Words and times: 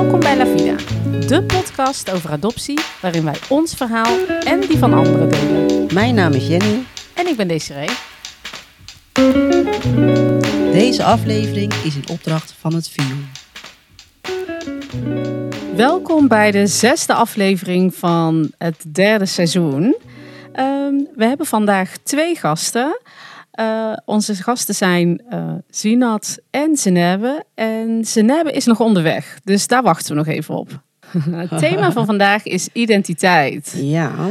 Welkom 0.00 0.20
bij 0.20 0.36
La 0.36 0.46
Vida, 0.46 0.76
de 1.26 1.42
podcast 1.42 2.10
over 2.10 2.30
adoptie 2.30 2.80
waarin 3.00 3.24
wij 3.24 3.36
ons 3.48 3.74
verhaal 3.74 4.18
en 4.44 4.60
die 4.60 4.78
van 4.78 4.92
anderen 4.92 5.28
delen. 5.28 5.86
Mijn 5.94 6.14
naam 6.14 6.32
is 6.32 6.46
Jenny. 6.46 6.84
En 7.14 7.26
ik 7.26 7.36
ben 7.36 7.48
Desiree. 7.48 7.88
Deze 10.72 11.04
aflevering 11.04 11.72
is 11.72 11.94
in 11.94 12.08
opdracht 12.10 12.54
van 12.58 12.74
het 12.74 12.88
VIO. 12.88 13.14
Welkom 15.76 16.28
bij 16.28 16.50
de 16.50 16.66
zesde 16.66 17.14
aflevering 17.14 17.94
van 17.94 18.52
het 18.58 18.84
derde 18.92 19.26
seizoen. 19.26 19.96
Ehm, 20.52 20.94
we 21.14 21.24
hebben 21.24 21.46
vandaag 21.46 21.96
twee 22.02 22.36
gasten. 22.36 23.00
Uh, 23.54 23.96
onze 24.04 24.34
gasten 24.34 24.74
zijn 24.74 25.22
uh, 25.30 25.54
Zinat 25.70 26.38
en 26.50 26.76
Zenebe. 26.76 27.44
En 27.54 28.04
Zenebe 28.04 28.52
is 28.52 28.64
nog 28.64 28.80
onderweg, 28.80 29.38
dus 29.44 29.66
daar 29.66 29.82
wachten 29.82 30.10
we 30.10 30.18
nog 30.18 30.26
even 30.26 30.54
op. 30.54 30.82
Het 31.30 31.58
thema 31.58 31.92
van 31.92 32.06
vandaag 32.06 32.44
is 32.44 32.68
identiteit. 32.72 33.74
Ja, 33.76 34.30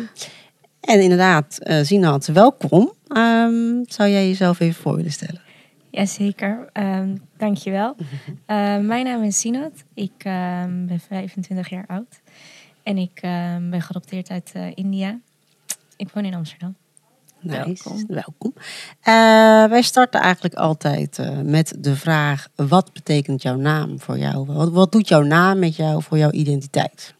en 0.81 1.01
inderdaad, 1.01 1.59
uh, 1.63 1.79
Zinat, 1.81 2.25
welkom. 2.25 2.93
Um, 3.17 3.83
zou 3.87 4.09
jij 4.09 4.27
jezelf 4.27 4.59
even 4.59 4.81
voor 4.81 4.95
willen 4.95 5.11
stellen? 5.11 5.41
Jazeker, 5.91 6.69
um, 6.73 7.21
dankjewel. 7.37 7.95
Uh, 7.99 8.05
mijn 8.91 9.05
naam 9.05 9.23
is 9.23 9.39
Sinat, 9.39 9.83
ik 9.93 10.11
uh, 10.17 10.63
ben 10.63 10.99
25 11.07 11.69
jaar 11.69 11.85
oud 11.87 12.21
en 12.83 12.97
ik 12.97 13.19
ben 13.69 13.81
geadopteerd 13.81 14.29
uit 14.29 14.53
India. 14.73 15.19
Ik 15.95 16.09
woon 16.13 16.25
in 16.25 16.33
Amsterdam. 16.33 16.75
Nice. 17.41 17.83
Welkom. 17.83 18.05
Welkom. 18.07 18.53
Uh, 18.55 19.69
wij 19.69 19.81
starten 19.81 20.21
eigenlijk 20.21 20.53
altijd 20.53 21.17
uh, 21.19 21.41
met 21.41 21.75
de 21.79 21.95
vraag: 21.95 22.47
wat 22.55 22.93
betekent 22.93 23.41
jouw 23.41 23.55
naam 23.55 23.99
voor 23.99 24.17
jou? 24.17 24.45
Wat, 24.45 24.71
wat, 24.71 24.91
doet 24.91 25.07
jouw 25.07 25.21
naam 25.21 25.59
met 25.59 25.75
jou 25.75 26.03
voor 26.03 26.17
jouw 26.17 26.31
identiteit? 26.31 27.13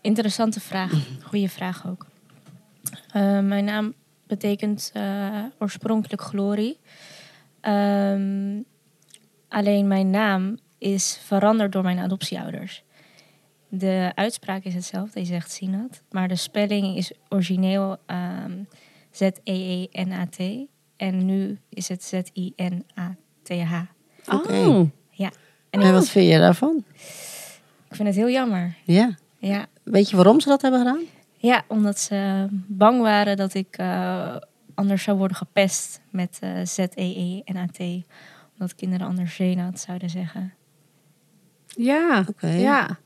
Interessante 0.00 0.60
vraag. 0.60 0.92
Goede 1.22 1.48
vraag 1.48 1.86
ook. 1.86 2.06
Uh, 3.16 3.40
mijn 3.40 3.64
naam 3.64 3.94
betekent 4.26 4.92
oorspronkelijk 5.58 6.22
glorie. 6.22 6.78
Um, 7.62 8.64
alleen 9.48 9.88
mijn 9.88 10.10
naam 10.10 10.58
is 10.78 11.18
veranderd 11.22 11.72
door 11.72 11.82
mijn 11.82 11.98
adoptieouders. 11.98 12.84
De 13.68 14.12
uitspraak 14.14 14.64
is 14.64 14.74
hetzelfde, 14.74 15.20
je 15.20 15.26
zegt 15.26 15.52
Sinat. 15.52 16.02
Maar 16.10 16.28
de 16.28 16.36
spelling 16.36 16.96
is 16.96 17.12
origineel 17.28 17.96
um, 18.06 18.68
Z-E-E-N-A-T. 19.14 20.38
En 20.96 21.24
nu 21.24 21.58
is 21.68 21.88
het 21.88 22.04
Z-I-N-A-T-H. 22.04 23.74
Oké. 24.34 24.52
Oh. 24.52 24.90
Ja. 25.10 25.30
En, 25.70 25.80
en 25.80 25.92
wat 25.92 26.08
vind 26.08 26.30
je 26.30 26.38
daarvan? 26.38 26.84
Ik 27.88 27.96
vind 27.96 28.08
het 28.08 28.16
heel 28.16 28.30
jammer. 28.30 28.74
Ja? 28.84 29.14
Ja. 29.38 29.66
Weet 29.82 30.10
je 30.10 30.16
waarom 30.16 30.40
ze 30.40 30.48
dat 30.48 30.62
hebben 30.62 30.80
gedaan? 30.80 31.02
Ja, 31.36 31.64
omdat 31.68 31.98
ze 31.98 32.46
bang 32.50 33.00
waren 33.00 33.36
dat 33.36 33.54
ik 33.54 33.78
uh, 33.80 34.36
anders 34.74 35.02
zou 35.02 35.18
worden 35.18 35.36
gepest 35.36 36.00
met 36.10 36.38
uh, 36.44 36.50
Z-E-E-N-A-T. 36.64 37.78
Omdat 38.52 38.74
kinderen 38.76 39.06
anders 39.06 39.34
Zenat 39.34 39.80
zouden 39.80 40.10
zeggen. 40.10 40.54
Ja, 41.66 42.24
okay. 42.28 42.60
ja. 42.60 42.98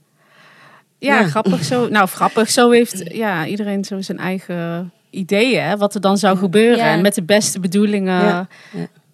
Ja, 0.99 1.23
grappig 1.23 1.65
zo. 1.65 1.89
Nou, 1.89 2.09
grappig. 2.09 2.51
Zo 2.51 2.71
heeft 2.71 3.13
ja, 3.13 3.47
iedereen 3.47 3.85
zo 3.85 4.01
zijn 4.01 4.19
eigen 4.19 4.93
ideeën, 5.11 5.79
wat 5.79 5.95
er 5.95 6.01
dan 6.01 6.19
zou 6.19 6.37
gebeuren. 6.37 6.85
En 6.85 7.01
met 7.01 7.15
de 7.15 7.23
beste 7.23 7.61
bedoelingen. 7.61 8.25
Ja. 8.25 8.49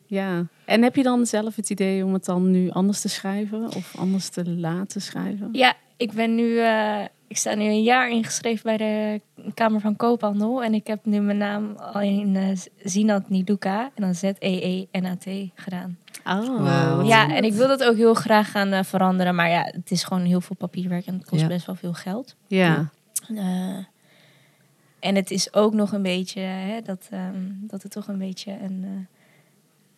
ja. 0.06 0.46
En 0.64 0.82
heb 0.82 0.96
je 0.96 1.02
dan 1.02 1.26
zelf 1.26 1.56
het 1.56 1.70
idee 1.70 2.04
om 2.04 2.12
het 2.12 2.24
dan 2.24 2.50
nu 2.50 2.70
anders 2.70 3.00
te 3.00 3.08
schrijven 3.08 3.64
of 3.76 3.94
anders 3.96 4.28
te 4.28 4.48
laten 4.50 5.00
schrijven? 5.00 5.48
Ja, 5.52 5.74
ik 5.96 6.12
ben 6.12 6.34
nu, 6.34 6.44
uh, 6.44 7.00
ik 7.28 7.36
sta 7.36 7.54
nu 7.54 7.64
een 7.64 7.82
jaar 7.82 8.10
ingeschreven 8.10 8.62
bij 8.64 8.76
de 8.76 9.20
Kamer 9.54 9.80
van 9.80 9.96
Koophandel. 9.96 10.62
En 10.62 10.74
ik 10.74 10.86
heb 10.86 11.04
nu 11.04 11.20
mijn 11.20 11.38
naam 11.38 11.76
al 11.76 12.00
in 12.00 12.34
uh, 12.34 12.48
Zinat 12.82 13.28
Niduka 13.28 13.90
en 13.94 14.02
dan 14.02 14.14
Z-E-E-N-A-T 14.14 15.26
gedaan. 15.54 15.98
Oh, 16.26 16.46
wow. 16.46 17.06
Ja, 17.06 17.34
en 17.34 17.44
ik 17.44 17.52
wil 17.52 17.68
dat 17.68 17.84
ook 17.84 17.96
heel 17.96 18.14
graag 18.14 18.50
gaan 18.50 18.72
uh, 18.72 18.82
veranderen. 18.82 19.34
Maar 19.34 19.48
ja, 19.48 19.62
het 19.62 19.90
is 19.90 20.04
gewoon 20.04 20.24
heel 20.24 20.40
veel 20.40 20.56
papierwerk 20.56 21.06
en 21.06 21.14
het 21.14 21.28
kost 21.28 21.42
ja. 21.42 21.48
best 21.48 21.66
wel 21.66 21.74
veel 21.74 21.92
geld. 21.92 22.34
Ja. 22.46 22.90
En 25.04 25.14
het 25.14 25.30
is 25.30 25.54
ook 25.54 25.74
nog 25.74 25.92
een 25.92 26.02
beetje 26.02 26.40
hè, 26.40 26.80
dat, 26.80 27.08
um, 27.12 27.58
dat 27.60 27.82
het 27.82 27.92
toch 27.92 28.08
een 28.08 28.18
beetje 28.18 28.56
een, 28.62 29.08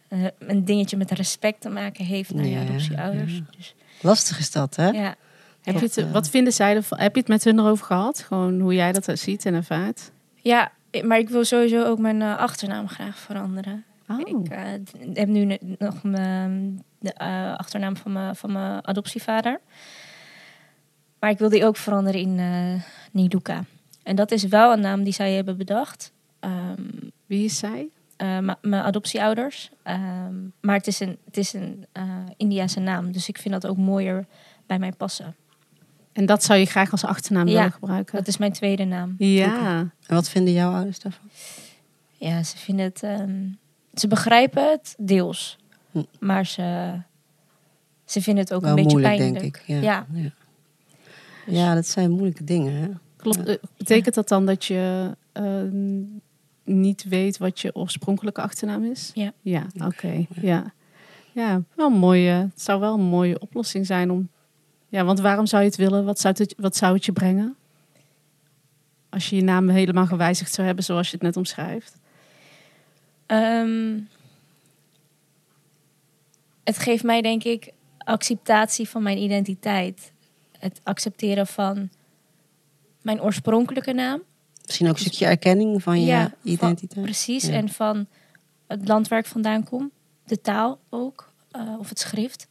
uh, 0.09 0.27
een 0.39 0.65
dingetje 0.65 0.97
met 0.97 1.11
respect 1.11 1.61
te 1.61 1.69
maken 1.69 2.05
heeft 2.05 2.35
naar 2.35 2.47
je 2.47 2.59
adoptieouders. 2.59 3.37
Ja. 3.37 3.45
Dus, 3.57 3.75
Lastig 4.01 4.39
is 4.39 4.51
dat, 4.51 4.77
hè? 4.77 4.89
Ja. 4.89 5.15
Heb 5.63 5.79
je 5.79 5.85
het, 5.85 6.11
wat 6.11 6.29
vinden 6.29 6.53
zij 6.53 6.75
ervan? 6.75 6.99
Heb 6.99 7.15
je 7.15 7.21
het 7.21 7.29
met 7.29 7.45
hun 7.45 7.59
erover 7.59 7.87
gehad? 7.87 8.21
Gewoon 8.21 8.61
hoe 8.61 8.75
jij 8.75 8.93
dat 8.93 9.19
ziet 9.19 9.47
en 9.47 9.55
ervaart? 9.55 10.11
Ja, 10.35 10.73
maar 11.03 11.19
ik 11.19 11.29
wil 11.29 11.45
sowieso 11.45 11.85
ook 11.85 11.99
mijn 11.99 12.21
uh, 12.21 12.39
achternaam 12.39 12.89
graag 12.89 13.19
veranderen. 13.19 13.85
Oh. 14.09 14.21
Ik 14.21 14.53
uh, 14.53 14.59
heb 15.15 15.29
nu 15.29 15.59
nog 15.79 16.03
mijn, 16.03 16.83
de 16.99 17.15
uh, 17.23 17.57
achternaam 17.57 17.97
van 17.97 18.13
mijn, 18.13 18.37
van 18.37 18.53
mijn 18.53 18.87
adoptievader. 18.87 19.61
Maar 21.19 21.31
ik 21.31 21.39
wil 21.39 21.49
die 21.49 21.65
ook 21.65 21.77
veranderen 21.77 22.21
in 22.21 22.39
uh, 22.39 22.83
Niduka. 23.13 23.65
En 24.07 24.17
dat 24.17 24.31
is 24.31 24.45
wel 24.45 24.73
een 24.73 24.81
naam 24.81 25.03
die 25.03 25.13
zij 25.13 25.33
hebben 25.33 25.57
bedacht. 25.57 26.13
Um, 26.41 27.13
Wie 27.27 27.45
is 27.45 27.59
zij? 27.59 27.89
Uh, 28.23 28.39
mijn 28.61 28.83
adoptieouders. 28.83 29.71
Um, 29.85 30.53
maar 30.61 30.77
het 30.77 30.87
is 30.87 31.01
een, 31.01 31.19
het 31.25 31.37
is 31.37 31.53
een 31.53 31.87
uh, 31.93 32.03
Indiase 32.37 32.81
naam. 32.81 33.13
Dus 33.13 33.29
ik 33.29 33.39
vind 33.39 33.55
dat 33.55 33.67
ook 33.67 33.77
mooier 33.77 34.27
bij 34.67 34.79
mij 34.79 34.93
passen. 34.93 35.37
En 36.13 36.27
dat 36.27 36.45
zou 36.45 36.59
je 36.59 36.67
graag 36.67 36.93
als 36.93 37.05
achternaam 37.05 37.47
ja, 37.47 37.55
willen 37.55 37.73
gebruiken? 37.73 38.17
dat 38.17 38.27
is 38.27 38.37
mijn 38.37 38.53
tweede 38.53 38.85
naam. 38.85 39.15
Ja. 39.19 39.79
En 39.79 40.15
wat 40.15 40.29
vinden 40.29 40.53
jouw 40.53 40.73
ouders 40.73 40.99
daarvan? 40.99 41.31
Ja, 42.13 42.43
ze 42.43 42.59
vinden 42.59 42.85
het... 42.85 43.03
Um, 43.03 43.59
ze 43.95 44.09
begrijpen 44.09 44.71
het 44.71 44.95
deels. 44.99 45.59
Hm. 45.91 46.03
Maar 46.19 46.47
ze, 46.47 46.93
ze 48.05 48.23
vinden 48.23 48.45
het 48.45 48.53
ook 48.53 48.61
wel 48.61 48.71
een 48.71 48.77
beetje 48.77 48.99
moeilijk, 48.99 49.17
pijnlijk. 49.17 49.43
denk 49.43 49.57
ik. 49.57 49.63
Ja, 49.67 49.81
ja. 49.81 50.07
ja. 50.13 50.31
ja 51.47 51.75
dat 51.75 51.87
zijn 51.87 52.11
moeilijke 52.11 52.45
dingen, 52.45 52.73
hè? 52.75 52.89
Klopt. 53.33 53.59
Betekent 53.77 54.15
dat 54.15 54.29
dan 54.29 54.47
dat 54.47 54.65
je 54.65 55.11
uh, 55.35 55.63
niet 56.65 57.05
weet 57.05 57.39
wat 57.39 57.61
je 57.61 57.75
oorspronkelijke 57.75 58.41
achternaam 58.41 58.85
is? 58.85 59.11
Ja. 59.15 59.33
Ja, 59.41 59.67
oké. 59.75 59.87
Okay. 59.87 60.27
Ja. 60.41 60.73
ja, 61.33 61.63
wel 61.75 61.87
een 61.87 61.99
mooie. 61.99 62.31
Het 62.31 62.63
zou 62.63 62.81
wel 62.81 62.95
een 62.95 63.01
mooie 63.01 63.41
oplossing 63.41 63.87
zijn 63.87 64.11
om. 64.11 64.29
Ja, 64.89 65.05
want 65.05 65.21
waarom 65.21 65.47
zou 65.47 65.63
je 65.63 65.69
het 65.69 65.79
willen? 65.79 66.05
Wat 66.05 66.21
zou 66.21 66.35
het, 66.39 66.55
wat 66.57 66.77
zou 66.77 66.95
het 66.95 67.05
je 67.05 67.13
brengen? 67.13 67.57
Als 69.09 69.31
je 69.31 69.37
je 69.37 69.43
naam 69.43 69.69
helemaal 69.69 70.07
gewijzigd 70.07 70.53
zou 70.55 70.67
hebben, 70.67 70.85
zoals 70.85 71.07
je 71.07 71.15
het 71.15 71.23
net 71.23 71.37
omschrijft. 71.37 71.99
Um, 73.27 74.09
het 76.65 76.79
geeft 76.79 77.05
mij 77.05 77.23
denk 77.23 77.45
ik 77.45 77.73
acceptatie 77.99 78.89
van 78.89 79.03
mijn 79.03 79.19
identiteit. 79.19 80.13
Het 80.59 80.81
accepteren 80.83 81.47
van 81.47 81.91
mijn 83.07 83.23
oorspronkelijke 83.23 83.93
naam. 83.93 84.23
Misschien 84.65 84.89
ook 84.89 84.95
een 84.95 85.01
stukje 85.01 85.27
erkenning 85.27 85.83
van 85.83 86.01
je 86.01 86.07
ja, 86.07 86.35
identiteit. 86.43 86.93
Van, 86.93 87.03
precies, 87.03 87.47
ja. 87.47 87.53
en 87.53 87.69
van 87.69 88.07
het 88.67 88.89
land 88.89 89.09
waar 89.09 89.19
ik 89.19 89.27
vandaan 89.27 89.65
kom. 89.65 89.91
De 90.25 90.41
taal 90.41 90.79
ook, 90.89 91.33
uh, 91.57 91.79
of 91.79 91.89
het 91.89 91.99
schrift. 91.99 92.47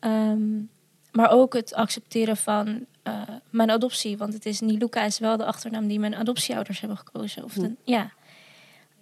Um, 0.00 0.70
maar 1.12 1.30
ook 1.30 1.54
het 1.54 1.74
accepteren 1.74 2.36
van 2.36 2.86
uh, 3.04 3.22
mijn 3.50 3.70
adoptie. 3.70 4.16
Want 4.16 4.32
het 4.32 4.46
is 4.46 4.60
Niluka 4.60 5.04
is 5.04 5.18
wel 5.18 5.36
de 5.36 5.44
achternaam 5.44 5.86
die 5.86 5.98
mijn 5.98 6.14
adoptieouders 6.14 6.80
hebben 6.80 6.98
gekozen. 6.98 7.44
Of 7.44 7.52
de, 7.52 7.74
ja. 7.84 8.12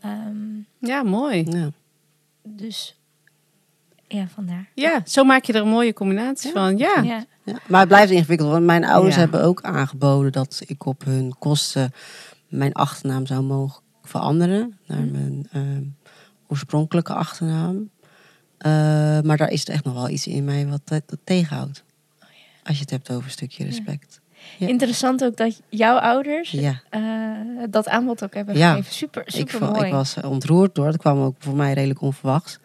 Um, 0.04 0.66
ja, 0.78 1.02
mooi. 1.02 1.44
Ja. 1.50 1.70
Dus 2.42 2.96
ja, 4.08 4.26
vandaar. 4.34 4.68
Ja, 4.74 5.02
zo 5.04 5.24
maak 5.24 5.44
je 5.44 5.52
er 5.52 5.60
een 5.60 5.68
mooie 5.68 5.92
combinatie 5.92 6.46
ja. 6.46 6.52
van. 6.52 6.76
Ja. 6.76 7.02
ja. 7.02 7.24
Ja, 7.44 7.58
maar 7.68 7.80
het 7.80 7.88
blijft 7.88 8.12
ingewikkeld, 8.12 8.50
want 8.50 8.64
mijn 8.64 8.84
ouders 8.84 9.14
ja. 9.14 9.20
hebben 9.20 9.42
ook 9.42 9.62
aangeboden 9.62 10.32
dat 10.32 10.62
ik 10.66 10.86
op 10.86 11.04
hun 11.04 11.34
kosten 11.38 11.92
mijn 12.48 12.72
achternaam 12.72 13.26
zou 13.26 13.42
mogen 13.42 13.82
veranderen 14.02 14.78
naar 14.86 15.00
Mhm. 15.00 15.12
mijn 15.12 15.48
uh, 15.52 15.88
oorspronkelijke 16.48 17.12
achternaam. 17.12 17.74
Uh, 17.76 19.20
maar 19.20 19.36
daar 19.36 19.50
is 19.50 19.64
er 19.66 19.72
echt 19.72 19.84
nog 19.84 19.94
wel 19.94 20.08
iets 20.08 20.26
in 20.26 20.44
mij 20.44 20.66
wat 20.66 20.80
dat, 20.84 21.02
dat 21.06 21.18
tegenhoudt. 21.24 21.84
Oh, 22.22 22.28
ja. 22.30 22.60
Als 22.64 22.74
je 22.76 22.82
het 22.82 22.90
hebt 22.90 23.10
over 23.10 23.24
een 23.24 23.30
stukje 23.30 23.64
respect. 23.64 24.20
Ja. 24.58 24.66
Interessant 24.66 25.24
ook 25.24 25.36
dat 25.36 25.60
jouw 25.68 25.96
ouders 25.96 26.50
ja. 26.50 26.82
uh, 26.90 27.64
dat 27.70 27.88
aanbod 27.88 28.24
ook 28.24 28.34
hebben 28.34 28.56
ja. 28.56 28.70
gegeven. 28.70 28.92
Super, 28.92 29.22
super 29.26 29.54
ik, 29.54 29.60
mooi. 29.60 29.86
Ik 29.86 29.92
was 29.92 30.16
ontroerd 30.24 30.74
door. 30.74 30.86
Dat 30.86 30.96
kwam 30.96 31.18
ook 31.20 31.36
voor 31.38 31.56
mij 31.56 31.72
redelijk 31.72 32.00
onverwachts. 32.00 32.58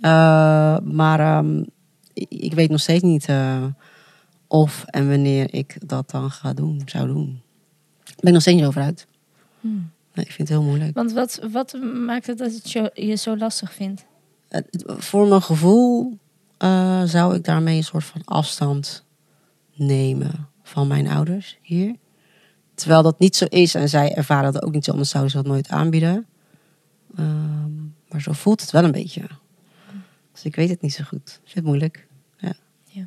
Uh, 0.00 0.78
maar 0.78 1.38
um, 1.38 1.66
ik, 2.12 2.54
weet 2.54 2.70
nog 2.70 2.80
steeds 2.80 3.02
niet 3.02 3.28
uh, 3.28 3.64
of 4.46 4.84
en 4.86 5.08
wanneer 5.08 5.54
ik 5.54 5.88
dat 5.88 6.10
dan 6.10 6.30
ga 6.30 6.52
doen, 6.52 6.82
zou 6.84 7.06
doen. 7.06 7.40
Daar 8.04 8.14
ben 8.16 8.26
ik 8.26 8.32
nog 8.32 8.40
steeds 8.40 8.56
niet 8.56 8.66
over 8.66 8.82
uit. 8.82 9.06
Hmm. 9.60 9.90
Nee, 10.14 10.24
ik 10.24 10.32
vind 10.32 10.48
het 10.48 10.58
heel 10.58 10.66
moeilijk. 10.66 10.94
Want 10.94 11.12
wat, 11.12 11.40
wat 11.52 11.78
maakt 12.06 12.26
het 12.26 12.38
dat 12.38 12.52
het 12.52 12.70
je, 12.70 12.90
je 12.94 13.14
zo 13.14 13.36
lastig 13.36 13.72
vindt? 13.72 14.04
Uh, 14.50 14.60
voor 14.86 15.28
mijn 15.28 15.42
gevoel 15.42 16.18
zou 17.04 17.34
ik 17.34 17.44
daarmee 17.44 17.76
een 17.76 17.84
soort 17.84 18.04
van 18.04 18.24
afstand 18.24 19.04
nemen 19.74 20.48
van 20.62 20.86
mijn 20.86 21.08
ouders 21.08 21.58
hier. 21.62 21.94
Terwijl 22.74 23.02
dat 23.02 23.18
niet 23.18 23.36
zo 23.36 23.44
is 23.44 23.74
en 23.74 23.88
zij 23.88 24.14
ervaren 24.14 24.52
dat 24.52 24.62
ook 24.62 24.72
niet 24.72 24.84
zo, 24.84 24.90
anders 24.90 25.10
zouden 25.10 25.32
ze 25.32 25.36
dat 25.36 25.46
nooit 25.46 25.68
aanbieden. 25.68 26.26
Ehm, 27.16 27.72
maar 28.08 28.20
zo 28.20 28.32
voelt 28.32 28.60
het 28.60 28.70
wel 28.70 28.84
een 28.84 28.92
beetje. 28.92 29.22
Dus 30.36 30.44
ik 30.44 30.56
weet 30.56 30.68
het 30.68 30.80
niet 30.80 30.92
zo 30.92 31.04
goed. 31.04 31.28
Ik 31.28 31.40
vind 31.50 31.54
het 31.54 31.64
moeilijk. 31.64 32.06
Ja. 32.36 32.52
Ja. 32.84 33.06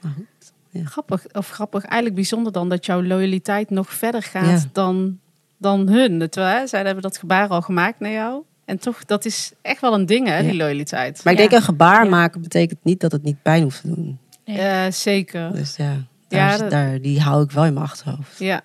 Maar 0.00 0.12
goed. 0.16 0.52
Grappig, 0.84 1.26
of 1.32 1.50
grappig, 1.50 1.82
eigenlijk 1.84 2.14
bijzonder 2.14 2.52
dan 2.52 2.68
dat 2.68 2.86
jouw 2.86 3.02
loyaliteit 3.02 3.70
nog 3.70 3.92
verder 3.92 4.22
gaat 4.22 4.62
Ja. 4.62 4.68
dan, 4.72 5.18
dan 5.56 5.88
hun. 5.88 6.28
Terwijl 6.30 6.58
hè, 6.58 6.66
zij 6.66 6.82
hebben 6.84 7.02
dat 7.02 7.18
gebaar 7.18 7.48
al 7.48 7.62
gemaakt 7.62 8.00
naar 8.00 8.10
jou. 8.10 8.42
En 8.64 8.78
toch, 8.78 9.04
dat 9.04 9.24
is 9.24 9.52
echt 9.62 9.80
wel 9.80 9.94
een 9.94 10.06
ding, 10.06 10.26
hè, 10.28 10.42
die 10.42 10.54
loyaliteit. 10.54 11.24
Maar 11.24 11.32
ik 11.32 11.38
Ja. 11.38 11.48
denk 11.48 11.60
een 11.60 11.66
gebaar 11.66 12.04
Ja. 12.04 12.10
maken 12.10 12.40
betekent 12.42 12.78
niet 12.84 13.00
dat 13.00 13.12
het 13.12 13.22
niet 13.22 13.42
pijn 13.42 13.62
hoeft 13.62 13.80
te 13.80 13.94
doen. 13.94 14.18
Nee. 14.44 14.58
Eh, 14.58 14.90
zeker. 14.90 15.52
Dus 15.52 15.76
ja, 15.76 15.94
daar, 16.28 16.40
Ja, 16.40 16.52
is- 16.52 16.58
dat- 16.58 16.70
daar, 16.70 17.00
die 17.00 17.20
hou 17.20 17.42
ik 17.44 17.50
wel 17.50 17.64
in 17.64 17.72
mijn 17.72 17.84
achterhoofd. 17.86 18.38
Ja. 18.38 18.60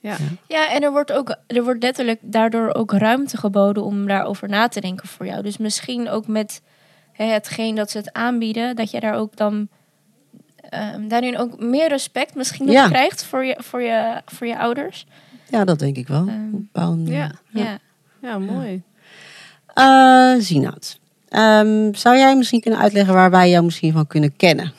Ja. 0.00 0.16
Ja, 0.48 0.72
en 0.72 0.82
er 0.82 0.90
wordt, 0.90 1.12
ook, 1.12 1.36
er 1.46 1.62
wordt 1.64 1.82
letterlijk 1.82 2.18
daardoor 2.22 2.74
ook 2.74 2.92
ruimte 2.92 3.36
geboden 3.36 3.84
om 3.84 4.06
daarover 4.06 4.48
na 4.48 4.68
te 4.68 4.80
denken 4.80 5.08
voor 5.08 5.26
jou. 5.26 5.42
Dus 5.42 5.56
misschien 5.58 6.08
ook 6.08 6.26
met 6.26 6.62
hetgeen 7.22 7.74
dat 7.74 7.90
ze 7.90 7.98
het 7.98 8.12
aanbieden, 8.12 8.76
dat 8.76 8.90
je 8.90 9.00
daar 9.00 9.14
ook 9.14 9.36
dan 9.36 9.68
ehm, 10.68 11.08
daarin 11.08 11.38
ook 11.38 11.60
meer 11.60 11.88
respect 11.88 12.34
misschien 12.34 12.66
nog 12.66 12.74
Ja. 12.74 12.88
krijgt 12.88 13.24
voor 13.24 13.44
je, 13.44 13.56
voor, 13.58 13.82
je, 13.82 14.22
voor 14.26 14.46
je 14.46 14.58
ouders. 14.58 15.06
Ja, 15.48 15.64
dat 15.64 15.78
denk 15.78 15.96
ik 15.96 16.08
wel. 16.08 16.28
Ehm. 16.72 17.06
Ja. 17.06 17.30
Ja. 17.50 17.78
ja, 18.22 18.38
mooi. 18.38 18.82
Eh, 19.74 20.34
Zinaat, 20.38 20.98
ehm, 21.28 21.94
zou 21.94 22.16
jij 22.16 22.36
misschien 22.36 22.60
kunnen 22.60 22.80
uitleggen 22.80 23.14
waar 23.14 23.30
wij 23.30 23.50
jou 23.50 23.64
misschien 23.64 23.92
van 23.92 24.06
kunnen 24.06 24.36
kennen 24.36 24.72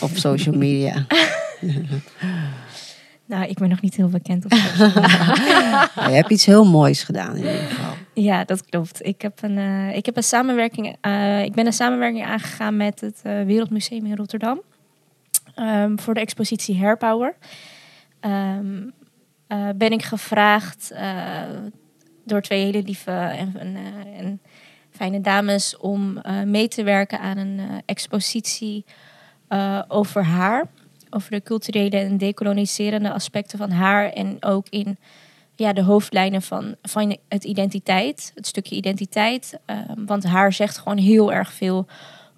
op 0.00 0.10
social 0.14 0.56
media? 0.56 1.06
Nou, 3.28 3.44
ik 3.44 3.58
ben 3.58 3.68
nog 3.68 3.80
niet 3.80 3.94
heel 3.94 4.08
bekend 4.08 4.44
op 4.44 4.50
Nou, 5.94 6.10
je 6.10 6.14
hebt 6.16 6.30
iets 6.30 6.46
heel 6.46 6.64
moois 6.64 7.02
gedaan 7.02 7.30
in 7.30 7.36
ieder 7.36 7.52
geval. 7.52 7.92
Ja, 8.14 8.44
dat 8.44 8.64
klopt. 8.64 9.06
Ik 9.06 9.22
heb 9.22 9.42
een, 9.42 9.58
eh, 9.58 9.96
ik 9.96 10.06
heb 10.06 10.16
een 10.16 10.22
samenwerking. 10.22 10.96
eh, 11.00 11.42
ik 11.44 11.52
ben 11.52 11.66
een 11.66 11.72
samenwerking 11.72 12.24
aangegaan 12.26 12.76
met 12.76 13.00
het 13.00 13.20
eh, 13.22 13.42
Wereldmuseum 13.44 14.06
in 14.06 14.16
Rotterdam. 14.16 14.60
Ehm, 15.54 15.96
voor 15.98 16.14
de 16.14 16.20
expositie 16.20 16.78
Hairpower. 16.78 17.34
Ehm, 18.20 18.76
eh, 19.46 19.68
ben 19.76 19.90
ik 19.92 20.02
gevraagd 20.02 20.90
eh, 20.90 21.42
door 22.24 22.40
twee 22.42 22.64
hele 22.64 22.82
lieve 22.82 23.10
en, 23.10 23.54
en, 23.58 23.76
eh, 23.76 24.18
en 24.20 24.40
fijne 24.90 25.20
dames 25.20 25.76
om 25.76 26.18
eh, 26.18 26.42
mee 26.42 26.68
te 26.68 26.82
werken 26.82 27.20
aan 27.20 27.36
een 27.36 27.58
eh, 27.58 27.76
expositie 27.86 28.84
eh, 29.48 29.82
over 29.88 30.24
haar. 30.24 30.66
Over 31.10 31.30
de 31.30 31.42
culturele 31.42 31.96
en 31.96 32.18
dekoloniserende 32.18 33.12
aspecten 33.12 33.58
van 33.58 33.70
haar. 33.70 34.10
En 34.12 34.36
ook 34.40 34.66
in 34.68 34.98
ja, 35.54 35.72
de 35.72 35.82
hoofdlijnen 35.82 36.42
van, 36.42 36.76
van 36.82 37.16
het 37.28 37.44
identiteit, 37.44 38.32
het 38.34 38.46
stukje 38.46 38.76
identiteit. 38.76 39.58
Ehm, 39.64 40.04
want 40.04 40.24
haar 40.24 40.52
zegt 40.52 40.78
gewoon 40.78 40.98
heel 40.98 41.32
erg 41.32 41.52
veel 41.52 41.86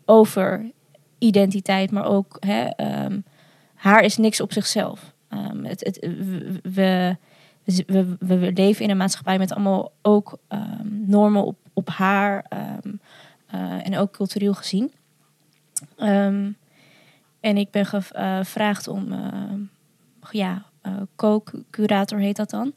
over 0.05 0.71
identiteit, 1.19 1.91
maar 1.91 2.05
ook 2.05 2.37
hè, 2.41 2.65
ehm, 2.65 3.21
haar 3.75 4.03
is 4.03 4.17
niks 4.17 4.41
op 4.41 4.53
zichzelf. 4.53 5.15
Ehm, 5.29 5.65
het, 5.65 5.85
het, 5.85 5.99
we, 6.63 7.17
we, 8.19 8.51
leven 8.55 8.85
in 8.85 8.91
een 8.91 8.97
maatschappij 8.97 9.39
met 9.39 9.53
allemaal 9.53 9.93
ook 10.03 10.39
normen 10.85 11.45
op, 11.45 11.57
op 11.73 11.89
haar 11.89 12.45
eh, 13.51 13.87
en 13.87 13.99
ook 13.99 14.13
cultureel 14.13 14.55
gezien. 14.55 14.93
En 17.41 17.57
ik 17.57 17.71
ben 17.71 17.87
gevraagd 17.87 18.89
om, 18.89 19.13
ehm, 19.13 19.61
ja, 20.31 20.65
eh, 20.83 20.93
co-curator 21.17 22.19
heet 22.19 22.37
dat 22.37 22.51
dan, 22.51 22.73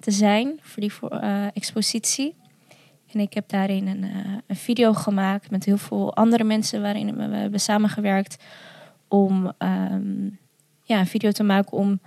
te 0.00 0.10
zijn 0.10 0.58
voor 0.60 0.80
die 0.80 0.92
voor, 0.92 1.10
eh, 1.10 1.46
expositie. 1.52 2.34
En 3.12 3.20
ik 3.20 3.34
heb 3.34 3.48
daarin 3.48 3.86
een, 3.86 4.04
eh, 4.04 4.32
een 4.46 4.56
video 4.56 4.92
gemaakt 4.92 5.50
met 5.50 5.64
heel 5.64 5.78
veel 5.78 6.14
andere 6.14 6.44
mensen 6.44 6.82
waarin 6.82 7.16
we, 7.16 7.36
hebben 7.36 7.60
samengewerkt 7.60 8.44
om 9.08 9.52
ehm, 9.58 10.26
ja, 10.82 10.98
een 10.98 11.06
video 11.06 11.30
te 11.30 11.42
maken 11.42 11.72
om 11.72 12.00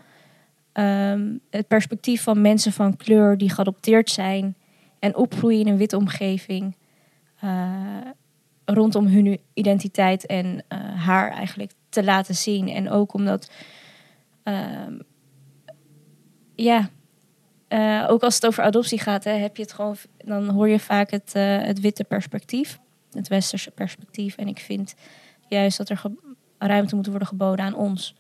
ehm, 0.72 1.36
het 1.50 1.68
perspectief 1.68 2.24
van 2.24 2.42
mensen 2.42 2.72
van 2.72 2.98
kleur 2.98 3.38
die 3.38 3.50
geadopteerd 3.50 4.10
zijn 4.10 4.56
en 5.00 5.16
opgroeien 5.16 5.60
in 5.60 5.68
een 5.68 5.78
witte 5.78 5.98
omgeving 5.98 6.76
eh, 7.40 7.98
rondom 8.74 9.08
hun 9.08 9.40
identiteit 9.54 10.26
en 10.26 10.64
eh, 10.68 10.80
haar 11.06 11.32
eigenlijk 11.32 11.72
te 11.90 12.04
laten 12.04 12.36
zien. 12.36 12.70
En 12.70 12.90
ook 12.90 13.14
omdat 13.14 13.52
ehm, 14.44 14.94
ja, 16.56 16.90
eh, 17.68 18.06
ook 18.10 18.22
als 18.24 18.36
het 18.36 18.46
over 18.46 18.64
adoptie 18.64 19.00
gaat, 19.00 19.24
hè, 19.24 19.32
heb 19.32 19.56
je 19.56 19.62
het 19.62 19.74
gewoon, 19.74 19.96
dan 20.18 20.50
hoor 20.50 20.70
je 20.70 20.80
vaak 20.80 21.12
het, 21.12 21.32
eh, 21.36 21.62
het 21.62 21.80
witte 21.80 22.04
perspectief, 22.04 22.80
het 23.12 23.28
westerse 23.28 23.72
perspectief. 23.72 24.38
En 24.38 24.48
ik 24.48 24.60
vind 24.60 24.96
juist 25.48 25.78
dat 25.78 25.90
er 25.90 26.02
ruimte 26.58 26.96
moet 26.96 27.08
worden 27.08 27.28
geboden 27.28 27.66
aan 27.66 27.76
ons, 27.76 28.16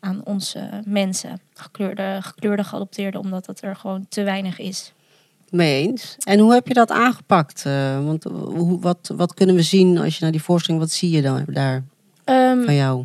aan 0.00 0.24
onze 0.24 0.82
mensen, 0.86 1.40
gekleurde, 1.54 2.18
gekleurde 2.20 2.64
geadopteerden, 2.64 3.20
omdat 3.20 3.44
dat 3.44 3.62
er 3.62 3.76
gewoon 3.76 4.08
te 4.08 4.22
weinig 4.22 4.58
is. 4.58 4.93
Mee 5.54 5.88
eens. 5.88 6.16
En 6.24 6.38
hoe 6.38 6.52
heb 6.52 6.68
je 6.68 6.74
dat 6.74 6.90
aangepakt? 6.90 7.66
Eh, 7.66 8.04
want 8.04 8.24
hoe, 8.24 8.80
wat, 8.80 9.12
wat 9.16 9.34
kunnen 9.34 9.54
we 9.54 9.62
zien 9.62 9.98
als 9.98 10.14
je 10.14 10.22
naar 10.22 10.32
die 10.32 10.42
voorstelling, 10.42 10.82
wat 10.82 10.92
zie 10.92 11.10
je 11.10 11.22
dan 11.22 11.44
daar 11.46 11.84
Ehm, 12.24 12.64
van 12.64 12.74
jou? 12.74 13.04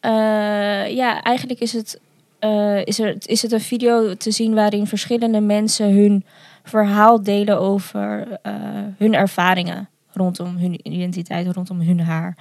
Eh, 0.00 0.96
ja, 0.96 1.22
eigenlijk 1.22 1.60
is 1.60 1.72
het, 1.72 2.00
eh, 2.38 2.84
is, 2.84 2.98
er, 2.98 3.16
is 3.18 3.42
het 3.42 3.52
een 3.52 3.60
video 3.60 4.14
te 4.14 4.30
zien 4.30 4.54
waarin 4.54 4.86
verschillende 4.86 5.40
mensen 5.40 5.94
hun 5.94 6.24
verhaal 6.62 7.22
delen 7.22 7.60
over 7.60 8.38
eh, 8.42 8.52
hun 8.98 9.14
ervaringen 9.14 9.88
rondom 10.12 10.56
hun 10.56 10.92
identiteit, 10.92 11.46
rondom 11.54 11.80
hun 11.80 12.00
haar. 12.00 12.36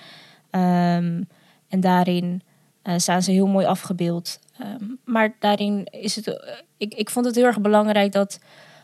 Ehm, 0.50 1.22
en 1.70 1.80
daarin 1.80 2.42
eh, 2.46 2.55
staan 2.98 3.22
ze 3.22 3.32
heel 3.32 3.48
mooi 3.48 3.66
afgebeeld. 3.66 4.40
Ehm, 4.60 4.84
maar 5.06 5.36
daarin 5.40 5.88
is 5.92 6.16
het, 6.16 6.28
eh, 6.28 6.54
ik, 6.78 6.94
ik 6.94 7.10
vond 7.10 7.26
het 7.26 7.36
heel 7.36 7.46
erg 7.46 7.62
belangrijk 7.62 8.12
dat, 8.12 8.40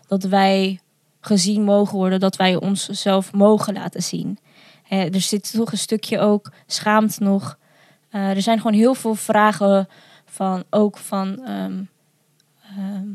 dat 0.08 0.24
wij 0.24 0.80
gezien 1.22 1.64
mogen 1.64 1.98
worden, 1.98 2.20
dat 2.20 2.36
wij 2.36 2.56
onszelf 2.56 3.34
mogen 3.34 3.74
laten 3.74 4.04
zien. 4.04 4.38
Er 4.88 5.22
zit 5.22 5.54
toch 5.54 5.72
een 5.72 5.78
stukje 5.78 6.20
ook 6.20 6.52
schaamte 6.66 7.24
nog. 7.24 7.58
Eh, 8.10 8.30
er 8.30 8.42
zijn 8.42 8.58
gewoon 8.58 8.78
heel 8.78 8.94
veel 8.94 9.16
vragen 9.16 9.88
van 10.26 10.64
ook 10.70 10.98
van 10.98 11.46
ehm, 11.46 11.84
ehm, 12.78 13.08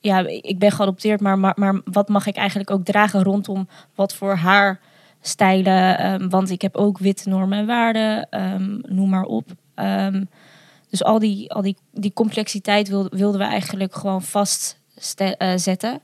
ja, 0.00 0.26
ik 0.26 0.58
ben 0.58 0.72
geadopteerd, 0.72 1.20
maar, 1.20 1.38
maar, 1.38 1.52
maar 1.56 1.80
wat 1.84 2.08
mag 2.08 2.26
ik 2.26 2.36
eigenlijk 2.36 2.70
ook 2.70 2.84
dragen 2.84 3.22
rondom 3.22 3.68
wat 3.94 4.14
voor 4.14 4.34
haarstijlen? 4.34 5.98
ehm, 5.98 6.28
want 6.28 6.50
ik 6.50 6.62
heb 6.62 6.76
ook 6.76 6.98
witte 6.98 7.28
normen 7.28 7.58
en 7.58 7.66
waarden, 7.66 8.28
noem 8.88 9.08
maar 9.08 9.24
op. 9.24 9.50
Ehm, 9.74 10.24
dus 10.90 11.04
al 11.04 11.18
die, 11.18 11.52
al 11.52 11.62
die, 11.62 11.76
die 11.92 12.12
complexiteit 12.12 12.88
wilden, 12.88 13.18
wilden 13.18 13.40
we 13.40 13.46
eigenlijk 13.46 13.94
gewoon 13.94 14.22
vastzetten. 14.22 16.00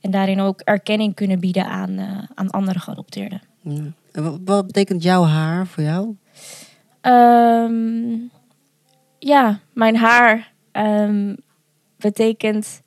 en 0.00 0.10
daarin 0.10 0.40
ook 0.40 0.60
erkenning 0.60 1.14
kunnen 1.14 1.40
bieden 1.40 1.66
aan, 1.66 1.98
eh, 1.98 2.22
aan 2.34 2.50
andere 2.50 2.78
geadopteerden. 2.78 3.42
Ja. 3.60 3.82
En 4.12 4.22
wat, 4.22 4.38
wat 4.44 4.66
betekent 4.66 5.02
jouw 5.02 5.24
haar 5.24 5.66
voor 5.66 5.82
jou? 5.82 6.16
Ehm, 7.00 8.16
ja, 9.18 9.60
mijn 9.72 9.96
haar 9.96 10.52
ehm, 10.72 11.34
betekent 11.96 12.82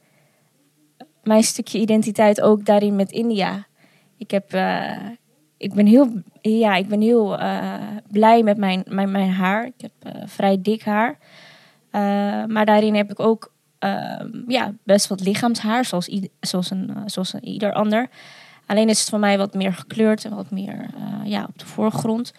mijn 1.23 1.43
stukje 1.43 1.79
identiteit 1.79 2.41
ook 2.41 2.65
daarin 2.65 2.95
met 2.95 3.11
India. 3.11 3.67
Ik, 4.17 4.31
heb, 4.31 4.53
eh, 4.53 5.07
ik 5.57 5.73
ben 5.73 5.85
heel, 5.85 6.21
ja, 6.41 6.75
ik 6.75 6.87
ben 6.87 7.01
heel 7.01 7.37
eh, 7.37 7.73
blij 8.11 8.43
met 8.43 8.57
mijn, 8.57 8.83
mijn, 8.87 9.11
mijn 9.11 9.31
haar. 9.31 9.65
Ik 9.65 9.73
heb 9.77 9.91
eh, 9.99 10.21
vrij 10.25 10.61
dik 10.61 10.83
haar. 10.83 11.17
Eh, 11.91 12.01
maar 12.45 12.65
daarin 12.65 12.95
heb 12.95 13.11
ik 13.11 13.19
ook 13.19 13.51
ehm, 13.79 14.29
ja, 14.47 14.73
best 14.83 15.07
wat 15.07 15.21
lichaamshaar, 15.21 15.85
zoals, 15.85 16.07
ied- 16.07 16.31
zoals, 16.39 16.69
een, 16.69 16.91
zoals 17.05 17.33
een 17.33 17.45
ieder 17.45 17.73
ander. 17.73 18.09
Alleen 18.65 18.89
is 18.89 18.99
het 18.99 19.09
voor 19.09 19.19
mij 19.19 19.37
wat 19.37 19.53
meer 19.53 19.73
gekleurd 19.73 20.25
en 20.25 20.35
wat 20.35 20.51
meer 20.51 20.89
ja, 21.23 21.45
op 21.49 21.59
de 21.59 21.65
voorgrond. 21.65 22.33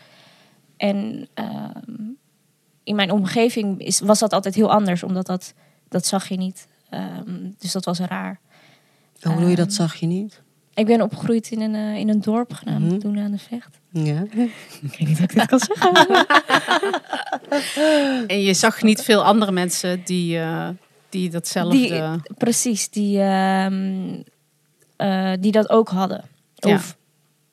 En 0.77 1.29
ehm, 1.35 2.11
in 2.85 2.95
mijn 2.95 3.11
omgeving 3.11 3.81
is, 3.81 4.01
was 4.01 4.19
dat 4.19 4.33
altijd 4.33 4.55
heel 4.55 4.71
anders, 4.71 5.03
omdat 5.03 5.27
dat, 5.27 5.55
dat 5.89 6.07
zag 6.07 6.29
je 6.29 6.37
niet. 6.37 6.69
Ehm, 6.91 7.51
dus 7.59 7.73
dat 7.73 7.85
was 7.85 7.99
raar. 7.99 8.41
En 9.21 9.31
hoe 9.31 9.41
doe 9.41 9.51
je 9.51 9.57
dat, 9.57 9.73
zag 9.73 9.95
je 9.95 10.07
niet? 10.07 10.43
Ik 10.81 10.87
ben 10.87 11.03
opgegroeid 11.03 11.51
in 11.51 11.61
een, 11.61 11.75
eh, 11.75 11.97
in 11.97 12.09
een 12.09 12.21
dorp 12.21 12.53
genaamd 12.53 12.85
Mhm. 12.91 12.99
Doen 12.99 13.19
aan 13.19 13.31
de 13.31 13.39
Vecht. 13.39 13.79
Ja. 13.93 14.23
Ik 14.83 14.97
weet 14.99 14.99
niet 14.99 15.11
of 15.19 15.21
ik 15.21 15.35
dit 15.35 15.47
kan 15.47 15.59
zeggen. 15.59 16.27
En 18.27 18.41
je 18.43 18.55
zag 18.55 18.83
niet 18.83 19.03
veel 19.03 19.25
andere 19.25 19.53
mensen 19.53 20.03
die, 20.05 20.39
eh, 20.39 20.69
die 21.09 21.31
datzelfde... 21.31 21.77
Die, 21.79 22.03
precies, 22.39 22.89
die, 22.91 23.21
ehm, 23.21 24.23
eh, 24.97 25.33
die 25.41 25.53
dat 25.53 25.71
ook 25.71 25.89
hadden. 25.89 26.25
Ja. 26.55 26.75
Of 26.75 26.97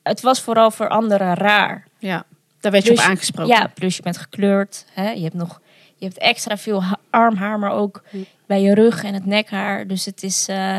het 0.03 0.21
was 0.21 0.41
vooral 0.41 0.71
voor 0.71 0.87
anderen 0.89 1.33
raar. 1.33 1.87
ja. 1.99 2.25
Daar 2.59 2.71
werd 2.71 2.83
je 2.85 2.91
Plus- 2.93 3.03
op 3.03 3.09
aangesproken. 3.11 3.55
Ja, 3.55 3.71
plus 3.73 3.95
je 3.95 4.01
bent 4.01 4.17
gekleurd. 4.17 4.85
Hè? 4.93 5.09
Je 5.11 5.21
hebt 5.23 5.33
nog 5.33 5.61
je 5.95 6.05
hebt 6.05 6.17
extra 6.17 6.57
veel 6.57 6.83
ha- 6.83 6.99
armhaar, 7.09 7.59
maar 7.59 7.71
ook 7.71 8.03
bij 8.45 8.61
je 8.61 8.73
rug 8.73 9.03
en 9.03 9.13
het 9.13 9.25
nekhaar. 9.25 9.87
Dus 9.87 10.05
het 10.05 10.23
is, 10.23 10.47
eh, 10.47 10.77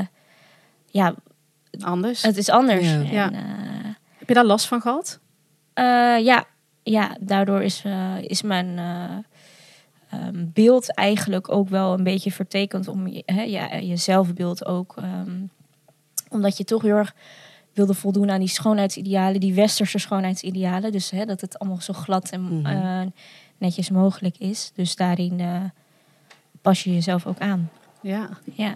ja, 0.87 1.15
Anders. 1.81 2.23
het 2.23 2.37
is 2.37 2.49
anders. 2.51 2.87
Ja. 2.91 2.99
En, 2.99 3.07
Ja. 3.13 3.31
eh, 3.33 3.41
Heb 4.19 4.29
je 4.29 4.35
daar 4.35 4.45
last 4.45 4.67
van 4.67 4.81
gehad? 4.81 5.19
Eh, 5.75 5.85
ja, 6.25 6.45
ja, 6.83 7.17
daardoor 7.21 7.63
is, 7.63 7.83
eh, 7.85 8.15
is 8.21 8.43
mijn 8.43 8.79
eh, 8.79 9.17
ehm, 10.21 10.47
beeld 10.53 10.95
eigenlijk 10.95 11.53
ook 11.53 11.69
wel 11.69 11.93
een 11.93 12.05
beetje 12.05 12.33
vertekend 12.33 12.89
om 12.89 13.07
je, 13.07 13.23
hè, 13.27 13.43
ja, 13.43 13.75
je 13.75 13.97
zelfbeeld 13.97 14.67
ook. 14.67 14.95
ehm, 14.97 15.41
omdat 16.31 16.57
je 16.57 16.65
toch 16.65 16.83
heel 16.83 16.97
erg 16.97 17.15
wilde 17.73 17.95
voldoen 17.95 18.31
aan 18.31 18.39
die 18.39 18.49
schoonheidsidealen, 18.49 19.41
die 19.41 19.55
westerse 19.55 19.99
schoonheidsidealen. 19.99 20.93
Dus 20.93 21.11
hè, 21.11 21.25
dat 21.25 21.41
het 21.41 21.59
allemaal 21.59 21.81
zo 21.81 21.93
glad 21.93 22.31
en 22.31 22.61
Mhm. 22.61 23.09
netjes 23.59 23.91
mogelijk 23.91 24.39
is. 24.39 24.71
Dus 24.75 24.97
daarin 24.97 25.41
eh, 25.41 25.61
pas 26.63 26.85
je 26.85 26.93
jezelf 26.95 27.27
ook 27.27 27.39
aan. 27.39 27.71
Ja. 28.01 28.29
Ja. 28.55 28.75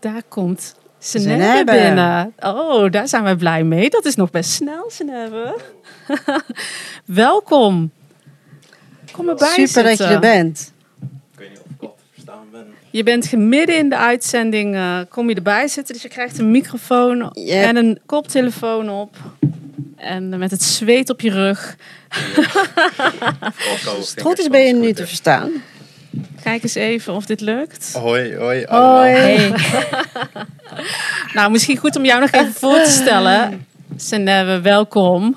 Daar 0.00 0.22
komt 0.22 0.76
Zenebe 1.00 1.72
binnen. 1.72 2.34
Oh, 2.38 2.90
daar 2.90 3.08
zijn 3.08 3.24
we 3.24 3.36
blij 3.36 3.64
mee. 3.64 3.90
Dat 3.90 4.04
is 4.04 4.14
nog 4.14 4.30
best 4.30 4.50
snel, 4.50 4.90
Zenebe. 4.90 5.56
Welkom. 7.04 7.90
Kom 9.12 9.28
erbij 9.28 9.48
Super 9.48 9.82
dat 9.82 9.98
je 9.98 10.04
zitten. 10.04 10.14
er 10.14 10.20
bent. 10.20 10.72
Ik 11.02 11.38
weet 11.38 11.50
niet 11.50 11.58
of 11.80 11.88
ik 11.88 11.88
verstaan 12.12 12.44
ben. 12.52 12.66
Je 12.90 13.02
bent 13.02 13.32
midden 13.32 13.76
in 13.76 13.88
de 13.88 13.96
uitzending, 13.96 14.74
eh, 14.74 14.98
kom 15.08 15.28
je 15.28 15.34
erbij 15.34 15.68
zitten. 15.68 15.94
Dus 15.94 16.02
je 16.02 16.08
krijgt 16.08 16.38
een 16.38 16.50
microfoon 16.50 17.32
en 17.32 17.76
een 17.76 18.00
koptelefoon 18.06 18.90
op. 18.90 19.16
En 19.96 20.38
met 20.38 20.50
het 20.50 20.62
zweet 20.62 21.10
op 21.10 21.20
je 21.20 21.30
rug. 21.30 21.76
Als 23.96 24.10
het 24.10 24.20
goed 24.20 24.38
is 24.38 24.48
ben 24.48 24.60
je 24.66 24.72
nu 24.72 24.92
te 24.92 25.06
verstaan. 25.06 25.50
Kijk 26.42 26.62
eens 26.62 26.74
even 26.74 27.14
of 27.14 27.26
dit 27.26 27.40
lukt. 27.40 27.92
Hoi, 27.92 28.36
hoi 28.36 28.64
allemaal. 28.64 28.96
Hoi. 28.96 29.10
Hey. 29.10 29.52
Nou, 31.32 31.50
misschien 31.50 31.76
goed 31.76 31.96
om 31.96 32.04
jou 32.04 32.20
nog 32.20 32.30
even 32.30 32.52
voor 32.52 32.82
te 32.82 32.90
stellen. 32.90 33.66
Senebe, 33.96 34.60
welkom. 34.60 35.36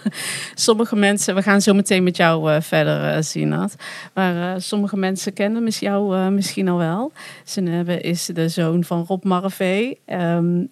sommige 0.54 0.96
mensen, 0.96 1.34
we 1.34 1.42
gaan 1.42 1.60
zo 1.60 1.74
meteen 1.74 2.02
met 2.02 2.16
jou 2.16 2.52
eh, 2.52 2.60
verder 2.60 3.14
eh, 3.14 3.22
zien, 3.22 3.48
Nat. 3.48 3.74
Maar 4.14 4.54
eh, 4.54 4.60
sommige 4.60 4.96
mensen 4.96 5.32
kennen 5.32 5.62
mis 5.62 5.78
jou 5.78 6.16
eh, 6.16 6.28
misschien 6.28 6.68
al 6.68 6.78
wel. 6.78 7.12
Senebe 7.44 8.00
is 8.00 8.26
de 8.26 8.48
zoon 8.48 8.84
van 8.84 9.04
Rob 9.08 9.24
Marvee. 9.24 9.98
Ehm, 10.06 10.64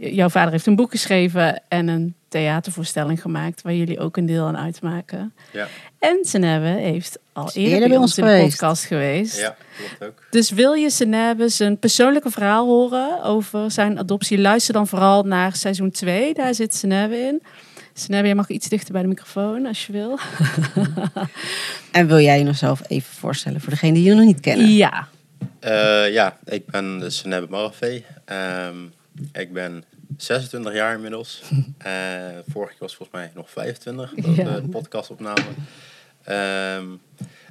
jouw 0.00 0.28
vader 0.28 0.52
heeft 0.52 0.66
een 0.66 0.76
boek 0.76 0.90
geschreven 0.90 1.62
en 1.68 1.88
een 1.88 2.14
theatervoorstelling 2.28 3.20
gemaakt, 3.20 3.62
waar 3.62 3.74
jullie 3.74 3.98
ook 3.98 4.16
een 4.16 4.26
deel 4.26 4.46
aan 4.46 4.56
uitmaken. 4.56 5.34
Ja, 5.52 5.68
En 5.98 6.18
Senebe 6.22 6.66
heeft 6.66 7.18
al 7.32 7.50
eerder, 7.52 7.88
bij 7.88 7.96
ons 7.96 8.18
in 8.18 8.24
de 8.24 8.30
geweest. 8.30 8.50
podcast 8.56 8.84
geweest. 8.84 9.38
ja, 9.38 9.56
klopt 9.76 10.04
ook. 10.12 10.26
Dus 10.30 10.50
wil 10.50 10.72
je 10.72 10.90
Senebe 10.90 11.48
zijn 11.48 11.78
persoonlijke 11.78 12.30
verhaal 12.30 12.66
horen 12.66 13.22
over 13.22 13.70
zijn 13.70 13.98
adoptie? 13.98 14.38
Luister 14.40 14.74
dan 14.74 14.86
vooral 14.86 15.22
naar 15.22 15.56
seizoen 15.56 15.90
2. 15.90 16.34
Daar 16.34 16.54
zit 16.54 16.74
Senebe 16.74 17.16
in. 17.16 17.42
Senebe, 17.92 18.28
je 18.28 18.34
mag 18.34 18.48
iets 18.48 18.68
dichter 18.68 18.92
bij 18.92 19.02
de 19.02 19.08
microfoon 19.08 19.66
als 19.66 19.86
je 19.86 19.92
wil. 19.92 20.18
En 21.92 22.06
wil 22.06 22.20
jij 22.20 22.38
je 22.38 22.44
nog 22.44 22.56
zelf 22.56 22.82
even 22.88 23.14
voorstellen 23.14 23.60
voor 23.60 23.70
degene 23.70 23.92
die 23.92 24.02
je 24.02 24.14
nog 24.14 24.24
niet 24.24 24.40
kennen? 24.40 24.68
Ja. 24.68 25.08
Eh, 25.60 26.12
ja, 26.12 26.38
ik 26.44 26.66
ben 26.66 26.98
de 26.98 27.10
Senebe 27.10 27.46
Marafee. 27.50 28.04
Ehm 28.24 28.76
ik 29.32 29.52
ben 29.52 29.84
26 30.16 30.72
jaar 30.74 30.94
inmiddels. 30.94 31.42
Eh 31.78 32.38
vorige 32.48 32.70
keer 32.72 32.80
was 32.80 32.94
volgens 32.96 33.18
mij 33.18 33.30
nog 33.34 33.50
25, 33.50 34.14
dat 34.14 34.34
Ja. 34.36 34.60
de 34.60 34.68
podcast 34.68 35.10
opnamen. 35.10 35.54
Ehm, 36.24 36.86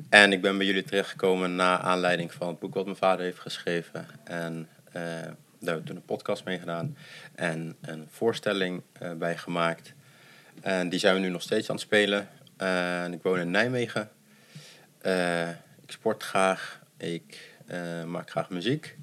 en 0.10 0.32
ik 0.32 0.42
ben 0.42 0.58
bij 0.58 0.66
jullie 0.66 0.84
terechtgekomen 0.84 1.56
na 1.56 1.80
aanleiding 1.80 2.32
van 2.34 2.48
het 2.48 2.60
boek 2.60 2.74
wat 2.74 2.86
mijn 2.86 2.98
vader 2.98 3.26
heeft 3.26 3.40
geschreven. 3.40 4.06
En 4.24 4.68
eh, 4.92 4.94
daar 4.94 5.36
hebben 5.60 5.82
we 5.82 5.84
toen 5.88 5.96
een 5.96 6.06
podcast 6.06 6.44
mee 6.46 6.60
gedaan. 6.60 6.98
En 7.36 7.76
een 7.82 8.08
voorstelling 8.12 8.82
eh, 9.00 9.12
bij 9.14 9.38
gemaakt. 9.38 9.94
En 10.62 10.90
die 10.90 11.00
zijn 11.00 11.14
we 11.16 11.20
nu 11.22 11.30
nog 11.30 11.42
steeds 11.42 11.70
aan 11.70 11.76
het 11.76 11.84
spelen. 11.84 12.28
En 12.58 13.14
ik 13.14 13.24
woon 13.24 13.40
in 13.40 13.52
Nijmegen. 13.52 14.10
Ik 15.86 15.92
sport 15.92 16.24
graag. 16.24 16.82
Ik 16.98 17.52
maak 18.06 18.30
graag 18.30 18.50
muziek. 18.50 18.98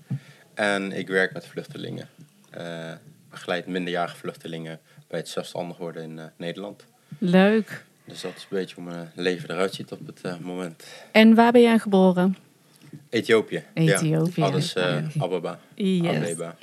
En 0.54 0.92
ik 0.92 1.08
werk 1.08 1.32
met 1.32 1.46
vluchtelingen. 1.46 2.08
Eh 2.50 2.92
begeleid 3.30 3.66
minderjarige 3.66 4.16
vluchtelingen 4.16 4.80
bij 5.08 5.18
het 5.18 5.28
zelfstandig 5.28 5.76
worden 5.76 6.02
in 6.02 6.18
eh, 6.18 6.24
Nederland. 6.36 6.84
Leuk. 7.18 7.84
Dus 8.04 8.20
dat 8.20 8.32
is 8.36 8.42
een 8.42 8.56
beetje 8.58 8.74
hoe 8.74 8.84
mijn 8.84 9.10
leven 9.14 9.50
eruit 9.50 9.74
ziet 9.74 9.92
op 9.92 10.06
het 10.06 10.20
eh, 10.22 10.36
moment. 10.40 10.84
En 11.12 11.34
waar 11.34 11.52
ben 11.52 11.62
jij 11.62 11.78
geboren? 11.78 12.36
Ethiopië. 13.08 13.64
Ethiopië. 13.74 14.40
Ja, 14.40 14.46
Addis 14.46 14.74
eh, 14.74 14.96
Ababa. 15.18 15.58
Yes. 15.74 16.16
Abeba. 16.16 16.56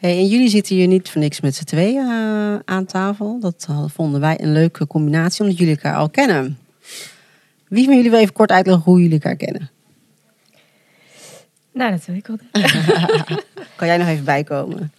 Hey, 0.00 0.16
en 0.16 0.26
jullie 0.26 0.48
zitten 0.48 0.76
hier 0.76 0.86
niet 0.86 1.10
voor 1.10 1.20
niks 1.20 1.40
met 1.40 1.54
z'n 1.54 1.64
tweeën 1.64 2.06
aan 2.64 2.84
tafel. 2.84 3.40
Dat 3.40 3.66
vonden 3.86 4.20
wij 4.20 4.40
een 4.40 4.52
leuke 4.52 4.86
combinatie, 4.86 5.42
omdat 5.42 5.58
jullie 5.58 5.74
elkaar 5.74 5.96
al 5.96 6.10
kennen. 6.10 6.58
Wie 7.68 7.84
van 7.84 7.94
jullie 7.94 8.10
wil 8.10 8.20
even 8.20 8.32
kort 8.32 8.50
uitleggen 8.50 8.84
hoe 8.84 9.00
jullie 9.00 9.12
elkaar 9.12 9.36
kennen? 9.36 9.70
Nou, 11.72 11.90
dat 11.90 12.04
wil 12.04 12.16
ik 12.16 12.26
wel. 12.26 12.38
Kan 13.76 13.86
jij 13.86 13.96
nog 13.96 14.08
even 14.08 14.24
bijkomen? 14.24 14.92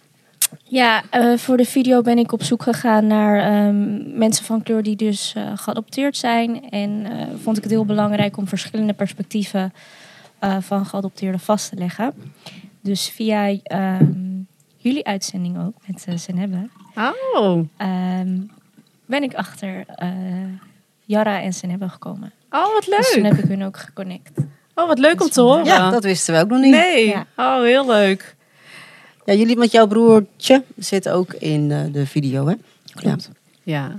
Ja, 0.64 1.02
eh, 1.10 1.36
voor 1.36 1.56
de 1.56 1.64
video 1.64 2.02
ben 2.02 2.18
ik 2.18 2.32
op 2.32 2.42
zoek 2.42 2.62
gegaan 2.62 3.06
naar 3.06 3.38
ehm, 3.40 4.18
mensen 4.18 4.44
van 4.44 4.62
kleur 4.62 4.82
die 4.82 4.96
dus 4.96 5.32
eh, 5.36 5.52
geadopteerd 5.54 6.16
zijn. 6.16 6.70
En 6.70 7.06
eh, 7.10 7.26
vond 7.42 7.56
ik 7.56 7.62
het 7.62 7.72
heel 7.72 7.84
belangrijk 7.84 8.36
om 8.36 8.46
verschillende 8.48 8.92
perspectieven 8.92 9.72
eh, 10.38 10.56
van 10.60 10.86
geadopteerden 10.86 11.40
vast 11.40 11.68
te 11.68 11.76
leggen. 11.76 12.14
Dus 12.80 13.08
via 13.08 13.56
ehm, 13.62 14.40
jullie 14.76 15.06
uitzending 15.06 15.58
ook 15.66 15.74
met 15.86 16.06
uh, 16.08 17.08
Oh. 17.34 17.64
ehm, 17.76 18.36
ben 19.06 19.22
ik 19.22 19.34
achter 19.34 19.84
eh 19.86 20.08
Jara 21.04 21.40
en 21.42 21.52
Zenebbe 21.52 21.88
gekomen. 21.88 22.32
Oh, 22.50 22.72
wat 22.72 22.84
Dus 22.84 23.12
toen 23.12 23.22
leuk. 23.22 23.32
heb 23.32 23.44
ik 23.44 23.50
hun 23.50 23.64
ook 23.64 23.76
geconnect. 23.76 24.30
Oh, 24.74 24.86
wat 24.86 24.98
leuk 24.98 25.20
om 25.22 25.28
te 25.28 25.40
horen. 25.40 25.64
Ja, 25.64 25.90
dat 25.90 26.04
wisten 26.04 26.34
we 26.34 26.40
ook 26.40 26.48
nog 26.48 26.60
niet. 26.60 26.70
Nee. 26.70 27.08
Ja. 27.08 27.26
Oh, 27.36 27.62
heel 27.62 27.86
leuk. 27.86 28.36
Ja, 29.28 29.34
jullie 29.34 29.56
met 29.56 29.70
jouw 29.72 29.86
broertje 29.86 30.62
zit 30.76 31.08
ook 31.08 31.32
in 31.34 31.70
eh, 31.72 31.80
de 31.92 32.06
video, 32.06 32.46
hè? 32.46 32.54
Klopt. 32.94 33.30
Ja. 33.62 33.98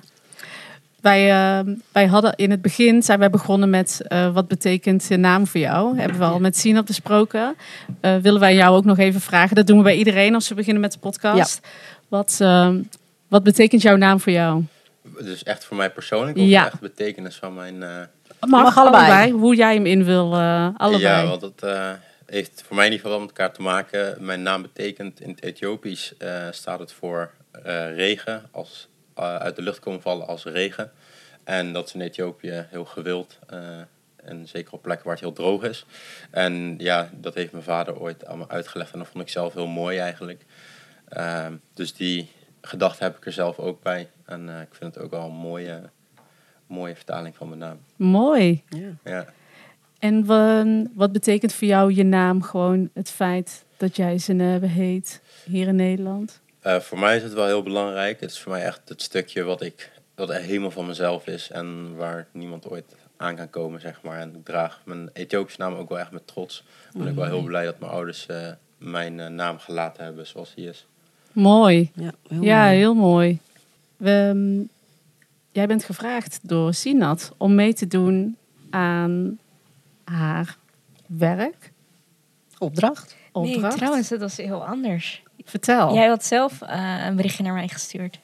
Wij, 1.01 1.29
eh, 1.31 1.73
wij 1.91 2.05
hadden 2.05 2.33
in 2.35 2.51
het 2.51 2.61
begin 2.61 3.03
zijn 3.03 3.19
wij 3.19 3.29
begonnen 3.29 3.69
met 3.69 4.01
eh, 4.07 4.33
wat 4.33 4.47
betekent 4.47 5.05
je 5.07 5.17
naam 5.17 5.47
voor 5.47 5.59
jou? 5.59 5.97
Hebben 5.99 6.17
we 6.19 6.25
al 6.25 6.39
met 6.39 6.57
Sinat 6.57 6.85
besproken. 6.85 7.55
Eh, 8.01 8.15
willen 8.17 8.39
wij 8.39 8.55
jou 8.55 8.75
ook 8.77 8.85
nog 8.85 8.97
even 8.97 9.21
vragen? 9.21 9.55
Dat 9.55 9.67
doen 9.67 9.77
we 9.77 9.83
bij 9.83 9.95
iedereen 9.95 10.33
als 10.33 10.47
we 10.49 10.55
beginnen 10.55 10.81
met 10.81 10.91
de 10.91 10.99
podcast. 10.99 11.59
Wat, 12.07 12.37
eh, 12.41 12.69
wat 13.27 13.43
betekent 13.43 13.81
jouw 13.81 13.95
naam 13.95 14.19
voor 14.19 14.31
jou? 14.31 14.63
Dus 15.23 15.43
echt 15.43 15.65
voor 15.65 15.77
mij 15.77 15.89
persoonlijk 15.89 16.37
of 16.37 16.43
Ja. 16.43 16.63
echt 16.65 16.71
de 16.71 16.77
betekenis 16.81 17.35
van 17.35 17.53
mijn... 17.53 17.83
eh, 17.83 17.89
Mag, 18.39 18.77
allebei. 18.77 19.31
Hoe 19.31 19.55
jij 19.55 19.73
hem 19.75 19.85
in 19.85 20.03
wil, 20.03 20.33
eh, 20.35 20.67
allebei. 20.77 21.23
Ja, 21.25 21.25
want 21.39 21.61
eh, 21.61 21.89
heeft 22.29 22.63
voor 22.65 22.75
mij 22.75 22.85
in 22.85 22.91
ieder 22.91 23.05
geval 23.05 23.17
wel 23.19 23.27
met 23.27 23.37
elkaar 23.37 23.53
te 23.55 23.61
maken. 23.61 24.25
Mijn 24.25 24.41
naam 24.41 24.61
betekent 24.61 25.21
in 25.21 25.29
het 25.29 25.43
Ethiopisch 25.43 26.17
eh, 26.17 26.47
staat 26.51 26.79
het 26.79 26.91
voor 26.91 27.31
eh, 27.51 27.95
regen, 27.95 28.47
als 28.51 28.87
eh, 29.15 29.35
uit 29.35 29.55
de 29.55 29.61
lucht 29.61 29.79
komen 29.79 30.01
vallen 30.01 30.27
als 30.27 30.43
regen. 30.43 30.91
En 31.43 31.73
dat 31.73 31.87
is 31.87 31.93
in 31.93 32.01
Ethiopië 32.01 32.65
heel 32.69 32.85
gewild. 32.85 33.39
eh, 33.47 33.59
en 34.23 34.47
zeker 34.47 34.73
op 34.73 34.81
plekken 34.81 35.05
waar 35.05 35.15
het 35.15 35.23
heel 35.23 35.33
droog 35.33 35.63
is. 35.63 35.85
En 36.31 36.75
ja, 36.77 37.09
dat 37.13 37.33
heeft 37.33 37.51
mijn 37.51 37.63
vader 37.63 37.99
ooit 37.99 38.35
me 38.35 38.47
uitgelegd. 38.47 38.91
En 38.93 38.99
dat 38.99 39.07
vond 39.07 39.23
ik 39.23 39.29
zelf 39.29 39.53
heel 39.53 39.67
mooi 39.67 39.97
eigenlijk. 39.97 40.45
Ehm, 41.09 41.53
dus 41.73 41.93
die 41.93 42.31
gedachte 42.61 43.03
heb 43.03 43.17
ik 43.17 43.25
er 43.25 43.31
zelf 43.31 43.59
ook 43.59 43.81
bij. 43.81 44.09
En 44.25 44.49
eh, 44.49 44.61
ik 44.61 44.67
vind 44.75 44.95
het 44.95 45.03
ook 45.03 45.11
wel 45.11 45.25
een 45.25 45.31
mooie, 45.31 45.81
mooie 46.67 46.95
vertaling 46.95 47.35
van 47.35 47.47
mijn 47.47 47.59
naam. 47.59 47.79
Mooi. 47.95 48.63
Ja. 49.03 49.25
En 49.99 50.25
wa- 50.25 50.83
wat 50.93 51.11
betekent 51.11 51.53
voor 51.53 51.67
jou 51.67 51.93
je 51.93 52.03
naam 52.03 52.41
gewoon 52.41 52.89
het 52.93 53.09
feit 53.09 53.63
dat 53.77 53.95
jij 53.95 54.17
Zenebe 54.17 54.65
heet 54.67 55.21
hier 55.45 55.67
in 55.67 55.75
Nederland? 55.75 56.39
Eh, 56.59 56.79
voor 56.79 56.99
mij 56.99 57.15
is 57.17 57.23
het 57.23 57.33
wel 57.33 57.45
heel 57.45 57.63
belangrijk. 57.63 58.19
Het 58.19 58.31
is 58.31 58.39
voor 58.39 58.51
mij 58.51 58.63
echt 58.63 58.89
het 58.89 59.01
stukje 59.01 59.43
wat 59.43 59.61
ik 59.61 59.91
wat 60.15 60.33
helemaal 60.33 60.71
van 60.71 60.85
mezelf 60.87 61.27
is 61.27 61.51
en 61.51 61.95
waar 61.95 62.27
niemand 62.31 62.67
ooit 62.69 62.95
aan 63.17 63.35
kan 63.35 63.49
komen, 63.49 63.81
zeg 63.81 64.01
maar. 64.03 64.19
En 64.19 64.35
ik 64.35 64.45
draag 64.45 64.81
mijn 64.85 65.09
Ethiopische 65.13 65.61
naam 65.61 65.73
ook 65.73 65.89
wel 65.89 65.99
echt 65.99 66.11
met 66.11 66.27
trots. 66.27 66.63
Ik 66.93 66.99
ben 66.99 67.09
ook 67.09 67.15
wel 67.15 67.25
heel 67.25 67.41
blij 67.43 67.65
dat 67.65 67.79
mijn 67.79 67.91
ouders 67.91 68.25
eh, 68.25 68.47
mijn 68.77 69.19
eh, 69.19 69.27
naam 69.27 69.57
gelaten 69.57 70.03
hebben 70.03 70.27
zoals 70.27 70.53
die 70.55 70.69
is. 70.69 70.85
Mooi. 71.31 71.91
Ja, 71.95 72.11
heel 72.27 72.41
Ja, 72.43 72.63
mooi. 72.65 72.77
heel 72.77 72.93
mooi. 72.93 73.39
We, 73.97 74.31
mm, 74.33 74.69
jij 75.51 75.67
bent 75.67 75.83
gevraagd 75.83 76.39
door 76.41 76.73
Sinat 76.73 77.33
om 77.37 77.55
mee 77.55 77.73
te 77.73 77.87
doen 77.87 78.37
aan 78.69 79.37
haar 80.11 80.57
werk, 81.07 81.71
Opdracht. 82.57 83.15
opdracht. 83.31 83.61
Nee, 83.61 83.71
trouwens, 83.77 84.07
dat 84.09 84.19
was 84.19 84.37
heel 84.37 84.65
anders. 84.65 85.23
Vertel. 85.45 85.93
Jij 85.93 86.07
had 86.07 86.25
zelf 86.25 86.61
eh, 86.61 87.05
een 87.05 87.15
berichtje 87.15 87.43
naar 87.43 87.53
mij 87.53 87.67
gestuurd. 87.67 88.19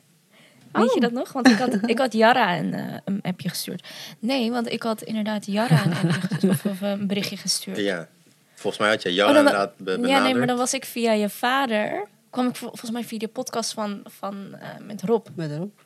Weet 0.72 0.90
je 0.90 0.96
Oh. 0.96 1.02
dat 1.02 1.12
nog? 1.12 1.32
Want 1.32 1.48
ik 1.50 1.58
had, 1.58 1.78
ik 1.90 1.98
had 2.00 2.14
Jara 2.14 2.58
een, 2.58 2.74
eh, 2.74 2.98
een 3.06 3.20
appje 3.22 3.50
gestuurd. 3.50 3.88
Nee, 4.20 4.52
want 4.52 4.72
ik 4.72 4.84
had 4.84 5.02
inderdaad 5.02 5.46
Jara 5.46 5.86
een 5.86 5.94
appje 5.94 6.12
gestuurd. 6.28 6.54
Of, 6.54 6.66
of 6.66 6.82
een 6.82 7.08
berichtje 7.08 7.38
gestuurd. 7.38 7.78
Ja. 7.78 8.08
Volgens 8.54 8.82
mij 8.84 8.92
had 8.92 9.02
je 9.02 9.14
Jan 9.14 9.28
Oh, 9.28 9.34
dan- 9.34 9.44
inderdaad 9.46 9.78
be- 9.78 9.84
benaderd. 9.84 10.10
Ja, 10.10 10.24
nee, 10.24 10.36
maar 10.36 10.48
dan 10.48 10.58
was 10.58 10.74
ik 10.74 10.86
via 10.86 11.12
je 11.12 11.30
vader. 11.30 12.08
kwam 12.30 12.48
ik 12.48 12.56
vol- 12.56 12.68
volgens 12.68 12.92
mij 12.92 13.04
via 13.04 13.18
de 13.18 13.28
podcast 13.28 13.74
van, 13.74 14.02
van 14.06 14.56
eh, 14.60 14.68
met 14.86 15.02
Rob. 15.04 15.28
Met 15.36 15.52
erop. 15.52 15.84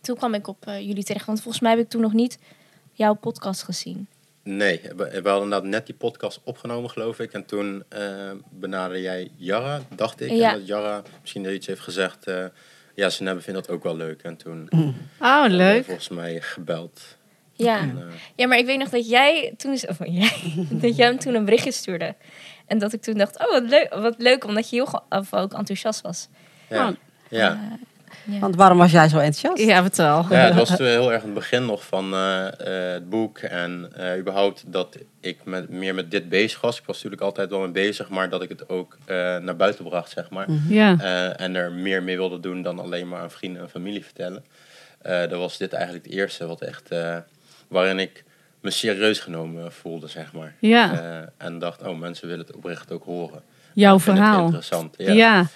Toen 0.00 0.16
kwam 0.16 0.34
ik 0.34 0.46
op 0.48 0.66
eh, 0.66 0.80
jullie 0.80 1.04
terecht. 1.04 1.26
Want 1.26 1.40
volgens 1.40 1.62
mij 1.62 1.72
heb 1.72 1.80
ik 1.80 1.88
toen 1.88 2.00
nog 2.00 2.12
niet 2.12 2.38
jouw 2.92 3.14
podcast 3.14 3.62
gezien. 3.62 4.06
Nee, 4.48 4.80
we, 4.82 4.94
we 4.96 5.28
hadden 5.28 5.42
inderdaad 5.42 5.64
net 5.64 5.86
die 5.86 5.94
podcast 5.94 6.40
opgenomen, 6.44 6.90
geloof 6.90 7.18
ik. 7.18 7.32
En 7.32 7.44
toen 7.44 7.84
eh 7.88 8.30
benaderde 8.50 9.02
jij 9.02 9.30
Jara, 9.36 9.80
dacht 9.94 10.20
ik. 10.20 10.30
Ja. 10.30 10.52
En 10.52 10.58
dat 10.58 10.66
Jara 10.66 11.02
misschien 11.20 11.44
er 11.44 11.52
iets 11.52 11.66
heeft 11.66 11.80
gezegd. 11.80 12.26
eh, 12.26 12.44
ja, 12.94 13.10
ze 13.10 13.24
hebben 13.24 13.42
vindt 13.42 13.60
dat 13.66 13.76
ook 13.76 13.82
wel 13.82 13.96
leuk. 13.96 14.22
En 14.22 14.36
toen 14.36 14.68
Oh, 14.70 14.80
hebben 15.42 15.50
we 15.50 15.56
leuk. 15.64 15.84
volgens 15.84 16.08
mij 16.08 16.40
gebeld. 16.40 17.16
Ja. 17.52 17.78
En, 17.78 17.96
eh, 17.98 18.14
ja, 18.36 18.46
maar 18.46 18.58
ik 18.58 18.66
weet 18.66 18.78
nog 18.78 18.88
dat 18.88 19.08
jij 19.08 19.54
toen, 19.56 19.72
of 19.72 19.98
jij, 20.20 20.32
dat 20.70 20.96
jij 20.96 21.06
hem 21.06 21.18
toen 21.18 21.34
een 21.34 21.44
berichtje 21.44 21.72
stuurde. 21.72 22.14
En 22.66 22.78
dat 22.78 22.92
ik 22.92 23.02
toen 23.02 23.14
dacht, 23.14 23.38
oh 23.38 23.50
wat 23.52 23.68
leuk, 23.68 23.94
wat 23.94 24.14
leuk 24.18 24.44
omdat 24.44 24.70
je 24.70 24.76
heel 24.76 25.02
of 25.08 25.34
ook 25.34 25.52
enthousiast 25.52 26.00
was. 26.00 26.28
ja. 26.68 26.88
Oh. 26.88 26.94
ja. 27.28 27.78
Ja. 28.26 28.38
Want 28.38 28.56
waarom 28.56 28.78
was 28.78 28.90
jij 28.92 29.08
zo 29.08 29.18
enthousiast? 29.18 29.70
Ja, 29.70 29.82
vertel. 29.82 30.26
Ja, 30.30 30.36
het 30.36 30.54
was 30.54 30.76
toen 30.76 30.86
heel 30.86 31.12
erg 31.12 31.22
het 31.22 31.34
begin 31.34 31.64
nog 31.64 31.84
van 31.86 32.12
eh, 32.14 32.46
eh, 32.46 32.92
het 32.92 33.08
boek. 33.10 33.38
En 33.38 33.90
eh, 33.96 34.18
überhaupt 34.18 34.64
dat 34.66 34.96
ik 35.20 35.38
met, 35.44 35.68
meer 35.68 35.94
met 35.94 36.10
dit 36.10 36.28
bezig 36.28 36.60
was. 36.60 36.78
Ik 36.78 36.84
was 36.86 36.96
natuurlijk 36.96 37.22
altijd 37.22 37.50
wel 37.50 37.60
mee 37.60 37.70
bezig, 37.70 38.08
maar 38.08 38.28
dat 38.28 38.42
ik 38.42 38.48
het 38.48 38.68
ook 38.68 38.96
eh, 39.04 39.16
naar 39.36 39.56
buiten 39.56 39.84
bracht, 39.84 40.10
zeg 40.10 40.30
maar. 40.30 40.46
Ja. 40.68 40.96
Eh, 41.00 41.40
en 41.40 41.54
er 41.54 41.72
meer 41.72 42.02
mee 42.02 42.16
wilde 42.16 42.40
doen 42.40 42.62
dan 42.62 42.78
alleen 42.78 43.08
maar 43.08 43.20
aan 43.20 43.30
vrienden 43.30 43.62
en 43.62 43.70
familie 43.70 44.04
vertellen. 44.04 44.44
Eh 45.02 45.28
dan 45.28 45.38
was 45.38 45.56
dit 45.58 45.72
eigenlijk 45.72 46.04
het 46.04 46.14
eerste 46.14 46.46
wat 46.46 46.60
echt, 46.60 46.90
eh, 46.90 47.16
waarin 47.68 47.98
ik 47.98 48.24
me 48.60 48.70
serieus 48.70 49.18
genomen 49.18 49.72
voelde, 49.72 50.08
zeg 50.08 50.32
maar. 50.32 50.54
Ja. 50.58 50.92
Eh, 50.92 51.46
en 51.46 51.58
dacht, 51.58 51.82
oh, 51.82 51.98
mensen 51.98 52.28
willen 52.28 52.46
het 52.46 52.56
oprecht 52.56 52.92
ook 52.92 53.04
horen. 53.04 53.42
Jouw 53.74 53.98
verhaal. 54.00 54.44
interessant, 54.44 54.94
Ja. 54.98 55.12
ja. 55.12 55.46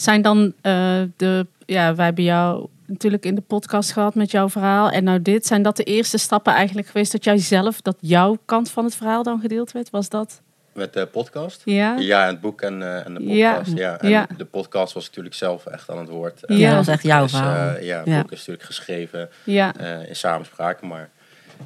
Zijn 0.00 0.22
dan 0.22 0.52
eh, 0.60 1.00
de... 1.16 1.46
Ja, 1.66 1.94
wij 1.94 2.04
hebben 2.04 2.24
jou 2.24 2.66
natuurlijk 2.86 3.24
in 3.24 3.34
de 3.34 3.40
podcast 3.40 3.92
gehad 3.92 4.14
met 4.14 4.30
jouw 4.30 4.48
verhaal. 4.48 4.90
En 4.90 5.04
nou 5.04 5.22
dit. 5.22 5.46
Zijn 5.46 5.62
dat 5.62 5.76
de 5.76 5.82
eerste 5.84 6.18
stappen 6.18 6.52
eigenlijk 6.52 6.86
geweest 6.86 7.12
dat 7.12 7.24
jij 7.24 7.38
zelf... 7.38 7.80
Dat 7.80 7.96
jouw 8.00 8.38
kant 8.44 8.70
van 8.70 8.84
het 8.84 8.94
verhaal 8.94 9.22
dan 9.22 9.40
gedeeld 9.40 9.72
werd? 9.72 9.90
Was 9.90 10.08
dat? 10.08 10.40
Met 10.72 10.92
de 10.92 11.06
podcast. 11.06 11.62
Ja? 11.64 11.96
Ja, 11.96 12.22
en 12.22 12.28
het 12.28 12.40
boek 12.40 12.60
en, 12.60 12.82
eh, 12.82 13.06
en 13.06 13.14
de 13.14 13.22
Ja. 13.24 13.54
podcast. 13.54 13.76
Ja. 13.76 13.98
En 14.00 14.08
Ja. 14.08 14.26
de 14.36 14.44
podcast 14.44 14.92
was 14.92 15.06
natuurlijk 15.06 15.34
zelf 15.34 15.66
echt 15.66 15.90
aan 15.90 15.98
het 15.98 16.08
woord. 16.08 16.40
Ja. 16.46 16.54
Ja, 16.56 16.68
dat 16.68 16.76
was 16.76 16.88
echt 16.94 17.02
jouw 17.02 17.22
Dus, 17.22 17.30
verhaal. 17.30 17.74
eh, 17.76 17.82
ja, 17.86 17.98
het 17.98 18.06
Ja. 18.08 18.20
boek 18.20 18.30
is 18.32 18.38
natuurlijk 18.38 18.64
geschreven 18.66 19.28
Ja. 19.44 19.74
eh, 19.76 20.08
in 20.08 20.16
samenspraak, 20.16 20.82
maar 20.82 21.08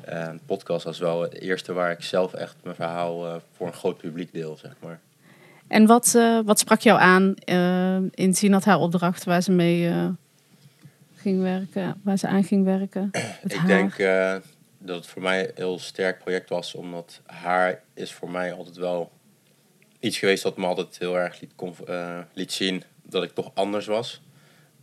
de 0.07 0.39
podcast 0.47 0.85
was 0.85 0.99
wel 0.99 1.21
het 1.23 1.35
eerste 1.41 1.73
waar 1.73 1.91
ik 1.91 2.03
zelf 2.03 2.35
echt 2.35 2.57
mijn 2.63 2.75
verhaal 2.77 3.27
eh, 3.27 3.35
voor 3.57 3.67
een 3.67 3.73
groot 3.73 3.97
publiek 3.99 4.33
deel, 4.33 4.57
zeg 4.63 4.73
maar. 4.81 4.99
En 5.73 5.87
wat, 5.87 6.15
eh, 6.15 6.39
wat 6.45 6.59
sprak 6.59 6.81
jou 6.81 7.01
aan 7.01 7.35
eh, 7.35 7.97
in 7.97 8.35
Sinat 8.35 8.65
haar 8.65 8.79
opdracht 8.79 9.25
waar 9.25 9.43
ze 9.43 9.53
mee 9.53 9.89
eh, 9.89 10.09
ging 11.15 11.43
werken, 11.43 12.01
waar 12.05 12.17
ze 12.17 12.27
aan 12.27 12.45
ging 12.45 12.65
werken? 12.65 13.11
Ik 13.43 13.53
haar. 13.53 13.67
denk 13.67 13.97
dat 14.79 14.97
het 14.97 15.07
voor 15.07 15.23
mij 15.23 15.45
een 15.45 15.53
heel 15.55 15.79
sterk 15.79 16.19
project 16.19 16.49
was, 16.49 16.75
omdat 16.75 17.21
haar 17.27 17.83
is 17.95 18.13
voor 18.13 18.31
mij 18.31 18.53
altijd 18.53 18.77
wel 18.77 19.13
iets 20.01 20.19
geweest 20.19 20.43
dat 20.43 20.57
me 20.57 20.67
altijd 20.67 20.99
heel 20.99 21.19
erg 21.19 21.41
liet, 21.41 21.53
liet 22.33 22.53
zien 22.53 22.83
dat 23.03 23.23
ik 23.23 23.31
toch 23.31 23.51
anders 23.55 23.87
was. 23.87 24.23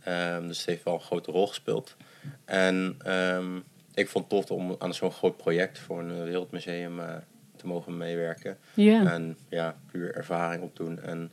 Ehm, 0.02 0.46
dus 0.46 0.58
het 0.58 0.66
heeft 0.66 0.84
wel 0.84 0.94
een 0.94 1.00
grote 1.00 1.30
rol 1.30 1.46
gespeeld. 1.46 1.96
En 2.44 2.94
ehm, 3.04 3.56
ik 3.94 4.08
vond 4.08 4.30
het 4.30 4.46
tof 4.46 4.58
om 4.58 4.76
aan 4.78 4.94
zo'n 4.94 5.12
groot 5.12 5.36
project 5.36 5.78
voor 5.78 5.98
een 5.98 6.24
wereldmuseum 6.24 7.00
te 7.60 7.66
mogen 7.66 7.96
meewerken. 7.96 8.56
En 9.06 9.36
ja, 9.48 9.76
puur 9.90 10.14
ervaring 10.14 10.62
opdoen 10.62 11.00
en 11.00 11.30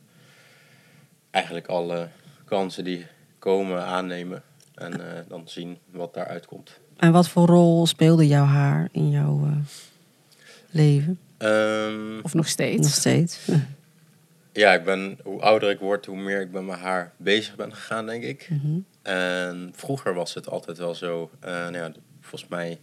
eigenlijk 1.30 1.66
alle 1.66 2.08
kansen 2.44 2.84
die 2.84 3.06
komen 3.38 3.84
aannemen. 3.84 4.42
En 4.74 4.92
eh, 4.92 5.22
dan 5.28 5.42
zien 5.48 5.78
wat 5.90 6.14
daaruit 6.14 6.46
komt. 6.46 6.80
En 6.96 7.12
wat 7.12 7.28
voor 7.28 7.46
rol 7.46 7.86
speelde 7.86 8.26
jouw 8.26 8.44
haar 8.44 8.88
in 8.92 9.10
jouw 9.10 9.44
eh, 9.44 9.56
leven? 10.70 11.18
Ehm, 11.38 12.20
Of 12.22 12.34
nog 12.34 12.48
steeds? 12.48 12.82
Nog 12.82 12.94
steeds. 12.94 13.48
ja, 14.52 14.72
ik 14.72 14.84
ben, 14.84 15.18
hoe 15.22 15.40
ouder 15.40 15.70
ik 15.70 15.78
word, 15.78 16.06
hoe 16.06 16.16
meer 16.16 16.40
ik 16.40 16.50
met 16.50 16.62
mijn 16.62 16.78
haar 16.78 17.12
bezig 17.16 17.56
ben 17.56 17.74
gegaan, 17.74 18.06
denk 18.06 18.22
ik. 18.22 18.48
Mhm. 18.50 18.78
En 19.02 19.72
vroeger 19.74 20.14
was 20.14 20.34
het 20.34 20.48
altijd 20.48 20.78
wel 20.78 20.94
zo, 20.94 21.30
eh, 21.40 21.50
nou 21.50 21.76
ja, 21.76 21.92
volgens 22.20 22.50
mij 22.50 22.78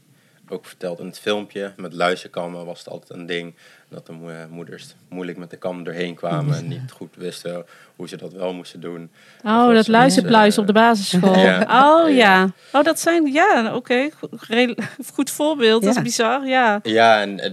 ook 0.50 0.66
verteld 0.66 1.00
in 1.00 1.06
het 1.06 1.20
filmpje, 1.20 1.74
met 1.78 1.94
luisterkammen 1.94 2.66
was 2.66 2.80
het 2.80 2.88
altijd 2.90 3.20
een 3.20 3.26
ding. 3.26 3.56
Dat 3.90 4.06
de 4.06 4.12
mo- 4.12 4.48
moeders 4.50 4.96
moeilijk 5.10 5.38
met 5.38 5.50
de 5.50 5.58
kam 5.58 5.84
doorheen 5.84 6.16
kwamen 6.16 6.58
en 6.58 6.68
niet 6.68 6.92
goed 6.92 7.16
wisten 7.16 7.66
hoe 7.96 8.08
ze 8.08 8.18
dat 8.18 8.34
wel 8.34 8.54
moesten 8.54 8.80
doen. 8.82 9.12
Oh, 9.44 9.74
dat 9.74 9.88
mensen, 9.88 10.62
op 10.62 10.68
de 10.68 10.74
basisschool. 10.74 11.36
Ja. 11.48 12.02
Oh 12.04 12.16
ja. 12.16 12.50
Oh, 12.72 12.84
dat 12.84 13.00
zijn, 13.00 13.32
ja, 13.32 13.76
oké. 13.76 14.10
Goed, 15.14 15.30
voorbeeld. 15.30 15.82
Dat 15.82 15.90
is 15.90 15.96
Ja. 15.98 16.02
bizar, 16.02 16.48
ja. 16.48 16.80
Ja, 16.84 17.22
en 17.22 17.40
eh, 17.40 17.52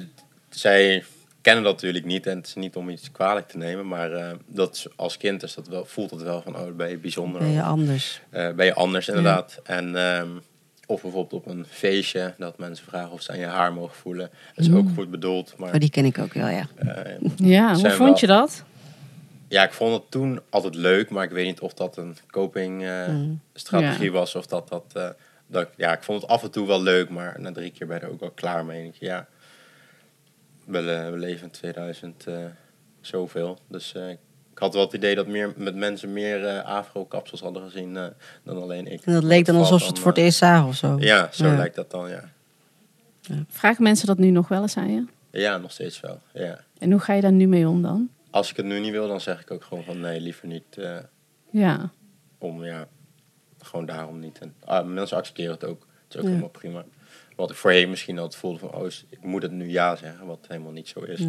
zij 0.50 1.04
kennen 1.42 1.64
dat 1.64 1.72
natuurlijk 1.72 2.04
niet. 2.04 2.26
En 2.26 2.36
het 2.36 2.46
is 2.46 2.54
niet 2.54 2.76
om 2.76 2.88
iets 2.88 3.10
kwalijk 3.10 3.48
te 3.48 3.56
nemen. 3.56 3.88
Maar 3.88 4.12
eh, 4.12 4.30
dat 4.46 4.74
is- 4.74 4.86
als 4.96 5.16
kind 5.16 5.42
is 5.42 5.54
dat 5.54 5.68
wel, 5.68 5.84
voelt 5.84 6.10
het 6.10 6.22
wel 6.22 6.42
van, 6.42 6.56
oh, 6.56 6.76
ben 6.76 6.88
je 6.88 6.96
bijzonder. 6.98 7.40
Ben 7.40 7.50
je 7.50 7.60
of, 7.60 7.66
anders? 7.66 8.20
eh, 8.30 8.50
ben 8.52 8.66
je 8.66 8.74
anders 8.74 9.08
inderdaad. 9.08 9.60
En, 9.64 9.96
ehm, 9.96 10.28
of 10.86 11.02
bijvoorbeeld 11.02 11.32
op 11.32 11.46
een 11.52 11.64
feestje, 11.68 12.34
dat 12.38 12.58
mensen 12.58 12.86
vragen 12.86 13.10
of 13.12 13.22
ze 13.22 13.30
aan 13.32 13.38
je 13.38 13.44
haar 13.46 13.72
mogen 13.72 13.96
voelen. 13.96 14.30
Dat 14.54 14.64
is 14.66 14.72
ook 14.72 14.88
goed 14.94 15.10
bedoeld. 15.10 15.54
Maar 15.56 15.72
Oh, 15.74 15.80
die 15.80 15.90
ken 15.90 16.04
ik 16.04 16.18
ook 16.18 16.32
wel, 16.32 16.48
ja. 16.48 16.66
eh, 16.76 17.14
Ja, 17.36 17.74
hoe 17.74 17.90
vond 17.90 18.20
je 18.20 18.26
dat? 18.26 18.64
ja, 19.48 19.64
ik 19.64 19.72
vond 19.72 19.92
het 19.94 20.10
toen 20.10 20.40
altijd 20.50 20.74
leuk. 20.74 21.10
Maar 21.10 21.24
ik 21.24 21.30
weet 21.30 21.46
niet 21.46 21.60
of 21.60 21.74
dat 21.74 21.96
een 21.96 22.16
coping-strategie 22.30 24.04
Ja. 24.04 24.10
was. 24.10 24.34
Of 24.34 24.46
dat 24.46 24.68
dat... 24.68 24.84
eh, 24.94 25.08
dat 25.46 25.62
ik- 25.62 25.74
ja, 25.76 25.92
ik 25.92 26.02
vond 26.02 26.22
het 26.22 26.30
af 26.30 26.42
en 26.42 26.50
toe 26.50 26.66
wel 26.66 26.82
leuk. 26.82 27.08
Maar 27.08 27.40
na 27.40 27.52
drie 27.52 27.70
keer 27.70 27.86
ben 27.86 27.96
je 27.98 28.04
er 28.06 28.10
ook 28.12 28.20
wel 28.20 28.30
klaar 28.30 28.64
mee. 28.64 28.86
Ik, 28.86 28.94
ja, 28.98 29.26
we, 30.64 30.80
we 31.10 31.16
leven 31.18 31.44
in 31.44 31.50
2000 31.50 32.26
eh, 32.26 32.34
zoveel. 33.00 33.58
Dus 33.68 33.94
eh, 33.94 34.02
ik 34.52 34.58
had 34.58 34.74
wel 34.74 34.82
het 34.84 34.92
idee 34.92 35.14
dat 35.14 35.26
meer, 35.26 35.52
met 35.56 35.74
mensen 35.74 36.12
meer 36.12 36.46
eh 36.46 36.64
afro-kapsels 36.64 37.40
hadden 37.40 37.62
gezien 37.62 37.96
eh, 37.96 38.06
dan 38.42 38.62
alleen 38.62 38.86
ik. 38.92 39.04
En 39.04 39.12
dat 39.12 39.22
leek 39.22 39.44
dan 39.46 39.56
alsof 39.56 39.80
ze 39.80 39.86
het 39.88 39.98
voor 39.98 40.08
het 40.10 40.18
eh, 40.18 40.24
eerst 40.24 40.38
zagen 40.38 40.68
of 40.68 40.76
zo. 40.76 40.96
Ja, 40.98 41.28
zo 41.32 41.46
Ja. 41.46 41.56
lijkt 41.56 41.74
dat 41.74 41.90
dan, 41.90 42.10
ja. 42.10 42.30
Vragen 43.48 43.82
mensen 43.82 44.06
dat 44.06 44.18
nu 44.18 44.30
nog 44.30 44.48
wel 44.48 44.62
eens 44.62 44.76
aan 44.76 44.92
je? 44.92 45.04
Ja, 45.30 45.56
nog 45.58 45.72
steeds 45.72 46.00
wel, 46.00 46.20
ja. 46.32 46.60
En 46.78 46.90
hoe 46.90 47.00
ga 47.00 47.12
je 47.12 47.20
daar 47.20 47.32
nu 47.32 47.46
mee 47.46 47.68
om 47.68 47.82
dan? 47.82 48.10
Als 48.30 48.50
ik 48.50 48.56
het 48.56 48.66
nu 48.66 48.80
niet 48.80 48.90
wil, 48.90 49.08
dan 49.08 49.20
zeg 49.20 49.40
ik 49.40 49.50
ook 49.50 49.64
gewoon 49.64 49.84
van 49.84 50.00
nee, 50.00 50.20
liever 50.20 50.46
niet. 50.48 50.76
eh, 50.78 50.96
Ja. 51.50 51.90
om, 52.38 52.64
ja, 52.64 52.86
gewoon 53.58 53.86
daarom 53.86 54.18
niet. 54.18 54.38
En, 54.38 54.54
ah, 54.64 54.86
mensen 54.86 55.16
accepteren 55.16 55.52
het 55.52 55.64
ook. 55.64 55.86
Het 56.04 56.14
is 56.14 56.16
ook 56.16 56.22
Ja. 56.22 56.28
helemaal 56.28 56.48
prima. 56.48 56.84
Wat 57.36 57.50
ik 57.50 57.56
voorheen 57.56 57.90
misschien 57.90 58.18
altijd 58.18 58.40
voelde 58.40 58.58
van, 58.58 58.74
oh, 58.74 58.86
ik 59.08 59.22
moet 59.22 59.42
het 59.42 59.52
nu 59.52 59.70
ja 59.70 59.96
zeggen, 59.96 60.26
wat 60.26 60.44
helemaal 60.48 60.72
niet 60.72 60.88
zo 60.88 61.00
is. 61.00 61.20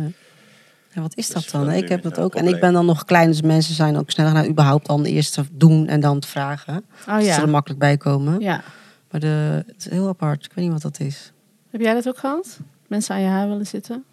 Ja. 0.93 1.01
Ja, 1.01 1.01
wat 1.01 1.17
is 1.17 1.27
Dus 1.27 1.51
dat 1.51 1.65
dan? 1.65 1.73
Ik 1.73 1.89
heb 1.89 2.01
dat 2.01 2.19
ook. 2.19 2.36
En 2.36 2.47
ik 2.47 2.60
ben 2.60 2.73
dan 2.73 2.86
nog 2.86 3.06
klein, 3.06 3.27
dus 3.27 3.41
mensen 3.41 3.75
zijn 3.75 3.97
ook 3.97 4.12
sneller 4.12 4.34
naar 4.34 4.47
überhaupt 4.47 4.88
dan 4.88 5.03
eerst 5.03 5.34
te 5.34 5.43
doen 5.51 5.88
en 5.88 5.99
dan 5.99 6.19
te 6.19 6.27
vragen. 6.27 6.75
Oh 7.08 7.15
Dat 7.15 7.23
ze 7.23 7.32
er 7.32 7.39
ja. 7.39 7.45
makkelijk 7.45 7.79
bij 7.79 7.97
komen. 7.97 8.39
Ja. 8.39 8.63
Maar 9.12 9.19
de, 9.19 9.63
het 9.67 9.75
is 9.77 9.89
heel 9.89 10.08
apart. 10.08 10.45
Ik 10.45 10.51
weet 10.53 10.65
niet 10.65 10.73
wat 10.73 10.82
dat 10.82 10.99
is. 10.99 11.32
Heb 11.69 11.82
jij 11.82 11.93
dat 11.93 12.08
ook 12.08 12.17
gehad? 12.17 12.60
Mensen 12.88 13.15
aan 13.15 13.21
je 13.21 13.27
haar 13.27 13.47
willen 13.47 13.67
zitten? 13.67 14.06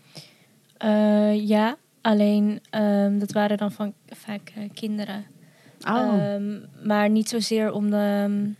Eh, 0.76 1.48
ja, 1.48 1.76
alleen 2.00 2.60
ehm, 2.70 3.18
dat 3.18 3.32
waren 3.32 3.56
dan 3.56 3.72
van, 3.72 3.92
vaak 4.06 4.52
eh, 4.54 4.68
kinderen. 4.74 5.24
Oh. 5.88 5.96
Ehm, 5.96 6.58
maar 6.82 7.10
niet 7.10 7.28
zozeer, 7.28 7.72
om 7.72 7.90
de, 7.90 8.52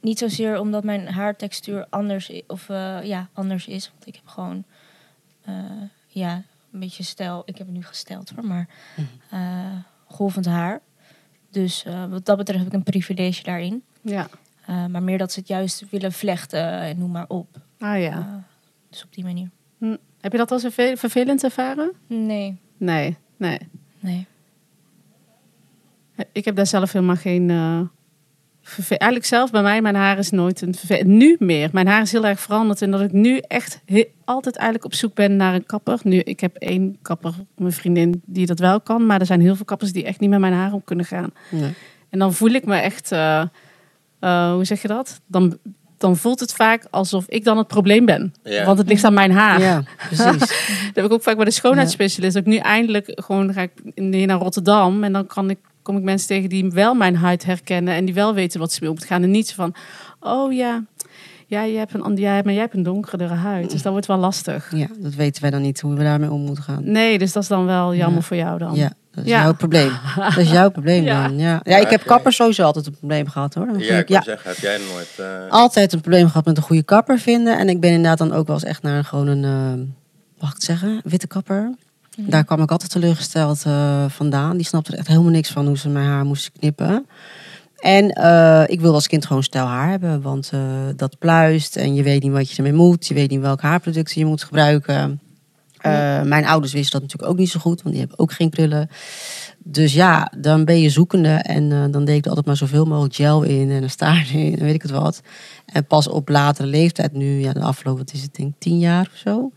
niet 0.00 0.18
zozeer 0.18 0.60
omdat 0.60 0.84
mijn 0.84 1.08
haartextuur 1.08 1.86
anders, 1.90 2.32
of, 2.46 2.68
eh, 2.68 2.98
ja, 3.02 3.28
anders 3.32 3.66
is. 3.66 3.90
Want 3.92 4.06
ik 4.06 4.14
heb 4.14 4.26
gewoon 4.26 4.64
eh, 5.44 5.54
ja, 6.06 6.42
een 6.72 6.80
beetje 6.80 7.02
stijl. 7.02 7.42
Ik 7.44 7.58
heb 7.58 7.66
het 7.66 7.76
nu 7.76 7.82
gesteld 7.82 8.30
hoor, 8.30 8.44
maar 8.44 8.68
eh, 9.30 9.76
golvend 10.06 10.46
haar. 10.46 10.80
Dus 11.50 11.84
eh, 11.84 12.06
wat 12.06 12.24
dat 12.26 12.36
betreft 12.36 12.58
heb 12.58 12.68
ik 12.68 12.74
een 12.74 12.82
privilege 12.82 13.42
daarin. 13.42 13.82
ja. 14.02 14.28
Eh, 14.66 14.86
maar 14.86 15.02
meer 15.02 15.18
dat 15.18 15.32
ze 15.32 15.38
het 15.38 15.48
juist 15.48 15.90
willen 15.90 16.12
vlechten 16.12 16.80
en 16.80 16.98
noem 16.98 17.10
maar 17.10 17.28
op. 17.28 17.60
Ah 17.78 18.00
ja. 18.00 18.44
Dus 18.90 19.04
op 19.04 19.14
die 19.14 19.24
manier. 19.24 19.50
Hm. 19.78 19.96
Heb 20.20 20.32
je 20.32 20.38
dat 20.38 20.50
als 20.50 20.62
verve- 20.62 20.94
vervelend 20.96 21.44
ervaren? 21.44 21.92
Nee, 22.06 22.56
Nee, 22.76 23.16
nee. 23.36 23.58
nee. 24.00 24.26
Ik 26.32 26.44
heb 26.44 26.56
daar 26.56 26.66
zelf 26.66 26.92
helemaal 26.92 27.16
geen... 27.16 27.50
Eigenlijk 28.76 29.24
zelf 29.24 29.50
bij 29.50 29.62
mij, 29.62 29.82
mijn 29.82 29.94
haar 29.94 30.18
is 30.18 30.30
nooit 30.30 30.60
een 30.60 30.74
vervelend... 30.74 31.06
Nu 31.06 31.36
meer. 31.38 31.68
Mijn 31.72 31.86
haar 31.86 32.02
is 32.02 32.12
heel 32.12 32.26
erg 32.26 32.40
veranderd. 32.40 32.82
En 32.82 32.90
dat 32.90 33.00
ik 33.00 33.12
nu 33.12 33.38
echt 33.38 33.80
altijd 34.24 34.56
eigenlijk 34.56 34.84
op 34.84 34.94
zoek 34.94 35.14
ben 35.14 35.36
naar 35.36 35.54
een 35.54 35.66
kapper. 35.66 36.00
Nu, 36.02 36.18
ik 36.18 36.40
heb 36.40 36.56
één 36.56 36.98
kapper, 37.02 37.34
mijn 37.56 37.72
vriendin, 37.72 38.22
die 38.24 38.46
dat 38.46 38.58
wel 38.58 38.80
kan. 38.80 39.06
Maar 39.06 39.20
er 39.20 39.26
zijn 39.26 39.40
heel 39.40 39.56
veel 39.56 39.64
kappers 39.64 39.92
die 39.92 40.04
echt 40.04 40.20
niet 40.20 40.30
met 40.30 40.40
mijn 40.40 40.52
haar 40.52 40.72
om 40.72 40.84
kunnen 40.84 41.04
gaan. 41.04 41.30
Nee. 41.50 41.74
En 42.10 42.18
dan 42.18 42.34
voel 42.34 42.50
ik 42.50 42.64
me 42.66 42.76
echt... 42.76 43.12
eh, 43.12 43.40
eh, 44.20 44.52
hoe 44.52 44.64
zeg 44.64 44.82
je 44.82 44.88
dat? 44.88 45.20
Dan, 45.26 45.58
dan 45.98 46.16
voelt 46.16 46.40
het 46.40 46.52
vaak 46.52 46.86
alsof 46.90 47.24
ik 47.28 47.44
dan 47.44 47.58
het 47.58 47.66
probleem 47.66 48.04
ben. 48.04 48.34
Ja. 48.42 48.64
Want 48.64 48.78
het 48.78 48.88
ligt 48.88 49.04
aan 49.04 49.14
mijn 49.14 49.32
haar. 49.32 49.60
Ja, 49.60 49.82
precies. 50.08 50.38
Dat 50.38 50.94
heb 50.94 51.04
ik 51.04 51.12
ook 51.12 51.22
vaak 51.22 51.36
bij 51.36 51.44
de 51.44 51.50
schoonheidsspecialist. 51.50 52.34
Dat 52.34 52.46
ik 52.46 52.52
nu 52.52 52.56
eindelijk 52.56 53.12
gewoon 53.14 53.52
ga 53.52 53.62
ik 53.62 53.72
naar 54.26 54.38
Rotterdam. 54.38 55.04
En 55.04 55.12
dan 55.12 55.26
kan 55.26 55.50
ik, 55.50 55.58
kom 55.88 55.96
ik 55.96 56.02
mensen 56.02 56.28
tegen 56.28 56.48
die 56.48 56.70
wel 56.70 56.94
mijn 56.94 57.16
huid 57.16 57.44
herkennen. 57.44 57.94
En 57.94 58.04
die 58.04 58.14
wel 58.14 58.34
weten 58.34 58.60
wat 58.60 58.72
ze 58.72 58.78
mee 58.82 58.90
om 58.90 58.98
te 58.98 59.06
gaan. 59.06 59.22
En 59.22 59.30
niet 59.30 59.48
zo 59.48 59.54
van, 59.54 59.74
oh 60.20 60.52
ja, 60.52 60.84
ja, 61.46 61.66
jij 61.66 61.78
hebt 61.78 61.94
een, 61.94 62.16
ja, 62.16 62.40
maar 62.44 62.52
jij 62.52 62.62
hebt 62.62 62.74
een 62.74 62.82
donkerdere 62.82 63.34
huid. 63.34 63.70
Dus 63.70 63.82
dat 63.82 63.92
wordt 63.92 64.06
wel 64.06 64.16
lastig. 64.16 64.70
ja, 64.76 64.86
dat 64.98 65.14
weten 65.14 65.42
wij 65.42 65.50
dan 65.50 65.62
niet 65.62 65.80
hoe 65.80 65.94
we 65.94 66.02
daarmee 66.02 66.30
om 66.30 66.40
moeten 66.40 66.64
gaan. 66.64 66.80
Nee, 66.90 67.18
dus 67.18 67.32
dat 67.32 67.42
is 67.42 67.48
dan 67.48 67.64
wel 67.66 67.94
jammer 67.94 68.18
Ja. 68.20 68.24
voor 68.26 68.36
jou 68.36 68.58
dan. 68.58 68.74
Ja, 68.74 68.92
dat 69.12 69.24
is 69.24 69.30
Ja. 69.30 69.42
jouw 69.42 69.54
probleem. 69.54 69.90
Dat 70.16 70.36
is 70.36 70.50
jouw 70.50 70.70
probleem 70.70 71.04
Ja. 71.12 71.28
dan. 71.28 71.38
Ja, 71.38 71.60
ja 71.62 71.76
ik 71.76 71.88
heb 71.90 72.02
kappers 72.04 72.36
sowieso 72.36 72.62
altijd 72.62 72.86
een 72.86 72.96
probleem 72.98 73.28
gehad 73.28 73.54
hoor. 73.54 73.66
Dan 73.66 73.78
Ja, 73.78 73.94
ik 73.94 74.00
ik- 74.00 74.08
wil 74.08 74.16
ja, 74.16 74.22
zeggen, 74.22 74.50
heb 74.50 74.58
jij 74.58 74.78
nooit... 74.92 75.14
eh, 75.18 75.50
altijd 75.52 75.92
een 75.92 76.00
probleem 76.00 76.26
gehad 76.26 76.44
met 76.44 76.56
een 76.56 76.62
goede 76.62 76.82
kapper 76.82 77.18
vinden. 77.18 77.58
En 77.58 77.68
ik 77.68 77.80
ben 77.80 77.90
inderdaad 77.90 78.18
dan 78.18 78.32
ook 78.32 78.46
wel 78.46 78.56
eens 78.56 78.64
echt 78.64 78.82
naar 78.82 78.98
een, 78.98 79.04
gewoon 79.04 79.26
een, 79.26 79.94
mag 80.38 80.48
ik 80.48 80.54
het 80.54 80.64
zeggen, 80.64 81.00
witte 81.04 81.26
kapper. 81.26 81.74
Daar 82.20 82.44
kwam 82.44 82.62
ik 82.62 82.70
altijd 82.70 82.90
teleurgesteld 82.90 83.64
eh, 83.64 84.04
vandaan. 84.08 84.56
Die 84.56 84.66
snapte 84.66 84.92
er 84.92 84.98
echt 84.98 85.08
helemaal 85.08 85.30
niks 85.30 85.50
van 85.50 85.66
hoe 85.66 85.78
ze 85.78 85.88
mijn 85.88 86.06
haar 86.06 86.24
moesten 86.24 86.52
knippen. 86.52 87.06
En 87.76 88.10
eh, 88.10 88.64
ik 88.66 88.80
wilde 88.80 88.94
als 88.94 89.06
kind 89.06 89.26
gewoon 89.26 89.42
stijl 89.42 89.66
haar 89.66 89.90
hebben. 89.90 90.22
Want 90.22 90.50
eh, 90.52 90.60
dat 90.96 91.18
pluist 91.18 91.76
en 91.76 91.94
je 91.94 92.02
weet 92.02 92.22
niet 92.22 92.32
wat 92.32 92.50
je 92.50 92.56
ermee 92.56 92.72
moet. 92.72 93.06
Je 93.06 93.14
weet 93.14 93.30
niet 93.30 93.40
welke 93.40 93.66
haarproducten 93.66 94.20
je 94.20 94.26
moet 94.26 94.42
gebruiken. 94.42 95.20
Mijn 96.24 96.46
ouders 96.46 96.72
wisten 96.72 96.92
dat 96.92 97.02
natuurlijk 97.02 97.30
ook 97.30 97.38
niet 97.38 97.50
zo 97.50 97.60
goed. 97.60 97.82
Want 97.82 97.94
die 97.94 98.04
hebben 98.04 98.18
ook 98.18 98.32
geen 98.32 98.50
krullen. 98.50 98.88
Dus 99.58 99.92
ja, 99.92 100.32
dan 100.38 100.64
ben 100.64 100.80
je 100.80 100.90
zoekende. 100.90 101.28
En 101.28 101.90
dan 101.90 102.04
deed 102.04 102.16
ik 102.16 102.22
er 102.22 102.28
altijd 102.28 102.46
maar 102.46 102.56
zoveel 102.56 102.84
mogelijk 102.84 103.14
gel 103.14 103.42
in. 103.42 103.70
En 103.70 103.82
een 103.82 103.90
staart 103.90 104.30
in. 104.30 104.58
En 104.58 104.64
weet 104.64 104.74
ik 104.74 104.82
het 104.82 104.90
wat. 104.90 105.20
En 105.66 105.86
pas 105.86 106.08
op 106.08 106.28
latere 106.28 106.68
leeftijd 106.68 107.12
nu. 107.12 107.40
Ja, 107.40 107.52
de 107.52 107.60
afgelopen, 107.60 108.04
wat 108.04 108.14
is 108.14 108.22
het 108.22 108.34
denk 108.34 108.48
ik, 108.48 108.54
tien 108.58 108.78
jaar 108.78 109.08
of 109.12 109.18
zo. 109.18 109.52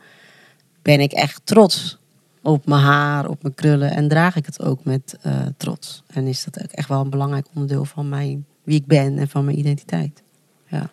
Ben 0.81 0.99
ik 0.99 1.11
echt 1.11 1.41
trots 1.43 1.99
op 2.41 2.65
mijn 2.65 2.81
haar, 2.81 3.27
op 3.27 3.41
mijn 3.41 3.53
krullen. 3.55 3.91
En 3.91 4.07
draag 4.07 4.35
ik 4.35 4.45
het 4.45 4.61
ook 4.61 4.83
met 4.83 5.17
eh, 5.21 5.45
trots. 5.57 6.03
En 6.07 6.27
is 6.27 6.43
dat 6.43 6.63
ook 6.63 6.71
echt 6.71 6.87
wel 6.87 7.01
een 7.01 7.09
belangrijk 7.09 7.45
onderdeel 7.53 7.85
van 7.85 8.09
mijn, 8.09 8.45
wie 8.63 8.79
ik 8.79 8.85
ben 8.85 9.17
en 9.17 9.27
van 9.27 9.45
mijn 9.45 9.57
identiteit. 9.59 10.23
Ja. 10.67 10.89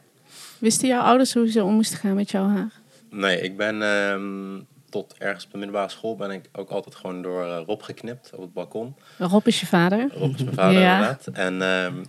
Wisten 0.59 0.89
jouw 0.89 1.03
ouders 1.03 1.35
hoe 1.35 1.51
ze 1.51 1.65
om 1.65 1.75
moesten 1.75 1.99
gaan 1.99 2.15
met 2.15 2.31
jouw 2.31 2.49
haar? 2.49 2.73
Nee, 3.11 3.41
ik 3.41 3.57
ben 3.57 3.83
ehm, 3.83 4.61
tot 4.89 5.15
ergens 5.19 5.45
op 5.45 5.51
de 5.51 5.59
middelbare 5.59 5.91
school 5.91 6.17
ben 6.17 6.31
ik 6.31 6.49
ook 6.53 6.71
altijd 6.71 6.95
gewoon 6.95 7.23
door 7.23 7.45
eh, 7.45 7.63
Rob 7.67 7.83
geknipt 7.83 8.31
op 8.35 8.41
het 8.41 8.53
balkon. 8.53 8.95
Rob 9.19 9.47
is 9.47 9.61
je 9.61 9.67
vader. 9.67 10.09
Rob 10.15 10.35
is 10.35 10.43
mijn 10.43 10.55
vader 10.57 10.81
Ja. 10.81 10.95
inderdaad. 10.95 11.27
En 11.27 11.63
ehm, 11.63 12.05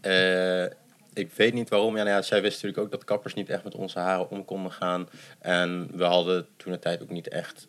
eh, 0.00 0.64
ik 1.12 1.32
weet 1.32 1.54
niet 1.54 1.68
waarom. 1.68 1.96
Ja, 1.96 2.02
nou 2.02 2.16
ja, 2.16 2.22
zij 2.22 2.42
wist 2.42 2.54
natuurlijk 2.54 2.82
ook 2.82 2.90
dat 2.90 3.04
kappers 3.04 3.34
niet 3.34 3.48
echt 3.48 3.64
met 3.64 3.74
onze 3.74 3.98
haren 3.98 4.30
om 4.30 4.44
konden 4.44 4.72
gaan. 4.72 5.08
En 5.38 5.88
we 5.92 6.04
hadden 6.04 6.46
toen 6.56 6.72
de 6.72 6.78
tijd 6.78 7.02
ook 7.02 7.10
niet 7.10 7.28
echt 7.28 7.68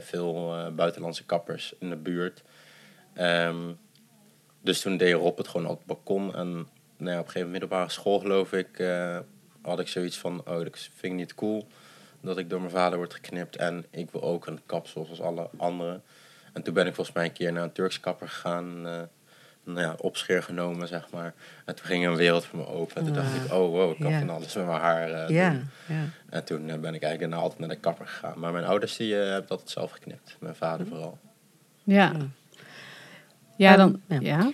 veel 0.00 0.54
eh, 0.54 0.68
buitenlandse 0.68 1.24
kappers 1.24 1.74
in 1.78 1.90
de 1.90 1.96
buurt. 1.96 2.42
Ehm, 3.14 3.72
dus 4.60 4.80
toen 4.80 4.96
deed 4.96 5.14
Rob 5.14 5.38
het 5.38 5.48
gewoon 5.48 5.66
op 5.66 5.78
het 5.78 5.86
balkon. 5.86 6.34
En 6.34 6.48
nou 6.48 6.58
op 6.58 6.66
een 6.98 7.14
gegeven 7.14 7.32
moment 7.32 7.50
middelbare 7.50 7.90
school 7.90 8.18
geloof 8.18 8.52
ik, 8.52 8.78
eh, 8.78 9.18
had 9.62 9.80
ik 9.80 9.88
zoiets 9.88 10.18
van, 10.18 10.38
oh, 10.38 10.58
dat 10.58 10.78
vind 10.78 11.02
ik 11.02 11.12
niet 11.12 11.34
cool. 11.34 11.66
Dat 12.20 12.38
ik 12.38 12.50
door 12.50 12.60
mijn 12.60 12.72
vader 12.72 12.98
word 12.98 13.14
geknipt. 13.14 13.56
En 13.56 13.86
ik 13.90 14.10
wil 14.10 14.22
ook 14.22 14.46
een 14.46 14.60
kapsel 14.66 15.04
zoals 15.04 15.20
alle 15.20 15.48
anderen. 15.56 16.02
En 16.52 16.62
toen 16.62 16.74
ben 16.74 16.86
ik 16.86 16.94
volgens 16.94 17.16
mij 17.16 17.24
een 17.24 17.32
keer 17.32 17.52
naar 17.52 17.62
een 17.62 17.72
Turks 17.72 18.00
kapper 18.00 18.28
gegaan. 18.28 18.86
eh 18.86 19.02
nou 19.64 19.80
ja, 19.80 19.94
opscheer 19.98 20.42
genomen, 20.42 20.88
zeg 20.88 21.10
maar. 21.10 21.34
En 21.64 21.74
toen 21.74 21.84
ging 21.86 22.06
een 22.06 22.16
wereld 22.16 22.44
voor 22.44 22.58
me 22.58 22.66
open. 22.66 22.96
En 22.96 23.04
toen 23.04 23.14
dacht 23.14 23.34
ik, 23.34 23.52
oh 23.52 23.70
wow, 23.70 23.90
ik 23.90 23.98
kan 23.98 24.12
van 24.18 24.30
alles 24.30 24.54
met 24.54 24.66
mijn 24.66 24.80
haar 24.80 25.10
eh, 25.10 25.26
doen. 25.26 25.36
ja. 25.36 26.04
En 26.30 26.44
toen 26.44 26.60
eh, 26.68 26.78
ben 26.78 26.94
ik 26.94 27.02
eigenlijk 27.02 27.20
daarna 27.20 27.36
altijd 27.36 27.58
naar 27.60 27.68
de 27.68 27.76
kapper 27.76 28.06
gegaan. 28.06 28.38
Maar 28.38 28.52
mijn 28.52 28.64
ouders 28.64 28.96
die, 28.96 29.20
eh, 29.20 29.28
hebben 29.30 29.48
dat 29.48 29.70
zelf 29.70 29.90
geknipt. 29.90 30.36
Mijn 30.40 30.54
vader 30.54 30.86
vooral. 30.86 31.18
Ja. 31.84 32.12
Ja, 33.56 33.76
dan... 33.76 34.00
Ja. 34.08 34.18
Ja. 34.20 34.50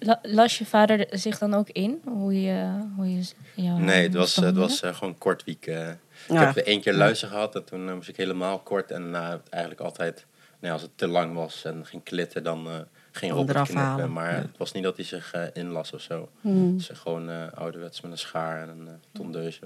La- 0.00 0.18
las 0.22 0.58
je 0.58 0.66
vader 0.66 1.06
zich 1.10 1.38
dan 1.38 1.54
ook 1.54 1.68
in? 1.68 2.00
Hoe 2.04 2.40
je, 2.42 2.82
hoe 2.96 3.14
je 3.16 3.22
Nee, 3.62 4.02
het 4.02 4.14
was, 4.14 4.36
het 4.36 4.56
was 4.56 4.80
gewoon 4.84 5.18
kort 5.18 5.44
week. 5.44 5.66
eh. 5.66 5.88
Ik 5.88 6.38
heb 6.38 6.56
er 6.56 6.66
één 6.66 6.80
keer 6.80 6.94
luister 6.94 7.28
gehad 7.28 7.54
en 7.54 7.64
toen 7.64 7.94
moest 7.94 8.08
ik 8.08 8.16
helemaal 8.16 8.58
kort. 8.58 8.90
En 8.90 9.02
uh, 9.10 9.32
eigenlijk 9.50 9.80
altijd, 9.80 10.26
nou, 10.60 10.72
als 10.72 10.82
het 10.82 10.90
te 10.94 11.06
lang 11.08 11.34
was 11.34 11.64
en 11.64 11.86
ging 11.86 12.02
klitten, 12.04 12.42
dan 12.44 12.66
uh, 12.66 12.72
ging 13.18 13.38
het 13.38 13.48
eraf 13.48 13.68
knippen. 13.68 13.86
halen, 13.86 14.12
Maar 14.12 14.30
ja. 14.30 14.36
het 14.36 14.56
was 14.56 14.72
niet 14.72 14.82
dat 14.82 14.96
hij 14.96 15.04
zich 15.04 15.34
uh, 15.34 15.42
inlas 15.52 15.92
of 15.92 16.00
zo. 16.00 16.28
Hmm. 16.40 16.76
Dus 16.76 16.90
gewoon 16.92 17.28
uh, 17.30 17.52
ouderwets 17.54 18.00
met 18.00 18.10
een 18.10 18.18
schaar 18.18 18.62
en 18.62 18.68
een 18.68 18.86
uh, 18.86 18.92
tondeuze. 19.12 19.60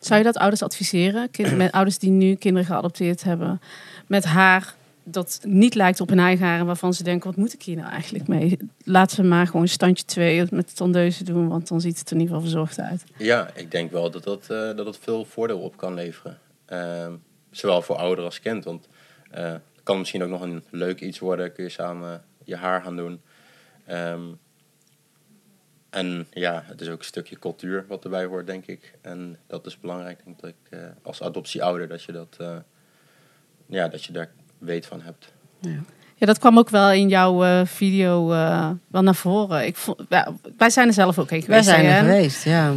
Zou 0.00 0.18
je 0.18 0.24
dat 0.24 0.36
ouders 0.36 0.62
adviseren? 0.62 1.30
Kind, 1.30 1.56
met 1.56 1.72
ouders 1.72 1.98
die 1.98 2.10
nu 2.10 2.34
kinderen 2.34 2.68
geadopteerd 2.68 3.22
hebben. 3.22 3.60
Met 4.06 4.24
haar 4.24 4.76
dat 5.12 5.40
niet 5.42 5.74
lijkt 5.74 6.00
op 6.00 6.08
hun 6.08 6.18
eigen 6.18 6.46
haar. 6.46 6.58
En 6.58 6.66
waarvan 6.66 6.94
ze 6.94 7.02
denken, 7.02 7.28
wat 7.28 7.38
moet 7.38 7.52
ik 7.52 7.62
hier 7.62 7.76
nou 7.76 7.90
eigenlijk 7.90 8.28
mee? 8.28 8.56
Laten 8.84 9.20
we 9.22 9.28
maar 9.28 9.46
gewoon 9.46 9.68
standje 9.68 10.04
2 10.04 10.46
met 10.50 10.68
de 10.68 10.74
tondeuze 10.74 11.24
doen. 11.24 11.48
Want 11.48 11.68
dan 11.68 11.80
ziet 11.80 11.98
het 11.98 12.10
er 12.10 12.14
in 12.14 12.20
ieder 12.20 12.34
geval 12.34 12.50
verzorgd 12.50 12.80
uit. 12.80 13.04
Ja, 13.16 13.50
ik 13.54 13.70
denk 13.70 13.90
wel 13.90 14.10
dat 14.10 14.24
dat, 14.24 14.46
uh, 14.50 14.76
dat 14.76 14.86
het 14.86 14.98
veel 14.98 15.24
voordeel 15.24 15.58
op 15.58 15.76
kan 15.76 15.94
leveren. 15.94 16.38
Uh, 16.72 17.06
zowel 17.50 17.82
voor 17.82 17.96
ouder 17.96 18.24
als 18.24 18.40
kind. 18.40 18.64
Want 18.64 18.88
uh, 19.34 19.38
het 19.52 19.82
kan 19.82 19.98
misschien 19.98 20.22
ook 20.22 20.30
nog 20.30 20.40
een 20.40 20.64
leuk 20.70 21.00
iets 21.00 21.18
worden. 21.18 21.52
Kun 21.52 21.64
je 21.64 21.70
samen 21.70 22.22
je 22.48 22.56
haar 22.56 22.82
gaan 22.82 22.96
doen. 22.96 23.20
Um, 23.90 24.38
en 25.90 26.26
ja, 26.30 26.62
het 26.66 26.80
is 26.80 26.88
ook 26.88 26.98
een 26.98 27.04
stukje 27.04 27.38
cultuur 27.38 27.84
wat 27.88 28.04
erbij 28.04 28.24
hoort, 28.24 28.46
denk 28.46 28.66
ik. 28.66 28.94
En 29.00 29.38
dat 29.46 29.66
is 29.66 29.80
belangrijk, 29.80 30.20
denk 30.24 30.42
ik, 30.42 30.54
uh, 30.70 30.80
als 31.02 31.22
adoptieouder, 31.22 31.88
dat 31.88 32.02
je 32.02 32.12
dat, 32.12 32.36
uh, 32.40 32.56
ja, 33.66 33.88
dat 33.88 34.04
je 34.04 34.12
daar 34.12 34.30
weet 34.58 34.86
van 34.86 35.00
hebt. 35.00 35.32
Ja. 35.60 35.80
Ja, 36.14 36.26
dat 36.26 36.38
kwam 36.38 36.58
ook 36.58 36.70
wel 36.70 36.92
in 36.92 37.08
jouw 37.08 37.44
uh, 37.44 37.64
video 37.64 38.32
uh, 38.32 38.70
wel 38.88 39.02
naar 39.02 39.14
voren. 39.14 39.66
Ik 39.66 39.76
vond, 39.76 40.02
ja, 40.08 40.32
wij 40.56 40.70
zijn 40.70 40.86
er 40.86 40.92
zelf 40.92 41.18
ook 41.18 41.30
heen 41.30 41.42
geweest. 41.42 41.66
Wij 41.66 41.74
zijn 41.74 41.86
er 41.86 42.00
geweest, 42.00 42.44
ja. 42.44 42.74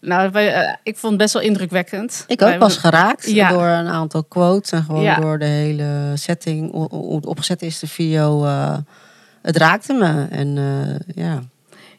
Nou, 0.00 0.30
wij, 0.30 0.64
uh, 0.66 0.74
ik 0.82 0.96
vond 0.96 1.12
het 1.12 1.22
best 1.22 1.32
wel 1.34 1.42
indrukwekkend. 1.42 2.24
Ik 2.26 2.42
ook 2.42 2.48
wij, 2.48 2.58
was 2.58 2.76
geraakt 2.76 3.30
ja. 3.30 3.48
door 3.48 3.62
een 3.66 3.88
aantal 3.88 4.24
quotes 4.24 4.72
en 4.72 4.82
gewoon 4.82 5.02
Ja. 5.02 5.20
door 5.20 5.38
de 5.38 5.44
hele 5.44 6.12
setting. 6.14 6.72
Hoe 6.90 7.16
het 7.16 7.26
opgezet 7.26 7.62
is, 7.62 7.78
de 7.78 7.86
video. 7.86 8.44
eh, 8.44 8.76
het 9.42 9.56
raakte 9.56 9.92
me. 9.92 10.26
En 10.30 10.58
eh, 10.58 11.24
ja. 11.24 11.42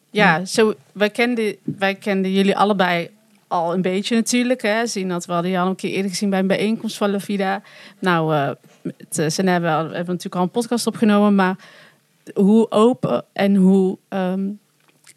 Ja, 0.10 0.46
zo, 0.46 0.74
wij, 0.92 1.10
kenden, 1.10 1.56
wij 1.64 1.96
kenden 1.96 2.32
jullie 2.32 2.58
allebei 2.58 3.10
al 3.48 3.74
een 3.74 3.82
beetje 3.82 4.16
natuurlijk. 4.16 4.62
Hè. 4.62 4.88
Zien 4.88 5.10
dat 5.10 5.26
we 5.26 5.34
hadden 5.34 5.52
je 5.52 5.60
al 5.60 5.68
een 5.68 5.76
keer 5.76 5.92
eerder 5.92 6.10
gezien 6.10 6.30
bij 6.30 6.40
een 6.40 6.48
bijeenkomst 6.48 6.98
van 6.98 7.12
La 7.12 7.20
Vida. 7.20 7.62
Nou, 8.00 8.34
uh, 8.36 8.50
met 8.82 9.34
Sen 9.34 9.48
hebben 9.48 9.70
we, 9.72 9.76
hebben 9.96 10.06
natuurlijk 10.06 10.36
al 10.36 10.42
een 10.42 10.50
podcast 10.50 10.88
opgenomen. 10.88 11.36
Maar 11.36 11.56
hoe 12.34 12.72
open 12.72 13.26
en 13.34 13.56
hoe 13.56 13.98
um, 14.10 14.60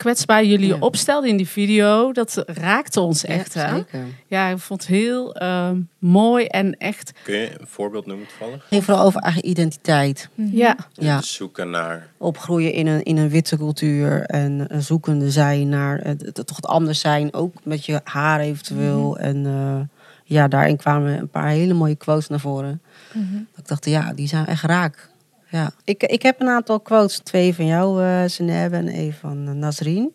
kwetsbaar 0.01 0.45
jullie 0.45 0.67
Ja. 0.69 0.77
opstelden 0.79 1.31
in 1.31 1.37
die 1.37 1.49
video, 1.49 2.13
dat 2.13 2.43
raakte 2.47 3.01
ons 3.01 3.25
echt. 3.25 3.55
ja, 3.55 3.67
hè? 3.67 3.77
zeker. 3.77 4.05
Ja, 4.27 4.49
ik 4.49 4.59
vond 4.59 4.81
het 4.81 4.91
heel 4.91 5.43
um, 5.43 5.89
mooi 5.99 6.45
en 6.47 6.77
echt. 6.79 7.13
Kun 7.23 7.35
je 7.35 7.61
een 7.61 7.67
voorbeeld 7.67 8.07
noemen 8.07 8.27
toevallig? 8.27 8.67
ging 8.69 8.85
vooral 8.85 9.05
over 9.05 9.21
eigen 9.21 9.49
identiteit. 9.49 10.29
Ja, 10.35 10.77
Ja. 10.93 11.17
Dus 11.17 11.35
zoeken 11.35 11.71
naar... 11.71 12.09
Opgroeien 12.19 12.73
in 12.73 12.87
een, 12.87 13.03
in 13.03 13.17
een 13.17 13.29
witte 13.29 13.57
cultuur 13.57 14.23
en 14.23 14.69
eh, 14.69 14.79
zoekende 14.79 15.31
zijn 15.31 15.69
naar 15.69 15.99
het, 16.03 16.23
het, 16.23 16.47
toch 16.47 16.57
het 16.57 16.67
anders 16.67 17.01
zijn. 17.01 17.35
Ook 17.35 17.55
met 17.63 17.85
je 17.87 18.01
haar 18.05 18.41
eventueel. 18.41 19.19
En 19.19 19.47
eh, 19.47 19.81
ja, 20.25 20.49
daarin 20.49 20.77
kwamen 20.77 21.19
een 21.19 21.29
paar 21.29 21.49
hele 21.49 21.75
mooie 21.75 21.97
quotes 21.97 22.29
naar 22.29 22.41
voren. 22.41 22.83
Dat 23.13 23.61
ik 23.63 23.67
dacht, 23.69 23.85
ja, 23.85 24.13
die 24.13 24.29
zijn 24.29 24.47
echt 24.47 24.63
raak. 24.63 25.10
Ja. 25.51 25.71
Ik, 25.85 26.03
ik 26.03 26.23
heb 26.23 26.41
een 26.41 26.49
aantal 26.49 26.81
quotes. 26.81 27.19
Twee 27.19 27.55
van 27.55 27.67
jou, 27.67 28.03
uh, 28.05 28.23
Zeneb, 28.27 28.73
en 28.73 28.89
één 28.89 29.13
van 29.13 29.49
uh, 29.49 29.55
Nasrin. 29.55 30.13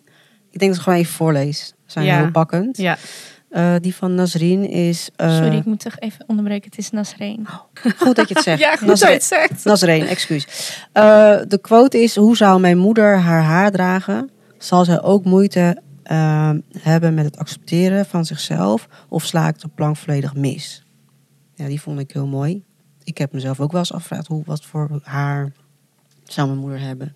Ik 0.51 0.59
denk 0.59 0.71
dat 0.71 0.75
ik 0.79 0.81
gewoon 0.87 0.99
even 0.99 1.13
voorlees. 1.13 1.65
Ze 1.67 1.73
zijn 1.85 2.05
Ja. 2.05 2.17
heel 2.21 2.31
pakkend. 2.31 2.77
ja. 2.77 2.97
Uh, 3.51 3.75
die 3.81 3.95
van 3.95 4.15
Nasrin 4.15 4.69
is... 4.69 5.09
uh, 5.21 5.35
Sorry, 5.37 5.57
ik 5.57 5.65
moet 5.65 5.79
toch 5.79 5.99
even 5.99 6.23
onderbreken. 6.27 6.69
Het 6.69 6.79
is 6.79 6.89
Nasreen. 6.91 7.47
Goed 7.97 8.15
dat 8.15 8.27
je 8.27 8.33
het 8.33 8.43
zegt. 8.49 8.59
ja 8.59 8.75
goed 8.75 8.87
Nasrin- 8.87 9.09
dat 9.17 9.27
je 9.29 9.35
het 9.35 9.49
zegt. 9.49 9.65
Nasreen, 9.65 10.05
excuus. 10.07 10.45
Uh, 10.93 11.37
de 11.47 11.57
quote 11.61 12.03
is: 12.03 12.15
Hoe 12.15 12.37
zou 12.37 12.59
mijn 12.59 12.77
moeder 12.77 13.17
haar 13.19 13.41
haar 13.43 13.71
dragen? 13.71 14.29
Zal 14.57 14.85
zij 14.85 15.01
ook 15.01 15.25
moeite 15.25 15.81
uh, 16.11 16.49
hebben 16.79 17.13
met 17.13 17.25
het 17.25 17.37
accepteren 17.37 18.05
van 18.05 18.25
zichzelf? 18.25 18.87
Of 19.09 19.23
sla 19.25 19.47
ik 19.47 19.59
de 19.59 19.67
plank 19.75 19.97
volledig 19.97 20.35
mis? 20.35 20.83
Ja, 21.53 21.67
die 21.67 21.81
vond 21.81 21.99
ik 21.99 22.11
heel 22.11 22.27
mooi. 22.27 22.63
Ik 23.05 23.17
heb 23.17 23.31
mezelf 23.31 23.59
ook 23.59 23.71
wel 23.71 23.79
eens 23.79 23.93
afgevraagd: 23.93 24.27
hoe, 24.27 24.43
wat 24.45 24.65
voor 24.65 24.99
haar 25.03 25.51
zou 26.23 26.47
mijn 26.47 26.59
moeder 26.59 26.79
hebben? 26.79 27.15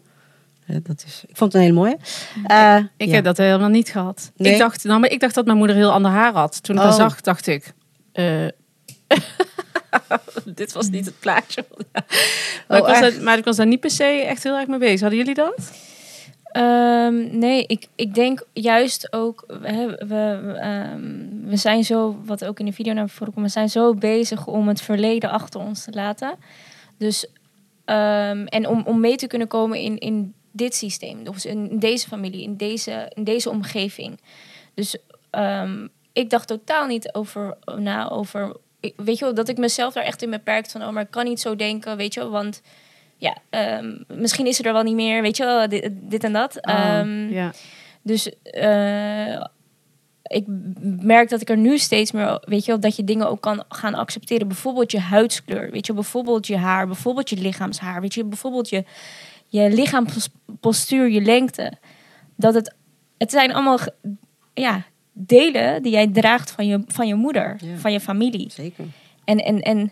Dat 0.83 1.03
is, 1.07 1.23
ik 1.27 1.37
vond 1.37 1.53
het 1.53 1.61
een 1.61 1.67
hele 1.67 1.79
mooie. 1.79 1.97
Uh, 2.51 2.77
Ik 2.97 3.07
ja. 3.07 3.13
heb 3.13 3.23
dat 3.23 3.37
helemaal 3.37 3.69
niet 3.69 3.89
gehad. 3.89 4.31
Nee? 4.35 4.51
Ik, 4.53 4.59
dacht, 4.59 4.83
nou, 4.83 4.99
maar 4.99 5.09
ik 5.09 5.19
dacht 5.19 5.35
dat 5.35 5.45
mijn 5.45 5.57
moeder 5.57 5.75
heel 5.75 5.91
ander 5.91 6.11
haar 6.11 6.33
had. 6.33 6.63
Toen 6.63 6.75
ik 6.75 6.81
haar 6.81 6.91
Oh. 6.91 6.97
zag, 6.97 7.21
dacht 7.21 7.47
ik... 7.47 7.73
eh, 8.11 8.45
dit 10.55 10.71
was 10.73 10.89
niet 10.89 11.05
het 11.05 11.19
plaatje. 11.19 11.65
maar, 11.91 12.03
Oh, 12.67 12.77
ik 12.77 12.83
was 12.83 12.99
daar, 12.99 13.21
maar 13.23 13.37
ik 13.37 13.43
was 13.43 13.55
daar 13.55 13.67
niet 13.67 13.79
per 13.79 13.91
se 13.91 14.03
echt 14.03 14.43
heel 14.43 14.57
erg 14.57 14.67
mee 14.67 14.79
bezig. 14.79 14.99
Hadden 14.99 15.17
jullie 15.19 15.33
dat? 15.35 15.71
Ehm, 16.51 17.37
nee, 17.37 17.63
ik, 17.65 17.87
ik 17.95 18.13
denk 18.13 18.45
juist 18.53 19.13
ook, 19.13 19.45
hè, 19.61 19.87
we, 19.87 20.53
ehm, 20.59 21.49
we 21.49 21.55
zijn 21.55 21.83
zo, 21.83 22.19
wat 22.25 22.45
ook 22.45 22.59
in 22.59 22.65
de 22.65 22.71
video 22.71 22.93
naar 22.93 23.09
voren 23.09 23.33
komt, 23.33 23.45
we 23.45 23.51
zijn 23.51 23.69
zo 23.69 23.93
bezig 23.93 24.47
om 24.47 24.67
het 24.67 24.81
verleden 24.81 25.29
achter 25.29 25.59
ons 25.59 25.83
te 25.83 25.91
laten. 25.91 26.35
Dus, 26.97 27.27
ehm, 27.85 28.45
en 28.45 28.67
om, 28.67 28.83
om 28.85 28.99
mee 28.99 29.15
te 29.15 29.27
kunnen 29.27 29.47
komen 29.47 29.79
in, 29.79 29.97
in 29.97 30.33
dit 30.51 30.75
systeem, 30.75 31.23
dus 31.23 31.45
in 31.45 31.79
deze 31.79 32.07
familie, 32.07 32.43
in 32.43 32.55
deze, 32.55 33.11
in 33.13 33.23
deze 33.23 33.49
omgeving. 33.49 34.19
Dus 34.73 34.97
ik 36.13 36.29
dacht 36.29 36.47
totaal 36.47 36.87
niet 36.87 37.13
over, 37.13 37.57
na 37.77 38.09
over, 38.09 38.55
weet 38.95 39.17
je 39.17 39.25
wel, 39.25 39.33
dat 39.33 39.49
ik 39.49 39.57
mezelf 39.57 39.93
daar 39.93 40.03
echt 40.03 40.21
in 40.21 40.29
beperkt 40.29 40.71
van, 40.71 40.83
oh, 40.83 40.89
maar 40.89 41.03
ik 41.03 41.11
kan 41.11 41.25
niet 41.25 41.39
zo 41.39 41.55
denken, 41.55 41.97
weet 41.97 42.13
je 42.13 42.19
wel, 42.19 42.29
want 42.29 42.61
ja, 43.19 43.37
ehm, 43.49 43.95
misschien 44.07 44.45
is 44.47 44.55
ze 44.55 44.63
er 44.63 44.73
wel 44.73 44.83
niet 44.83 44.95
meer, 44.95 45.21
weet 45.21 45.37
je 45.37 45.43
wel, 45.45 45.69
dit, 45.69 45.89
dit 46.01 46.23
en 46.23 46.33
dat. 46.33 46.57
Oh, 46.61 46.73
Ehm, 46.73 47.29
ja. 47.29 47.51
dus 48.01 48.29
eh, 48.43 49.45
ik 50.23 50.43
merk 51.01 51.29
dat 51.29 51.41
ik 51.41 51.49
er 51.49 51.57
nu 51.57 51.77
steeds 51.77 52.11
meer, 52.11 52.41
weet 52.45 52.65
je 52.65 52.71
wel, 52.71 52.79
dat 52.79 52.95
je 52.95 53.03
dingen 53.03 53.29
ook 53.29 53.41
kan 53.41 53.63
gaan 53.69 53.93
accepteren. 53.95 54.47
Bijvoorbeeld 54.47 54.91
je 54.91 54.99
huidskleur, 54.99 55.71
weet 55.71 55.85
je, 55.85 55.93
bijvoorbeeld 55.93 56.47
je 56.47 56.57
haar, 56.57 56.87
bijvoorbeeld 56.87 57.29
je 57.29 57.35
lichaamshaar, 57.37 58.01
weet 58.01 58.13
je, 58.13 58.23
bijvoorbeeld 58.25 58.69
je, 58.69 58.83
je 59.47 59.69
lichaamspostuur, 59.69 61.09
je 61.09 61.21
lengte. 61.21 61.73
Dat 62.35 62.53
het, 62.53 62.75
het 63.17 63.31
zijn 63.31 63.53
allemaal, 63.53 63.79
ja, 64.53 64.83
delen 65.13 65.83
die 65.83 65.91
jij 65.91 66.07
draagt 66.07 66.51
van 66.51 66.67
je, 66.67 66.83
van 66.87 67.07
je 67.07 67.15
moeder, 67.15 67.55
Ja. 67.63 67.77
van 67.77 67.91
je 67.91 67.99
familie. 67.99 68.51
Zeker. 68.51 68.85
En, 69.25 69.37
en, 69.37 69.61
en 69.61 69.91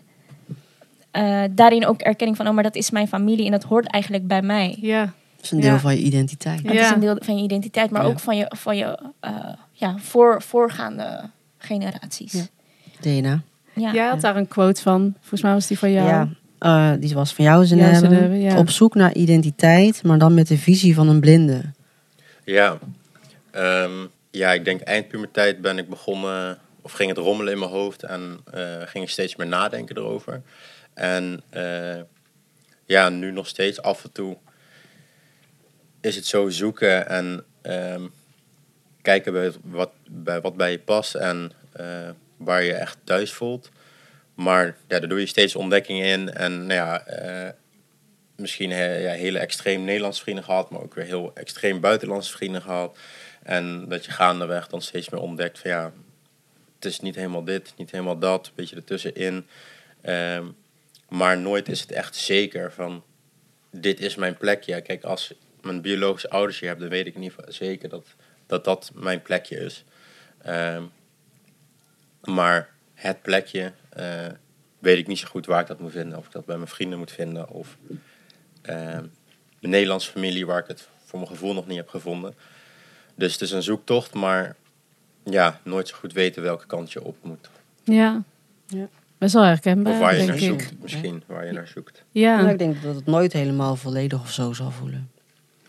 eh, 1.10 1.42
daarin 1.50 1.86
ook 1.86 2.00
erkenning 2.00 2.36
van, 2.36 2.46
oh, 2.48 2.54
maar 2.54 2.62
dat 2.62 2.74
is 2.74 2.90
mijn 2.90 3.08
familie 3.08 3.44
en 3.44 3.50
dat 3.50 3.62
hoort 3.62 3.86
eigenlijk 3.86 4.26
bij 4.26 4.42
mij. 4.42 4.76
Ja. 4.80 5.00
Dat 5.36 5.44
is 5.44 5.50
een 5.50 5.60
deel 5.60 5.72
Ja. 5.72 5.78
van 5.78 5.94
je 5.96 6.02
identiteit. 6.02 6.62
Het 6.62 6.72
Ja. 6.72 6.80
is 6.84 6.90
een 6.90 7.00
deel 7.00 7.16
van 7.20 7.36
je 7.36 7.42
identiteit, 7.42 7.90
maar 7.90 8.02
Ja. 8.02 8.08
ook 8.08 8.20
van 8.20 8.36
je, 8.36 8.52
van 8.56 8.76
je 8.76 8.98
eh, 9.20 9.32
ja, 9.72 9.94
voor, 9.98 10.42
voorgaande 10.42 11.30
generaties. 11.58 12.32
Ja. 12.32 12.46
Ja. 13.00 13.00
DNA. 13.00 13.42
Jij 13.92 14.06
had 14.06 14.20
daar 14.20 14.36
een 14.36 14.48
quote 14.48 14.82
van. 14.82 15.14
Volgens 15.20 15.42
mij 15.42 15.52
was 15.52 15.66
die 15.66 15.78
van 15.78 15.92
jou. 15.92 16.08
Ja, 16.08 16.28
eh, 16.58 17.00
die 17.00 17.14
was 17.14 17.34
van 17.34 17.44
jou. 17.44 17.66
Zenebe, 17.66 18.38
ja. 18.38 18.58
Op 18.58 18.70
zoek 18.70 18.94
naar 18.94 19.14
identiteit, 19.14 20.02
maar 20.02 20.18
dan 20.18 20.34
met 20.34 20.48
de 20.48 20.58
visie 20.58 20.94
van 20.94 21.08
een 21.08 21.20
blinde. 21.20 21.62
Ja. 22.44 22.78
Ehm, 23.50 23.90
ja, 24.30 24.52
ik 24.52 24.64
denk 24.64 24.80
eind 24.80 25.08
puberteit 25.08 25.60
ben 25.60 25.78
ik 25.78 25.88
begonnen, 25.88 26.58
of 26.82 26.92
ging 26.92 27.08
het 27.08 27.18
rommelen 27.18 27.52
in 27.52 27.58
mijn 27.58 27.70
hoofd 27.70 28.02
en 28.02 28.38
eh, 28.52 28.62
ging 28.84 29.04
ik 29.04 29.10
steeds 29.10 29.36
meer 29.36 29.46
nadenken 29.46 29.96
erover. 29.96 30.42
En 30.98 31.42
eh, 31.50 32.00
ja, 32.84 33.08
nu 33.08 33.30
nog 33.30 33.46
steeds 33.46 33.82
af 33.82 34.04
en 34.04 34.12
toe 34.12 34.36
is 36.00 36.16
het 36.16 36.26
zo 36.26 36.48
zoeken 36.48 37.08
en 37.08 37.44
ehm, 37.62 38.06
kijken 39.02 39.32
bij 39.32 39.52
wat, 39.62 39.90
bij 40.10 40.40
wat 40.40 40.56
bij 40.56 40.70
je 40.70 40.78
past 40.78 41.14
en 41.14 41.52
eh, 41.72 42.10
waar 42.36 42.62
je 42.62 42.72
echt 42.72 42.98
thuis 43.04 43.32
voelt. 43.32 43.70
Maar 44.34 44.66
ja, 44.66 44.98
daar 44.98 45.08
doe 45.08 45.20
je 45.20 45.26
steeds 45.26 45.56
ontdekkingen 45.56 46.06
in. 46.06 46.32
En 46.32 46.52
nou 46.66 46.72
ja, 46.72 47.06
eh, 47.06 47.52
misschien 48.36 48.70
ja, 48.70 49.12
hele 49.12 49.38
extreem 49.38 49.84
Nederlandse 49.84 50.22
vrienden 50.22 50.44
gehad, 50.44 50.70
maar 50.70 50.82
ook 50.82 50.94
weer 50.94 51.04
heel 51.04 51.30
extreem 51.34 51.80
buitenlandse 51.80 52.32
vrienden 52.32 52.62
gehad. 52.62 52.98
En 53.42 53.88
dat 53.88 54.04
je 54.04 54.10
gaandeweg 54.10 54.68
dan 54.68 54.82
steeds 54.82 55.08
meer 55.08 55.20
ontdekt 55.20 55.58
van 55.58 55.70
ja, 55.70 55.92
het 56.74 56.84
is 56.84 57.00
niet 57.00 57.14
helemaal 57.14 57.44
dit, 57.44 57.72
niet 57.76 57.90
helemaal 57.90 58.18
dat, 58.18 58.46
een 58.46 58.52
beetje 58.54 58.76
ertussenin. 58.76 59.46
Ehm, 60.00 60.44
maar 61.08 61.38
nooit 61.38 61.68
is 61.68 61.80
het 61.80 61.92
echt 61.92 62.16
zeker 62.16 62.72
van 62.72 63.04
dit 63.70 64.00
is 64.00 64.14
mijn 64.14 64.36
plekje. 64.36 64.74
Ja, 64.74 64.80
Kijk, 64.80 65.04
als 65.04 65.34
mijn 65.62 65.80
biologische 65.80 66.30
ouders 66.30 66.60
hier 66.60 66.68
heb, 66.68 66.78
dan 66.78 66.88
weet 66.88 67.06
ik 67.06 67.14
in 67.14 67.22
ieder 67.22 67.38
geval 67.38 67.52
zeker 67.52 67.88
dat 67.88 68.14
dat, 68.46 68.64
dat 68.64 68.90
mijn 68.94 69.22
plekje 69.22 69.56
is. 69.56 69.84
Ehm, 70.42 70.82
maar 72.20 72.74
het 72.94 73.22
plekje 73.22 73.72
eh, 73.88 74.26
weet 74.78 74.98
ik 74.98 75.06
niet 75.06 75.18
zo 75.18 75.28
goed 75.28 75.46
waar 75.46 75.60
ik 75.60 75.66
dat 75.66 75.80
moet 75.80 75.92
vinden. 75.92 76.18
Of 76.18 76.26
ik 76.26 76.32
dat 76.32 76.46
bij 76.46 76.56
mijn 76.56 76.68
vrienden 76.68 76.98
moet 76.98 77.12
vinden. 77.12 77.48
Of 77.48 77.76
ehm, 78.62 79.06
mijn 79.60 79.72
Nederlandse 79.72 80.10
familie 80.10 80.46
waar 80.46 80.58
ik 80.58 80.66
het 80.66 80.88
voor 81.04 81.18
mijn 81.18 81.30
gevoel 81.30 81.54
nog 81.54 81.66
niet 81.66 81.76
heb 81.76 81.88
gevonden. 81.88 82.34
Dus 83.14 83.32
het 83.32 83.40
is 83.40 83.50
een 83.50 83.62
zoektocht, 83.62 84.14
maar 84.14 84.56
ja, 85.24 85.60
nooit 85.64 85.88
zo 85.88 85.96
goed 85.96 86.12
weten 86.12 86.42
welke 86.42 86.66
kant 86.66 86.92
je 86.92 87.02
op 87.02 87.16
moet. 87.22 87.50
Ja. 87.84 88.22
Ja. 88.66 88.88
Best 89.18 89.34
wel 89.34 89.42
herkenbaar, 89.44 89.92
Of 89.92 89.98
waar 89.98 90.10
je 90.12 90.16
denk 90.16 90.28
naar 90.28 90.38
ik. 90.38 90.42
zoekt, 90.44 90.72
misschien. 90.82 91.22
Waar 91.26 91.46
je 91.46 91.52
naar 91.52 91.66
zoekt. 91.74 92.04
Ja. 92.10 92.42
Maar 92.42 92.50
ik 92.52 92.58
denk 92.58 92.82
dat 92.82 92.94
het 92.94 93.06
nooit 93.06 93.32
helemaal 93.32 93.76
volledig 93.76 94.20
of 94.20 94.30
zo 94.32 94.52
zal 94.52 94.70
voelen. 94.70 95.10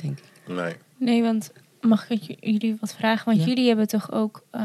Denk 0.01 0.17
ik. 0.17 0.53
Nee. 0.55 0.73
Nee, 0.97 1.21
want 1.21 1.51
mag 1.81 2.09
ik 2.09 2.35
jullie 2.39 2.77
wat 2.79 2.93
vragen? 2.93 3.25
Want 3.25 3.37
Ja. 3.39 3.45
jullie 3.45 3.67
hebben 3.67 3.87
toch 3.87 4.11
ook 4.11 4.43
eh, 4.51 4.61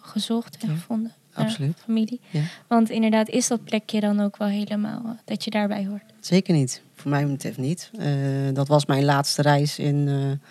gezocht 0.00 0.56
en 0.62 0.68
Ja, 0.68 0.74
gevonden 0.74 1.12
absoluut. 1.32 1.78
familie? 1.84 2.20
Ja. 2.30 2.40
Want 2.66 2.90
inderdaad, 2.90 3.28
is 3.28 3.48
dat 3.48 3.64
plekje 3.64 4.00
dan 4.00 4.20
ook 4.20 4.36
wel 4.36 4.48
helemaal 4.48 5.02
eh, 5.04 5.10
dat 5.24 5.44
je 5.44 5.50
daarbij 5.50 5.86
hoort? 5.86 6.02
Zeker 6.20 6.54
niet. 6.54 6.82
Voor 6.94 7.10
mij 7.10 7.26
betreft 7.26 7.58
niet. 7.58 7.90
Eh, 7.98 8.08
dat 8.52 8.68
was 8.68 8.86
mijn 8.86 9.04
laatste 9.04 9.42
reis 9.42 9.78
in 9.78 10.08
eh, 10.08 10.48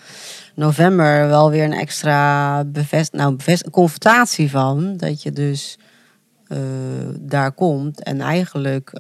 november. 0.56 1.28
Wel 1.28 1.50
weer 1.50 1.64
een 1.64 1.74
extra 1.74 2.64
bevest, 2.64 3.14
nou, 3.14 3.36
bevest, 3.36 3.70
confrontatie 3.70 4.50
van. 4.50 4.98
Dat 4.98 5.22
je 5.24 5.32
dus 5.32 5.78
daar 7.20 7.52
komt 7.52 8.04
en 8.04 8.22
eigenlijk 8.22 8.92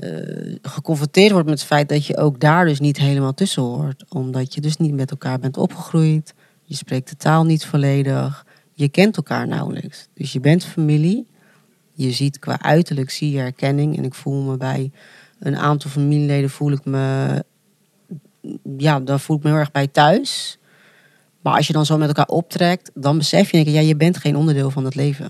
eh, 0.00 0.58
geconfronteerd 0.62 1.30
wordt 1.32 1.48
met 1.48 1.58
het 1.58 1.68
feit 1.68 1.88
dat 1.88 2.06
je 2.06 2.16
ook 2.16 2.40
daar 2.40 2.64
dus 2.64 2.80
niet 2.80 2.96
helemaal 2.96 3.34
tussen 3.34 3.62
hoort. 3.62 4.04
Omdat 4.08 4.54
je 4.54 4.60
dus 4.60 4.76
niet 4.76 4.94
met 4.94 5.10
elkaar 5.10 5.38
bent 5.38 5.56
opgegroeid. 5.56 6.34
Je 6.64 6.74
spreekt 6.74 7.08
de 7.08 7.16
taal 7.16 7.44
niet 7.44 7.64
volledig. 7.64 8.46
Je 8.72 8.88
kent 8.88 9.16
elkaar 9.16 9.48
nauwelijks. 9.48 10.08
Dus 10.14 10.32
je 10.32 10.40
bent 10.40 10.64
familie. 10.64 11.26
Je 11.92 12.10
ziet 12.10 12.38
qua 12.38 12.62
uiterlijk 12.62 13.10
zie 13.10 13.30
je 13.30 13.38
herkenning. 13.38 13.96
En 13.96 14.04
ik 14.04 14.14
voel 14.14 14.42
me 14.42 14.56
bij 14.56 14.90
een 15.38 15.56
aantal 15.56 15.90
familieleden 15.90 16.50
voel 16.50 16.72
ik 16.72 16.84
me. 16.84 17.44
Ja, 18.76 19.00
daar 19.00 19.20
voel 19.20 19.36
ik 19.36 19.42
me 19.42 19.48
heel 19.48 19.58
erg 19.58 19.72
bij 19.72 19.86
thuis. 19.86 20.58
Maar 21.40 21.56
als 21.56 21.66
je 21.66 21.72
dan 21.72 21.86
zo 21.86 21.98
met 21.98 22.08
elkaar 22.08 22.26
optrekt, 22.26 22.90
dan 22.94 23.18
besef 23.18 23.50
je, 23.50 23.56
denk 23.56 23.66
ik, 23.66 23.74
ja, 23.74 23.80
je 23.80 23.96
bent 23.96 24.16
geen 24.16 24.36
onderdeel 24.36 24.70
van 24.70 24.84
het 24.84 24.94
leven. 24.94 25.28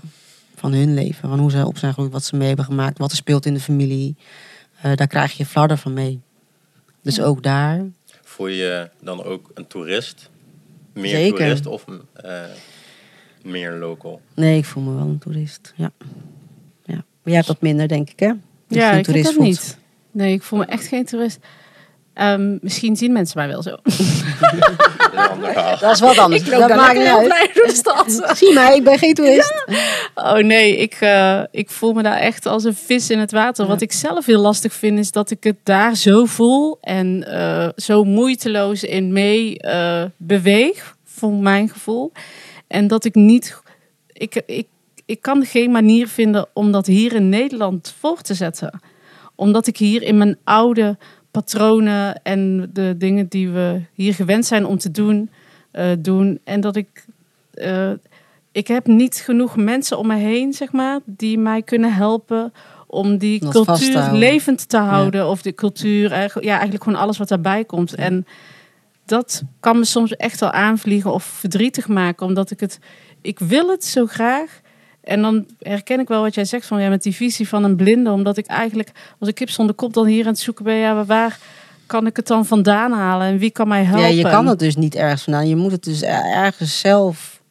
Van 0.61 0.73
hun 0.73 0.93
leven. 0.93 1.29
Van 1.29 1.39
hoe 1.39 1.51
ze 1.51 1.65
op 1.65 1.77
zijn 1.77 1.91
gegroeid, 1.93 2.13
wat 2.13 2.23
ze 2.23 2.35
mee 2.35 2.47
hebben 2.47 2.65
gemaakt, 2.65 2.97
wat 2.97 3.11
er 3.11 3.17
speelt 3.17 3.45
in 3.45 3.53
de 3.53 3.59
familie. 3.59 4.15
Eh, 4.81 4.95
daar 4.95 5.07
krijg 5.07 5.31
je 5.37 5.45
flarden 5.45 5.77
van 5.77 5.93
mee. 5.93 6.19
Dus 7.01 7.15
Ja. 7.15 7.23
ook 7.23 7.43
daar. 7.43 7.81
Voel 8.23 8.47
je 8.47 8.55
je 8.55 8.89
dan 9.01 9.23
ook 9.23 9.51
een 9.53 9.67
toerist? 9.67 10.29
Meer 10.93 11.09
Zeker. 11.09 11.37
toerist 11.37 11.65
of 11.65 11.85
eh, 12.13 12.41
meer 13.43 13.71
local? 13.71 14.21
Nee, 14.35 14.57
ik 14.57 14.65
voel 14.65 14.83
me 14.83 14.93
wel 14.95 15.07
een 15.07 15.17
toerist. 15.19 15.73
Ja. 15.75 15.91
ja. 16.83 16.95
Maar 16.95 17.03
jij 17.23 17.35
hebt 17.35 17.47
dat 17.47 17.61
minder, 17.61 17.87
denk 17.87 18.09
ik, 18.09 18.19
hè? 18.19 18.27
Dat 18.27 18.37
je 18.67 18.75
Ja, 18.75 18.91
ik 18.91 19.03
toerist 19.03 19.25
dat 19.25 19.33
voelt. 19.33 19.47
niet. 19.47 19.77
Nee, 20.11 20.33
ik 20.33 20.43
voel 20.43 20.59
me 20.59 20.65
echt 20.65 20.85
geen 20.87 21.05
toerist. 21.05 21.39
Ehm, 22.21 22.57
misschien 22.61 22.95
zien 22.95 23.11
mensen 23.11 23.37
mij 23.37 23.47
wel 23.47 23.61
zo. 23.61 23.77
Dat 25.79 25.91
is 25.91 25.99
wat 25.99 26.17
anders. 26.17 26.43
dat 26.43 26.75
maakt 26.75 26.97
niet 26.97 27.07
uit. 27.07 28.37
Zie 28.37 28.53
mij, 28.53 28.75
ik 28.75 28.83
ben 28.83 28.97
geen 28.97 29.13
toerist. 29.13 29.65
Oh 30.15 30.37
nee, 30.37 30.77
ik, 30.77 30.93
eh, 30.99 31.41
ik 31.51 31.69
voel 31.69 31.93
me 31.93 32.03
daar 32.03 32.17
echt 32.17 32.45
als 32.45 32.63
een 32.63 32.75
vis 32.75 33.09
in 33.09 33.19
het 33.19 33.31
water. 33.31 33.63
Ja. 33.63 33.69
Wat 33.69 33.81
ik 33.81 33.91
zelf 33.91 34.25
heel 34.25 34.41
lastig 34.41 34.73
vind, 34.73 34.99
is 34.99 35.11
dat 35.11 35.31
ik 35.31 35.43
het 35.43 35.57
daar 35.63 35.95
zo 35.95 36.25
voel 36.25 36.77
en 36.81 37.23
eh, 37.27 37.69
zo 37.75 38.03
moeiteloos 38.03 38.83
in 38.83 39.13
mee 39.13 39.59
eh, 39.59 40.03
beweeg, 40.17 40.95
voor 41.05 41.33
mijn 41.33 41.69
gevoel. 41.69 42.11
En 42.67 42.87
dat 42.87 43.05
ik 43.05 43.15
niet. 43.15 43.61
Ik, 44.13 44.41
ik, 44.45 44.67
ik 45.05 45.21
kan 45.21 45.45
geen 45.45 45.71
manier 45.71 46.07
vinden 46.07 46.47
om 46.53 46.71
dat 46.71 46.85
hier 46.85 47.13
in 47.13 47.29
Nederland 47.29 47.93
voor 47.99 48.21
te 48.21 48.33
zetten. 48.33 48.79
Omdat 49.35 49.67
ik 49.67 49.77
hier 49.77 50.01
in 50.01 50.17
mijn 50.17 50.37
oude 50.43 50.97
patronen 51.31 52.23
en 52.23 52.69
de 52.73 52.95
dingen 52.97 53.27
die 53.27 53.49
we 53.49 53.81
hier 53.93 54.13
gewend 54.13 54.45
zijn 54.45 54.65
om 54.65 54.77
te 54.77 54.91
doen, 54.91 55.29
eh, 55.71 55.85
doen. 55.99 56.39
En 56.43 56.61
dat 56.61 56.75
ik. 56.75 57.05
eh, 57.53 57.91
ik 58.51 58.67
heb 58.67 58.87
niet 58.87 59.15
genoeg 59.15 59.55
mensen 59.55 59.97
om 59.97 60.07
me 60.07 60.15
heen, 60.15 60.53
zeg 60.53 60.71
maar, 60.71 60.99
die 61.05 61.37
mij 61.37 61.61
kunnen 61.61 61.93
helpen 61.93 62.53
om 62.87 63.17
die 63.17 63.39
Dat 63.39 63.65
vast 63.65 63.81
te 63.85 63.91
cultuur 63.91 64.13
levend 64.17 64.69
te 64.69 64.77
houden. 64.77 65.27
Of 65.29 65.41
de 65.41 65.53
cultuur, 65.55 66.11
eigenlijk- 66.11 66.45
ja, 66.47 66.53
eigenlijk 66.53 66.83
gewoon 66.83 66.99
alles 66.99 67.17
wat 67.17 67.27
daarbij 67.27 67.65
komt. 67.65 67.95
En 67.95 68.25
dat 69.05 69.43
kan 69.59 69.77
me 69.77 69.85
soms 69.85 70.15
echt 70.15 70.39
wel 70.39 70.51
aanvliegen 70.51 71.13
of 71.13 71.23
verdrietig 71.23 71.87
maken, 71.87 72.25
omdat 72.25 72.51
ik 72.51 72.59
het, 72.59 72.79
ik 73.21 73.39
wil 73.39 73.69
het 73.69 73.85
zo 73.85 74.05
graag. 74.05 74.61
En 75.03 75.21
dan 75.21 75.45
herken 75.59 75.99
ik 75.99 76.07
wel 76.07 76.21
wat 76.21 76.35
jij 76.35 76.45
zegt 76.45 76.65
van 76.65 76.81
ja, 76.81 76.89
met 76.89 77.03
die 77.03 77.15
visie 77.15 77.47
van 77.47 77.63
een 77.63 77.75
blinde, 77.75 78.11
omdat 78.11 78.37
ik 78.37 78.45
eigenlijk 78.45 78.91
als 79.19 79.29
ik 79.29 79.35
kip 79.35 79.49
zonder 79.49 79.75
kop 79.75 79.93
dan 79.93 80.05
hier 80.05 80.23
aan 80.25 80.31
het 80.31 80.39
zoeken 80.39 80.63
ben, 80.65 80.75
ja, 80.75 81.05
waar 81.05 81.39
kan 81.85 82.05
ik 82.07 82.15
het 82.15 82.27
dan 82.27 82.45
vandaan 82.45 82.91
halen 82.91 83.27
en 83.27 83.37
wie 83.37 83.51
kan 83.51 83.67
mij 83.67 83.83
helpen? 83.83 84.01
Ja, 84.01 84.07
je 84.07 84.21
kan 84.29 84.47
het 84.47 84.59
dus 84.59 84.75
niet 84.75 84.95
ergens 84.95 85.23
vandaan. 85.23 85.47
Je 85.47 85.55
moet 85.55 85.71
het 85.71 85.83
dus 85.83 86.01
ergens 86.03 86.79
zelf 86.79 87.41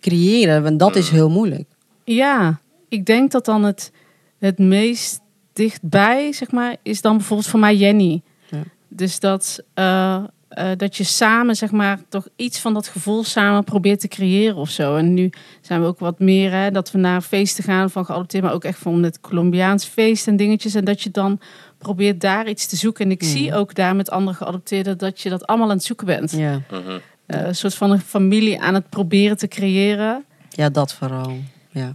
creëren. 0.00 0.62
Want 0.62 0.78
dat 0.78 0.96
is 0.96 1.08
Mm. 1.10 1.16
heel 1.16 1.30
moeilijk. 1.30 1.68
Ja, 2.04 2.60
ik 2.88 3.06
denk 3.06 3.30
dat 3.30 3.44
dan 3.44 3.62
het, 3.64 3.92
het 4.38 4.58
meest 4.58 5.20
dichtbij, 5.52 6.32
zeg 6.32 6.50
maar, 6.50 6.76
is 6.82 7.00
dan 7.00 7.16
bijvoorbeeld 7.16 7.48
voor 7.48 7.60
mij 7.60 7.76
Jenny. 7.76 8.22
Ja. 8.50 8.62
Dus 8.88 9.20
dat, 9.20 9.62
eh, 9.74 10.24
eh, 10.50 10.70
dat 10.76 10.96
je 10.96 11.04
samen, 11.04 11.56
zeg 11.56 11.70
maar, 11.70 11.98
toch 12.08 12.28
iets 12.36 12.58
van 12.58 12.74
dat 12.74 12.88
gevoel 12.88 13.24
samen 13.24 13.64
probeert 13.64 14.00
te 14.00 14.08
creëren 14.08 14.56
of 14.56 14.70
zo. 14.70 14.96
En 14.96 15.14
nu 15.14 15.30
zijn 15.60 15.80
we 15.80 15.86
ook 15.86 15.98
wat 15.98 16.18
meer, 16.18 16.52
hè, 16.52 16.70
dat 16.70 16.90
we 16.90 16.98
naar 16.98 17.20
feesten 17.20 17.64
gaan 17.64 17.90
van 17.90 18.04
geadopteerd, 18.04 18.44
maar 18.44 18.52
ook 18.52 18.64
echt 18.64 18.78
van 18.78 19.02
het 19.02 19.20
Colombiaans 19.20 19.84
feest 19.84 20.26
en 20.26 20.36
dingetjes. 20.36 20.74
En 20.74 20.84
dat 20.84 21.02
je 21.02 21.10
dan 21.10 21.40
probeert 21.78 22.20
daar 22.20 22.48
iets 22.48 22.66
te 22.66 22.76
zoeken. 22.76 23.04
En 23.04 23.10
ik 23.10 23.22
zie 23.22 23.54
ook 23.54 23.74
daar 23.74 23.96
met 23.96 24.10
andere 24.10 24.36
geadopteerden 24.36 24.98
dat 24.98 25.20
je 25.20 25.28
dat 25.28 25.46
allemaal 25.46 25.68
aan 25.70 25.76
het 25.76 25.84
zoeken 25.84 26.06
bent. 26.06 26.30
Ja. 26.30 26.60
Mhm. 26.70 26.98
Eh, 27.26 27.46
een 27.46 27.54
soort 27.54 27.74
van 27.74 27.90
een 27.90 28.00
familie 28.00 28.60
aan 28.60 28.74
het 28.74 28.88
proberen 28.88 29.36
te 29.36 29.48
creëren. 29.48 30.24
ja, 30.50 30.68
dat 30.68 30.94
vooral. 30.94 31.36
Ja. 31.70 31.94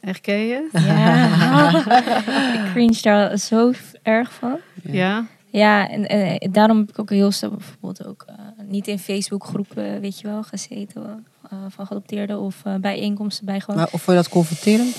Herken 0.00 0.46
je? 0.46 0.68
Ja, 0.86 1.84
ik 2.54 2.72
cringe 2.72 2.98
daar 3.02 3.38
zo 3.38 3.72
erg 4.02 4.32
van. 4.32 4.58
Ja. 4.82 4.92
Ja, 4.92 5.26
en, 5.52 6.06
en 6.40 6.52
daarom 6.52 6.78
heb 6.78 6.88
ik 6.88 6.98
ook 6.98 7.10
heel 7.10 7.30
snel 7.30 7.50
bijvoorbeeld 7.50 8.06
ook 8.06 8.24
eh, 8.26 8.34
niet 8.68 8.88
in 8.88 8.98
Facebookgroepen, 8.98 10.00
weet 10.00 10.20
je 10.20 10.26
wel, 10.28 10.42
gezeten 10.42 11.26
eh, 11.50 11.58
van 11.68 11.86
geadopteerden 11.86 12.40
of 12.40 12.60
eh, 12.64 12.74
bijeenkomsten 12.74 13.44
bij 13.46 13.60
gewoon. 13.60 13.76
Maar 13.76 13.88
of 13.92 14.02
vond 14.02 14.16
je 14.16 14.22
dat 14.22 14.28
confronterend? 14.32 14.96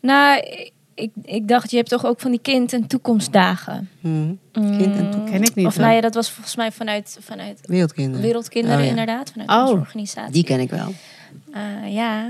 Nou, 0.00 0.40
ik, 0.94 1.10
ik 1.22 1.48
dacht, 1.48 1.70
je 1.70 1.76
hebt 1.76 1.88
toch 1.88 2.04
ook 2.06 2.20
van 2.20 2.30
die 2.30 2.40
kind- 2.40 2.72
en 2.72 2.86
toekomstdagen. 2.86 3.88
Mhm. 4.00 4.34
Kind 4.52 4.96
en 4.96 5.04
Mm, 5.04 5.10
toekomst. 5.10 5.32
Ken 5.32 5.42
ik 5.42 5.54
niet. 5.54 5.66
Of 5.66 5.76
nou 5.78 5.94
ja, 5.94 6.00
dat 6.00 6.14
was 6.14 6.30
volgens 6.30 6.56
mij 6.56 6.72
vanuit, 6.72 7.18
vanuit 7.20 7.60
Wereldkinderen. 7.66 8.22
Wereldkinderen 8.26 8.78
Oh, 8.78 8.84
ja. 8.84 8.90
inderdaad, 8.90 9.30
vanuit 9.30 9.50
Oh, 9.50 9.60
onze 9.60 9.72
organisatie. 9.74 10.32
Die 10.32 10.44
ken 10.44 10.60
ik 10.60 10.70
wel. 10.70 10.92
Eh, 11.52 11.92
ja. 11.94 12.28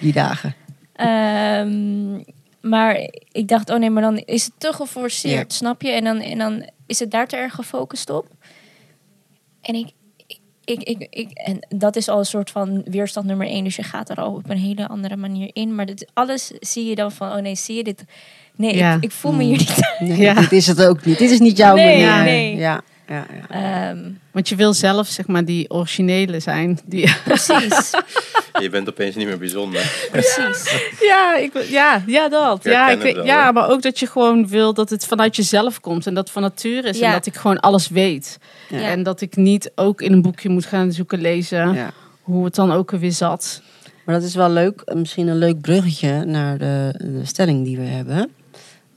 Die 0.00 0.12
dagen. 0.12 0.54
Ehm, 0.92 2.14
maar 2.68 3.10
ik 3.32 3.48
dacht, 3.48 3.70
oh 3.70 3.78
nee, 3.78 3.90
maar 3.90 4.02
dan 4.02 4.16
is 4.16 4.44
het 4.44 4.52
te 4.58 4.72
geforceerd, 4.72 5.50
Ja. 5.52 5.56
snap 5.56 5.82
je? 5.82 5.90
En 5.90 6.04
dan, 6.04 6.20
en 6.20 6.38
dan 6.38 6.68
is 6.86 6.98
het 6.98 7.10
daar 7.10 7.26
te 7.28 7.36
erg 7.36 7.54
gefocust 7.54 8.10
op. 8.10 8.26
En 9.62 9.74
ik, 9.74 9.88
ik, 10.64 10.82
ik, 10.82 11.06
ik, 11.10 11.30
en 11.32 11.66
dat 11.68 11.96
is 11.96 12.08
al 12.08 12.18
een 12.18 12.24
soort 12.26 12.50
van 12.50 12.82
weerstand 12.84 13.26
nummer 13.26 13.46
één. 13.46 13.64
Dus 13.64 13.76
je 13.76 13.82
gaat 13.82 14.10
er 14.10 14.16
al 14.16 14.32
op 14.34 14.50
een 14.50 14.58
hele 14.58 14.88
andere 14.88 15.16
manier 15.16 15.50
in. 15.52 15.74
Maar 15.74 15.86
dit, 15.86 16.10
alles 16.14 16.46
zie 16.60 16.84
je 16.88 16.94
dan 16.94 17.12
van, 17.12 17.28
oh 17.32 17.36
nee, 17.42 17.54
zie 17.54 17.76
je 17.76 17.84
dit? 17.84 18.04
Nee, 18.56 18.76
Ja. 18.76 18.94
ik, 18.94 19.02
ik 19.02 19.10
voel 19.10 19.32
me 19.32 19.42
hier 19.44 19.56
niet. 19.58 19.94
Nee, 19.98 20.18
Ja. 20.18 20.34
dit 20.34 20.52
is 20.52 20.66
het 20.66 20.84
ook 20.84 21.04
niet. 21.04 21.18
Dit 21.18 21.30
is 21.30 21.38
niet 21.40 21.56
jouw 21.56 21.74
Nee, 21.74 22.06
manier. 22.06 22.24
nee. 22.24 22.56
Ja, 22.56 22.82
ja, 23.08 23.26
ja. 23.48 23.88
Ehm, 23.88 23.98
Want 24.30 24.48
je 24.48 24.56
wil 24.56 24.74
zelf, 24.74 25.06
zeg 25.06 25.26
maar, 25.26 25.44
die 25.44 25.70
originele 25.70 26.40
zijn. 26.40 26.78
Die... 26.84 27.14
precies, 27.24 27.90
Je 28.60 28.70
bent 28.70 28.88
opeens 28.88 29.14
niet 29.14 29.26
meer 29.26 29.38
bijzonder. 29.38 30.08
precies. 30.10 30.90
Ja, 31.00 31.36
ik, 31.36 31.52
ja, 31.68 32.02
ja, 32.06 32.28
dat. 32.28 32.66
Ik 32.66 32.72
Ja, 32.72 32.90
ik, 32.90 33.14
wel, 33.14 33.24
ja, 33.24 33.52
maar 33.52 33.68
ook 33.68 33.82
dat 33.82 33.98
je 33.98 34.06
gewoon 34.06 34.48
wil 34.48 34.74
dat 34.74 34.90
het 34.90 35.06
vanuit 35.06 35.36
jezelf 35.36 35.80
komt 35.80 36.06
en 36.06 36.14
dat 36.14 36.24
het 36.24 36.32
van 36.32 36.42
nature 36.42 36.88
is. 36.88 36.98
Ja. 36.98 37.06
En 37.06 37.12
dat 37.12 37.26
ik 37.26 37.34
gewoon 37.34 37.60
alles 37.60 37.88
weet. 37.88 38.38
Ja. 38.68 38.80
En 38.80 39.02
dat 39.02 39.20
ik 39.20 39.36
niet 39.36 39.70
ook 39.74 40.00
in 40.00 40.12
een 40.12 40.22
boekje 40.22 40.48
moet 40.48 40.66
gaan 40.66 40.92
zoeken 40.92 41.20
lezen 41.20 41.74
ja. 41.74 41.92
hoe 42.22 42.44
het 42.44 42.54
dan 42.54 42.72
ook 42.72 42.90
weer 42.90 43.12
zat. 43.12 43.62
Maar 44.04 44.14
dat 44.14 44.24
is 44.24 44.34
wel 44.34 44.50
leuk. 44.50 44.82
Misschien 44.94 45.28
een 45.28 45.38
leuk 45.38 45.60
bruggetje 45.60 46.24
naar 46.24 46.58
de, 46.58 46.94
de 46.98 47.24
stelling 47.24 47.64
die 47.64 47.76
we 47.76 47.84
hebben. 47.84 48.30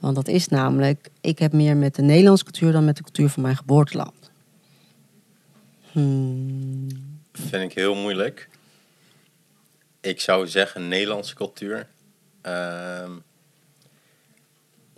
Want 0.00 0.14
dat 0.14 0.28
is 0.28 0.48
namelijk, 0.48 1.08
ik 1.20 1.38
heb 1.38 1.52
meer 1.52 1.76
met 1.76 1.94
de 1.94 2.02
Nederlandse 2.02 2.44
cultuur 2.44 2.72
dan 2.72 2.84
met 2.84 2.96
de 2.96 3.02
cultuur 3.02 3.28
van 3.28 3.42
mijn 3.42 3.56
geboorteland. 3.56 4.30
Hmm. 5.92 6.86
Vind 7.32 7.70
ik 7.70 7.72
heel 7.72 7.94
moeilijk. 7.94 8.48
Ik 10.00 10.20
zou 10.20 10.46
zeggen 10.46 10.88
Nederlandse 10.88 11.34
cultuur. 11.34 11.88
Ehm, 12.40 13.12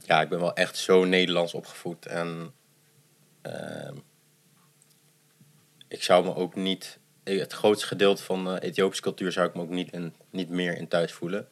ja, 0.04 0.22
ik 0.22 0.28
ben 0.28 0.40
wel 0.40 0.54
echt 0.54 0.76
zo 0.76 1.04
Nederlands 1.04 1.54
opgevoed. 1.54 2.06
En 2.06 2.52
ehm, 3.42 3.94
ik 5.88 6.02
zou 6.02 6.24
me 6.24 6.34
ook 6.34 6.54
niet... 6.54 6.98
Het 7.24 7.52
grootste 7.52 7.86
gedeelte 7.86 8.22
van 8.22 8.44
de 8.44 8.60
Ethiopische 8.60 9.02
cultuur 9.02 9.32
zou 9.32 9.48
ik 9.48 9.54
me 9.54 9.60
ook 9.60 9.70
niet, 9.70 9.92
in, 9.92 10.14
niet 10.30 10.48
meer 10.48 10.76
in 10.76 10.88
thuis 10.88 11.12
voelen. 11.12 11.48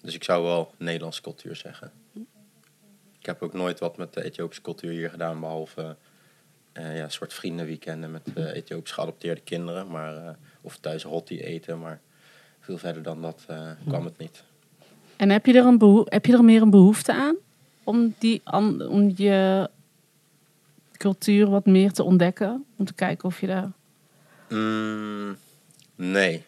Dus 0.00 0.14
ik 0.14 0.24
zou 0.24 0.42
wel 0.42 0.74
Nederlandse 0.78 1.22
cultuur 1.22 1.56
zeggen. 1.56 1.92
Ik 3.28 3.34
heb 3.34 3.42
ook 3.42 3.54
nooit 3.54 3.78
wat 3.78 3.96
met 3.96 4.14
de 4.14 4.24
Ethiopische 4.24 4.62
cultuur 4.62 4.90
hier 4.90 5.10
gedaan, 5.10 5.40
behalve 5.40 5.96
eh, 6.72 6.96
ja, 6.96 7.04
een 7.04 7.10
soort 7.10 7.34
vriendenweekenden 7.34 8.10
met 8.10 8.22
eh, 8.34 8.54
Ethiopisch 8.54 8.92
geadopteerde 8.92 9.40
kinderen. 9.40 9.90
Maar, 9.90 10.16
eh, 10.16 10.30
of 10.60 10.76
thuis 10.76 11.04
rotti 11.04 11.40
eten, 11.40 11.78
maar 11.78 12.00
veel 12.60 12.78
verder 12.78 13.02
dan 13.02 13.22
dat 13.22 13.46
kwam 13.86 14.04
het 14.04 14.18
niet. 14.18 14.44
En 15.16 15.30
heb 15.30 15.46
je 15.46 15.52
er, 15.52 15.64
een 15.64 16.06
heb 16.08 16.26
je 16.26 16.32
er 16.32 16.44
meer 16.44 16.62
een 16.62 16.70
behoefte 16.70 17.12
aan 17.12 17.36
om, 17.84 18.14
die, 18.18 18.40
om 18.88 19.12
je 19.16 19.70
cultuur 20.96 21.50
wat 21.50 21.66
meer 21.66 21.92
te 21.92 22.02
ontdekken? 22.02 22.64
Om 22.76 22.84
te 22.84 22.94
kijken 22.94 23.28
of 23.28 23.40
je 23.40 23.46
daar... 23.46 23.70
Mm, 24.48 25.36
nee, 25.94 26.44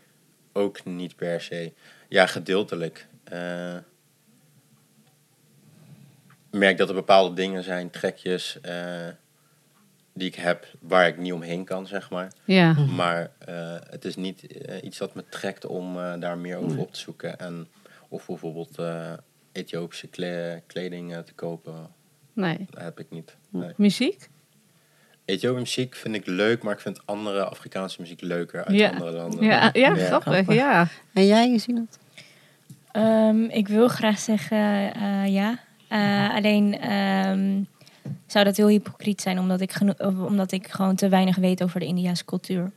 ook 0.53 0.85
niet 0.85 1.17
per 1.17 1.41
se. 1.41 1.73
Ja, 2.09 2.27
gedeeltelijk. 2.27 3.07
Ik 6.53 6.59
merk 6.59 6.77
dat 6.79 6.89
er 6.89 6.95
bepaalde 6.95 7.35
dingen 7.35 7.63
zijn, 7.63 7.91
trekjes, 7.91 8.61
eh, 8.61 9.07
die 10.13 10.29
ik 10.29 10.35
heb 10.35 10.67
waar 10.81 11.07
ik 11.07 11.19
niet 11.19 11.33
omheen 11.33 11.65
kan, 11.65 11.87
zeg 11.87 12.11
maar. 12.11 12.33
Ja, 12.45 12.73
Maar 12.73 13.31
eh, 13.39 13.77
het 13.91 14.05
is 14.05 14.17
niet 14.17 14.47
eh, 14.47 14.83
iets 14.85 14.99
dat 14.99 15.15
me 15.15 15.25
trekt 15.29 15.67
om 15.67 15.99
eh, 15.99 16.13
daar 16.21 16.39
meer 16.39 16.57
over 16.57 16.79
op 16.79 16.93
te 16.93 16.99
zoeken. 17.01 17.39
En, 17.39 17.69
of 18.09 18.27
bijvoorbeeld 18.27 18.79
eh, 18.79 19.13
Ethiopische 19.53 20.07
kle- 20.09 20.63
kleding 20.67 21.17
te 21.25 21.33
kopen. 21.35 21.89
nee. 22.33 22.67
Dat 22.71 22.83
heb 22.83 22.99
ik 23.01 23.07
niet. 23.11 23.37
Nee. 23.51 23.73
Muziek? 23.77 24.29
Ethiopische 25.25 25.81
muziek 25.81 25.95
vind 25.95 26.15
ik 26.15 26.27
leuk, 26.27 26.63
maar 26.63 26.75
ik 26.75 26.81
vind 26.81 27.07
andere 27.07 27.45
Afrikaanse 27.45 28.01
muziek 28.01 28.21
leuker 28.21 28.65
uit 28.65 28.77
Ja. 28.77 28.91
andere 28.91 29.11
landen. 29.11 29.45
Ja, 29.45 29.71
ja, 29.73 29.95
Ja. 29.97 30.21
grappig. 30.21 30.55
Ja. 30.55 30.89
En 31.13 31.27
jij, 31.27 31.59
zien 31.59 31.75
dat? 31.75 31.99
Ehm, 32.93 33.45
ik 33.45 33.69
wil 33.69 33.89
graag 33.89 34.19
zeggen 34.19 34.95
eh, 34.95 35.27
ja. 35.27 35.59
Eh, 35.91 36.35
alleen 36.35 36.79
ehm, 36.81 37.63
zou 38.27 38.45
dat 38.45 38.57
heel 38.57 38.69
hypocriet 38.69 39.21
zijn, 39.21 39.39
omdat 39.39 39.61
ik, 39.61 39.81
omdat 40.27 40.53
ik 40.53 40.69
gewoon 40.69 40.95
te 40.95 41.09
weinig 41.09 41.37
weet 41.37 41.63
over 41.63 41.81
de 41.81 41.87
Indiaanse 41.87 42.25
cultuur. 42.25 42.73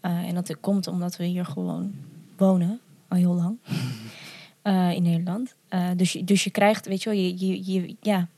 Eh, 0.00 0.10
en 0.28 0.34
dat 0.34 0.56
komt 0.60 0.86
omdat 0.86 1.16
we 1.16 1.24
hier 1.24 1.44
gewoon 1.44 1.94
wonen, 2.36 2.80
al 3.08 3.18
heel 3.18 3.34
lang, 3.34 3.56
eh, 4.62 4.90
in 4.92 5.02
Nederland. 5.02 5.54
Dus, 5.96 6.12
je- 6.12 6.24
dus 6.24 6.44
je 6.44 6.50
krijgt, 6.50 6.86
weet 6.86 7.02
je 7.02 7.10
wel, 7.10 7.18
je, 7.18 7.46
je, 7.46 7.72
je, 7.72 7.96
ja, 8.00 8.28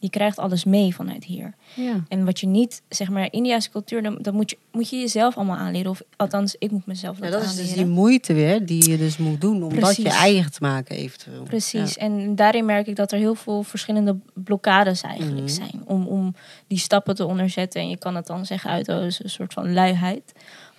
je 0.00 0.10
krijgt 0.10 0.38
alles 0.38 0.64
mee 0.64 0.94
vanuit 0.94 1.24
hier. 1.24 1.54
ja. 1.74 2.04
En 2.08 2.24
wat 2.24 2.40
je 2.40 2.46
niet, 2.46 2.82
zeg 2.88 3.08
maar, 3.08 3.28
Indiaanse 3.32 3.70
cultuur, 3.70 4.02
dan, 4.02 4.18
dan 4.20 4.34
moet, 4.34 4.50
je, 4.50 4.58
moet 4.72 4.88
je 4.90 4.96
jezelf 4.98 5.36
allemaal 5.36 5.56
aanleren. 5.56 5.90
Of 5.90 6.02
althans, 6.16 6.56
ik 6.58 6.70
moet 6.70 6.86
mezelf 6.86 7.16
Ja, 7.20 7.22
dat, 7.30 7.32
dat 7.40 7.42
is 7.50 7.56
dus 7.56 7.72
die 7.72 7.86
moeite 7.86 8.34
weer 8.34 8.66
die 8.66 8.90
je 8.90 8.98
dus 8.98 9.16
moet 9.16 9.40
doen 9.40 9.62
om 9.62 9.80
dat 9.80 9.96
je 9.96 10.02
Precies. 10.02 10.20
eigen 10.20 10.52
te 10.52 10.58
maken 10.60 10.96
eventueel. 10.96 11.42
Precies. 11.42 11.96
En 11.96 12.34
daarin 12.36 12.64
merk 12.64 12.86
ik 12.86 12.96
dat 12.96 13.12
er 13.12 13.18
heel 13.18 13.34
veel 13.34 13.62
verschillende 13.62 14.16
blokkades 14.34 15.00
eigenlijk 15.02 15.40
Mhm. 15.46 15.48
zijn. 15.54 15.82
Om, 15.84 16.06
om 16.06 16.34
die 16.66 16.78
stappen 16.78 17.14
te 17.14 17.24
onderzetten. 17.26 17.80
En 17.80 17.88
je 17.88 17.96
kan 17.98 18.14
het 18.16 18.26
dan 18.26 18.46
zeggen 18.46 18.70
uit 18.70 18.88
als 18.88 19.22
een 19.24 19.30
soort 19.30 19.52
van 19.52 19.72
luiheid. 19.72 20.32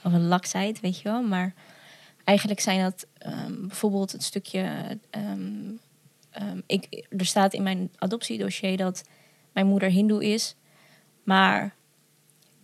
Of 0.04 0.14
een 0.14 0.28
laksheid, 0.28 0.80
weet 0.80 0.98
je 0.98 1.04
wel. 1.10 1.22
Maar 1.22 1.54
eigenlijk 2.24 2.60
zijn 2.60 2.82
dat 2.82 3.06
ehm, 3.18 3.54
bijvoorbeeld 3.68 4.12
het 4.12 4.24
stukje... 4.24 4.64
ehm, 5.10 5.52
ehm, 6.32 6.60
ik, 6.66 7.06
er 7.18 7.26
staat 7.26 7.54
in 7.54 7.64
mijn 7.64 7.90
adoptiedossier 7.98 8.78
dat 8.78 9.04
mijn 9.54 9.68
moeder 9.68 9.90
hindoe 9.90 10.26
is. 10.26 10.56
Maar 11.24 11.76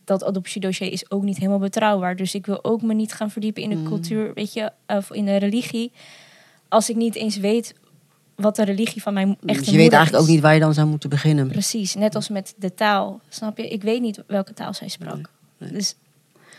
dat 0.03 0.23
adoptiedossier 0.23 0.91
is 0.91 1.11
ook 1.11 1.23
niet 1.23 1.37
helemaal 1.37 1.59
betrouwbaar. 1.59 2.15
Dus 2.15 2.35
ik 2.35 2.45
wil 2.45 2.63
ook 2.63 2.81
me 2.81 2.93
niet 2.93 3.13
gaan 3.13 3.31
verdiepen 3.31 3.63
in 3.63 3.69
de 3.69 3.75
Mm. 3.75 3.85
cultuur, 3.87 4.33
weet 4.33 4.53
je, 4.53 4.71
of 4.87 5.11
in 5.11 5.25
de 5.25 5.35
religie. 5.37 5.91
Als 6.69 6.89
ik 6.89 6.95
niet 6.95 7.15
eens 7.15 7.37
weet 7.37 7.73
wat 8.35 8.55
de 8.55 8.63
religie 8.63 9.01
van 9.01 9.13
mijn 9.13 9.27
echte 9.29 9.45
Dus 9.45 9.55
je 9.55 9.61
moeder 9.61 9.81
weet 9.81 9.91
eigenlijk 9.93 10.23
is. 10.23 10.29
ook 10.29 10.33
niet 10.35 10.43
waar 10.43 10.53
je 10.53 10.59
dan 10.59 10.73
zou 10.73 10.87
moeten 10.87 11.09
beginnen. 11.09 11.47
Precies, 11.47 11.95
net 11.95 12.15
als 12.15 12.29
met 12.29 12.53
de 12.57 12.73
taal, 12.73 13.19
snap 13.29 13.57
je? 13.57 13.67
Ik 13.69 13.81
weet 13.81 14.01
niet 14.01 14.23
welke 14.27 14.53
taal 14.53 14.73
zij 14.73 14.87
sprak. 14.87 15.29
nee. 15.57 15.71
Dus, 15.71 15.95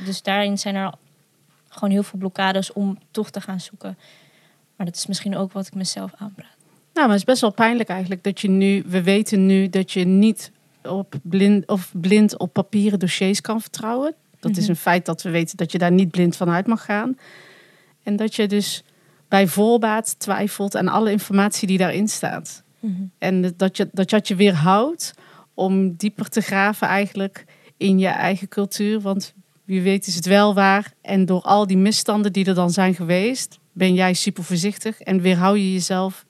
dus 0.05 0.23
daarin 0.23 0.59
zijn 0.59 0.75
er 0.75 0.93
gewoon 1.69 1.91
heel 1.91 2.03
veel 2.03 2.19
blokkades 2.19 2.73
om 2.73 2.99
toch 3.11 3.31
te 3.31 3.41
gaan 3.41 3.61
zoeken. 3.61 3.99
Maar 4.77 4.87
dat 4.87 4.97
is 4.97 5.07
misschien 5.07 5.37
ook 5.37 5.53
wat 5.53 5.67
ik 5.67 5.75
mezelf 5.75 6.13
aanpraat. 6.17 6.56
Nou, 6.97 7.09
maar 7.09 7.17
het 7.17 7.27
is 7.27 7.33
best 7.33 7.41
wel 7.41 7.53
pijnlijk 7.53 7.89
eigenlijk 7.89 8.23
dat 8.23 8.41
je 8.41 8.49
nu, 8.49 8.83
we 8.87 9.03
weten 9.03 9.47
nu 9.47 9.69
dat 9.69 9.93
je 9.93 10.05
niet 10.05 10.53
op 10.83 11.15
blind 11.23 11.69
of 11.69 11.93
blind 12.01 12.39
op 12.39 12.53
papieren 12.53 12.99
dossiers 12.99 13.41
kan 13.41 13.61
vertrouwen. 13.61 14.15
Dat 14.41 14.51
is 14.57 14.63
Mhm. 14.63 14.71
een 14.71 14.77
feit 14.77 15.07
dat 15.07 15.23
we 15.23 15.31
weten 15.31 15.57
dat 15.57 15.73
je 15.73 15.79
daar 15.79 15.93
niet 15.93 16.11
blind 16.11 16.37
van 16.37 16.51
uit 16.51 16.67
mag 16.67 16.85
gaan. 16.85 17.19
En 18.03 18.17
dat 18.17 18.35
je 18.35 18.47
dus 18.47 18.85
bij 19.29 19.47
voorbaat 19.47 20.19
twijfelt 20.19 20.77
aan 20.77 20.89
alle 20.89 21.11
informatie 21.11 21.67
die 21.69 21.79
daarin 21.79 22.09
staat. 22.09 22.63
En 23.19 23.53
dat 23.57 23.77
je, 23.77 23.89
dat 23.93 24.11
je 24.11 24.17
het 24.17 24.29
je 24.29 24.35
weerhoudt 24.35 25.15
om 25.55 25.95
dieper 25.97 26.29
te 26.29 26.41
graven 26.41 26.87
eigenlijk 26.89 27.45
in 27.77 27.99
je 27.99 28.07
eigen 28.07 28.49
cultuur. 28.49 29.01
Want 29.01 29.35
wie 29.65 29.83
weet 29.83 30.07
is 30.07 30.15
het 30.15 30.27
wel 30.27 30.55
waar. 30.55 30.93
En 31.03 31.25
door 31.27 31.41
al 31.43 31.67
die 31.67 31.77
misstanden 31.77 32.33
die 32.33 32.45
er 32.45 32.55
dan 32.55 32.71
zijn 32.71 32.95
geweest, 32.95 33.59
ben 33.73 33.95
jij 33.95 34.15
super 34.15 34.45
voorzichtig 34.45 35.01
en 35.01 35.21
weerhou 35.21 35.59
je 35.59 35.73
jezelf 35.73 36.26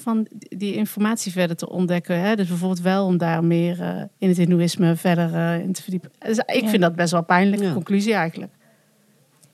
van 0.00 0.26
die 0.30 0.74
informatie 0.74 1.32
verder 1.32 1.56
te 1.56 1.68
ontdekken. 1.68 2.20
Hè? 2.20 2.36
Dus 2.36 2.48
bijvoorbeeld 2.48 2.80
wel 2.80 3.06
om 3.06 3.16
daar 3.18 3.44
meer 3.44 3.80
eh, 3.82 4.02
in 4.18 4.28
het 4.28 4.36
hindoeïsme 4.36 4.96
verder 4.96 5.34
eh, 5.34 5.58
in 5.60 5.72
te 5.72 5.82
verdiepen. 5.82 6.10
Dus 6.18 6.38
ik 6.38 6.60
Ja. 6.62 6.68
vind 6.68 6.82
dat 6.82 6.94
best 6.96 7.10
wel 7.10 7.20
een 7.20 7.26
pijnlijke 7.26 7.64
Ja. 7.66 7.72
conclusie 7.72 8.12
eigenlijk. 8.14 8.52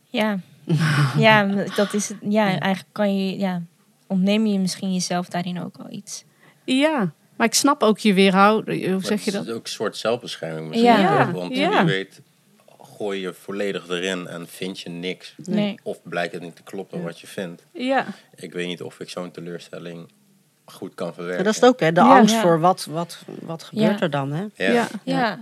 Ja. 0.09 0.39
ja, 1.19 1.45
dat 1.77 1.95
is 1.95 2.09
het. 2.09 2.19
Ja, 2.29 2.47
eigenlijk 2.47 2.93
kan 2.93 3.27
je, 3.27 3.39
ja, 3.39 3.63
ontneem 4.07 4.47
je 4.47 4.59
misschien 4.59 4.93
jezelf 4.93 5.29
daarin 5.29 5.61
ook 5.63 5.77
al 5.77 5.91
iets. 5.91 6.25
Ja, 6.65 7.13
maar 7.37 7.47
ik 7.47 7.55
snap 7.55 7.83
ook 7.83 7.99
je 7.99 8.15
weerhouden. 8.15 8.93
Hoe 8.93 9.05
zeg 9.05 9.19
je 9.25 9.31
het 9.31 9.39
dat? 9.41 9.49
is 9.49 9.53
ook 9.55 9.65
een 9.65 9.71
soort 9.73 9.97
zelfbescherming 9.97 10.69
misschien. 10.69 10.89
Ja. 10.91 11.33
Want 11.33 11.57
Ja. 11.57 11.85
wie 11.85 11.95
weet 11.95 12.21
gooi 12.97 13.21
je 13.21 13.33
volledig 13.35 13.89
erin 13.89 14.27
en 14.27 14.47
vind 14.49 14.81
je 14.81 14.89
niks. 14.91 15.35
Nee. 15.45 15.75
Of 15.83 15.99
blijkt 16.03 16.33
het 16.33 16.43
niet 16.43 16.57
te 16.57 16.63
kloppen 16.63 17.03
wat 17.03 17.21
je 17.21 17.27
vindt. 17.27 17.67
Ja, 17.73 18.07
Ik 18.35 18.53
weet 18.53 18.67
niet 18.67 18.83
of 18.83 19.01
ik 19.01 19.09
zo'n 19.11 19.31
teleurstelling 19.31 20.09
goed 20.65 20.95
kan 20.95 21.15
verwerken. 21.15 21.45
dat 21.45 21.55
is 21.55 21.61
het 21.61 21.69
ook, 21.71 21.81
hè? 21.81 21.93
De 21.93 22.01
Ja. 22.01 22.17
angst 22.19 22.35
Ja. 22.35 22.41
voor 22.41 22.61
wat, 22.61 22.87
wat, 22.91 23.19
wat 23.43 23.63
gebeurt 23.63 23.99
Ja. 23.99 24.01
er 24.01 24.11
dan, 24.11 24.33
hè? 24.33 24.41
Ja. 24.55 24.73
ja. 24.73 24.73
Ja. 24.73 24.89
Ja. 25.05 25.39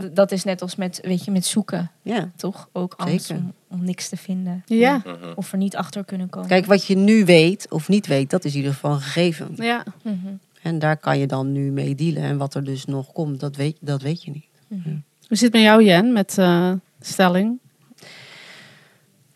D- 0.00 0.16
Dat 0.16 0.32
is 0.32 0.44
net 0.44 0.62
als 0.62 0.76
met, 0.76 0.98
weet 1.02 1.24
je, 1.24 1.30
met 1.30 1.46
zoeken, 1.46 1.90
Ja. 2.02 2.30
toch? 2.36 2.68
Ook 2.72 2.94
angst 2.96 3.26
Zeker. 3.26 3.42
om, 3.42 3.52
om 3.78 3.84
niks 3.84 4.08
te 4.08 4.16
vinden. 4.16 4.62
ja, 4.66 4.96
Mhm. 5.04 5.14
Of 5.34 5.52
er 5.52 5.58
niet 5.58 5.76
achter 5.76 6.04
kunnen 6.04 6.28
komen. 6.30 6.48
Kijk, 6.48 6.66
wat 6.66 6.84
je 6.84 6.96
nu 6.96 7.24
weet 7.24 7.66
of 7.70 7.88
niet 7.88 8.06
weet, 8.06 8.30
dat 8.30 8.44
is 8.44 8.50
in 8.52 8.56
ieder 8.58 8.72
geval 8.72 8.92
een 8.92 9.00
gegeven. 9.00 9.50
ja. 9.56 9.82
Mhm. 10.02 10.16
En 10.62 10.78
daar 10.78 10.96
kan 10.96 11.18
je 11.18 11.26
dan 11.26 11.52
nu 11.52 11.70
mee 11.70 11.94
dealen. 11.94 12.22
En 12.22 12.36
wat 12.38 12.54
er 12.54 12.64
dus 12.64 12.84
nog 12.84 13.12
komt, 13.12 13.40
dat 13.40 13.56
weet, 13.56 13.76
dat 13.80 14.02
weet 14.02 14.22
je 14.24 14.30
niet. 14.30 14.44
Hoe 14.68 15.36
zit 15.36 15.40
het 15.40 15.52
met 15.52 15.62
jou, 15.62 15.84
Jen, 15.84 16.12
met 16.12 16.38
eh, 16.38 16.72
stelling? 17.00 17.58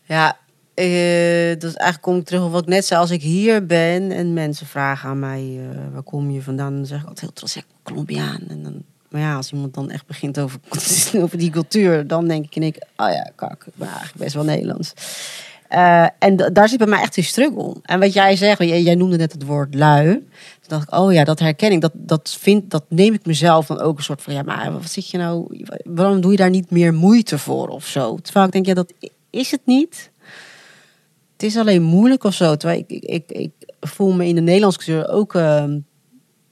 Ja, 0.03 0.37
eh, 0.73 1.59
dus 1.59 1.73
eigenlijk 1.73 2.01
kom 2.01 2.17
ik 2.17 2.25
terug 2.25 2.43
op 2.43 2.51
wat 2.51 2.61
ik 2.61 2.67
net 2.67 2.85
zei. 2.85 2.99
Als 2.99 3.11
ik 3.11 3.21
hier 3.21 3.65
ben 3.65 4.11
en 4.11 4.33
mensen 4.33 4.67
vragen 4.67 5.09
aan 5.09 5.19
mij, 5.19 5.59
eh, 5.59 5.93
waar 5.93 6.03
kom 6.03 6.31
je 6.31 6.41
vandaan? 6.41 6.75
Dan 6.75 6.85
zeg 6.85 6.97
ik 6.97 7.07
altijd 7.07 7.21
heel 7.21 7.33
trots, 7.33 7.53
ja, 7.53 7.61
Colombiaan. 7.83 8.41
En 8.49 8.63
dan, 8.63 8.83
maar 9.09 9.21
ja, 9.21 9.35
als 9.35 9.51
iemand 9.51 9.73
dan 9.73 9.89
echt 9.89 10.05
begint 10.05 10.39
over, 10.39 10.59
over 11.23 11.37
die 11.37 11.49
cultuur, 11.49 12.07
dan 12.07 12.27
denk 12.27 12.45
ik 12.45 12.55
één 12.55 12.71
keer, 12.71 12.87
oh 12.97 13.09
ja, 13.09 13.31
kak, 13.35 13.65
ik 13.65 13.73
eigenlijk 13.83 14.15
best 14.15 14.33
wel 14.33 14.43
Nederlands. 14.43 14.93
Eh, 15.73 16.05
en 16.19 16.35
daar 16.53 16.69
zit 16.69 16.77
bij 16.77 16.87
mij 16.87 17.01
echt 17.01 17.17
een 17.17 17.23
struggle. 17.23 17.75
En 17.83 17.99
wat 17.99 18.13
jij 18.13 18.35
zegt, 18.35 18.63
jij, 18.63 18.95
noemde 18.95 19.17
net 19.17 19.31
het 19.31 19.45
woord 19.45 19.75
lui. 19.75 20.11
Toen 20.13 20.23
dacht 20.67 20.83
ik, 20.83 20.95
oh 20.95 21.13
ja, 21.13 21.23
dat 21.23 21.39
herken 21.39 21.71
ik. 21.71 21.81
Dat, 21.81 21.91
dat, 21.95 22.37
vind, 22.39 22.71
dat 22.71 22.83
neem 22.87 23.13
ik 23.13 23.25
mezelf 23.25 23.65
dan 23.65 23.79
ook 23.79 23.97
een 23.97 24.03
soort 24.03 24.21
van, 24.21 24.33
ja, 24.33 24.41
maar 24.41 24.71
wat 24.71 24.89
zit 24.89 25.09
je 25.09 25.17
nou, 25.17 25.65
waarom 25.83 26.21
doe 26.21 26.31
je 26.31 26.37
daar 26.37 26.49
niet 26.49 26.71
meer 26.71 26.93
moeite 26.93 27.37
voor 27.37 27.67
of 27.67 27.85
zo? 27.85 28.17
Terwijl 28.17 28.45
ik 28.45 28.51
denk, 28.51 28.65
ja, 28.65 28.73
dat 28.73 28.93
is 29.29 29.51
het 29.51 29.61
niet. 29.65 30.11
Het 31.33 31.43
is 31.43 31.57
alleen 31.57 31.81
moeilijk 31.81 32.23
of 32.23 32.33
zo. 32.33 32.55
Terwijl 32.55 32.83
ik, 32.87 33.01
ik, 33.01 33.31
ik, 33.31 33.51
voel 33.79 34.13
me 34.13 34.27
in 34.27 34.35
de 34.35 34.41
Nederlandse 34.41 34.79
cultuur 34.79 35.09
ook 35.09 35.35
ehm, 35.35 35.79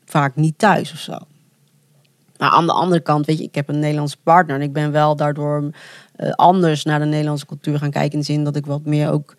vaak 0.05 0.35
niet 0.35 0.57
thuis 0.57 0.91
of 0.91 0.99
zo. 0.99 1.17
Maar 2.37 2.49
aan 2.49 2.65
de 2.65 2.73
andere 2.73 3.01
kant, 3.01 3.25
weet 3.25 3.37
je, 3.37 3.43
ik 3.43 3.55
heb 3.55 3.69
een 3.69 3.79
Nederlandse 3.79 4.17
partner. 4.23 4.55
En 4.55 4.61
ik 4.61 4.73
ben 4.73 4.91
wel 4.91 5.15
daardoor 5.15 5.69
eh, 6.15 6.31
anders 6.31 6.83
naar 6.83 6.99
de 6.99 7.05
Nederlandse 7.05 7.45
cultuur 7.45 7.77
gaan 7.77 7.91
kijken. 7.91 8.11
In 8.11 8.19
de 8.19 8.25
zin 8.25 8.43
dat 8.43 8.55
ik 8.55 8.65
wat 8.65 8.85
meer 8.85 9.11
ook 9.11 9.35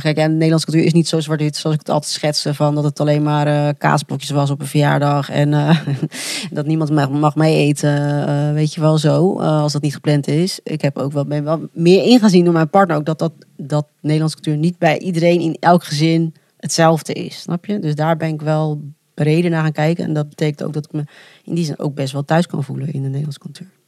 gek. 0.00 0.16
En 0.16 0.26
de 0.26 0.32
Nederlandse 0.32 0.66
cultuur 0.66 0.86
is 0.86 0.92
niet 0.92 1.08
zo 1.08 1.20
zwart-wit 1.20 1.56
zoals 1.56 1.74
ik 1.76 1.82
het 1.82 1.90
altijd 1.94 2.12
schetste. 2.12 2.54
Van 2.54 2.74
dat 2.74 2.84
het 2.84 3.00
alleen 3.00 3.22
maar 3.22 3.46
eh, 3.46 3.74
kaasblokjes 3.78 4.30
was 4.30 4.50
op 4.50 4.60
een 4.60 4.66
verjaardag. 4.66 5.30
En 5.30 5.54
eh, 5.54 5.86
dat 6.50 6.66
niemand 6.66 6.90
mag, 6.90 7.10
mag 7.10 7.34
mee 7.36 7.56
eten. 7.56 8.26
eh, 8.28 8.52
weet 8.52 8.74
je 8.74 8.80
wel 8.80 8.98
zo. 8.98 9.38
als 9.38 9.72
dat 9.72 9.82
niet 9.82 9.94
gepland 9.94 10.28
is. 10.28 10.60
Ik 10.62 10.82
heb 10.82 10.98
ook 10.98 11.12
wel, 11.12 11.26
wel 11.26 11.68
meer 11.72 12.04
ingezien 12.04 12.44
door 12.44 12.52
mijn 12.52 12.70
partner. 12.70 12.96
Ook 12.96 13.04
dat, 13.06 13.18
dat, 13.18 13.32
dat 13.56 13.86
Nederlandse 14.00 14.40
cultuur 14.40 14.60
niet 14.60 14.78
bij 14.78 14.98
iedereen 14.98 15.40
in 15.40 15.56
elk 15.60 15.84
gezin 15.84 16.34
hetzelfde 16.56 17.12
is. 17.12 17.40
Snap 17.40 17.66
je? 17.66 17.78
Dus 17.78 17.94
daar 17.94 18.16
ben 18.16 18.28
ik 18.28 18.42
wel 18.42 18.80
breder 19.14 19.50
naar 19.50 19.62
gaan 19.62 19.72
kijken. 19.72 20.04
En 20.04 20.12
dat 20.12 20.28
betekent 20.28 20.62
ook 20.62 20.72
dat 20.72 20.84
ik 20.84 20.92
me 20.92 21.04
in 21.44 21.54
die 21.54 21.64
zin 21.64 21.78
ook 21.78 21.94
best 21.94 22.12
wel 22.12 22.24
thuis 22.24 22.46
kan 22.46 22.64
voelen 22.64 22.92
in 22.92 23.02
de 23.02 23.08
Nederlandse 23.08 23.40
cultuur. 23.40 23.81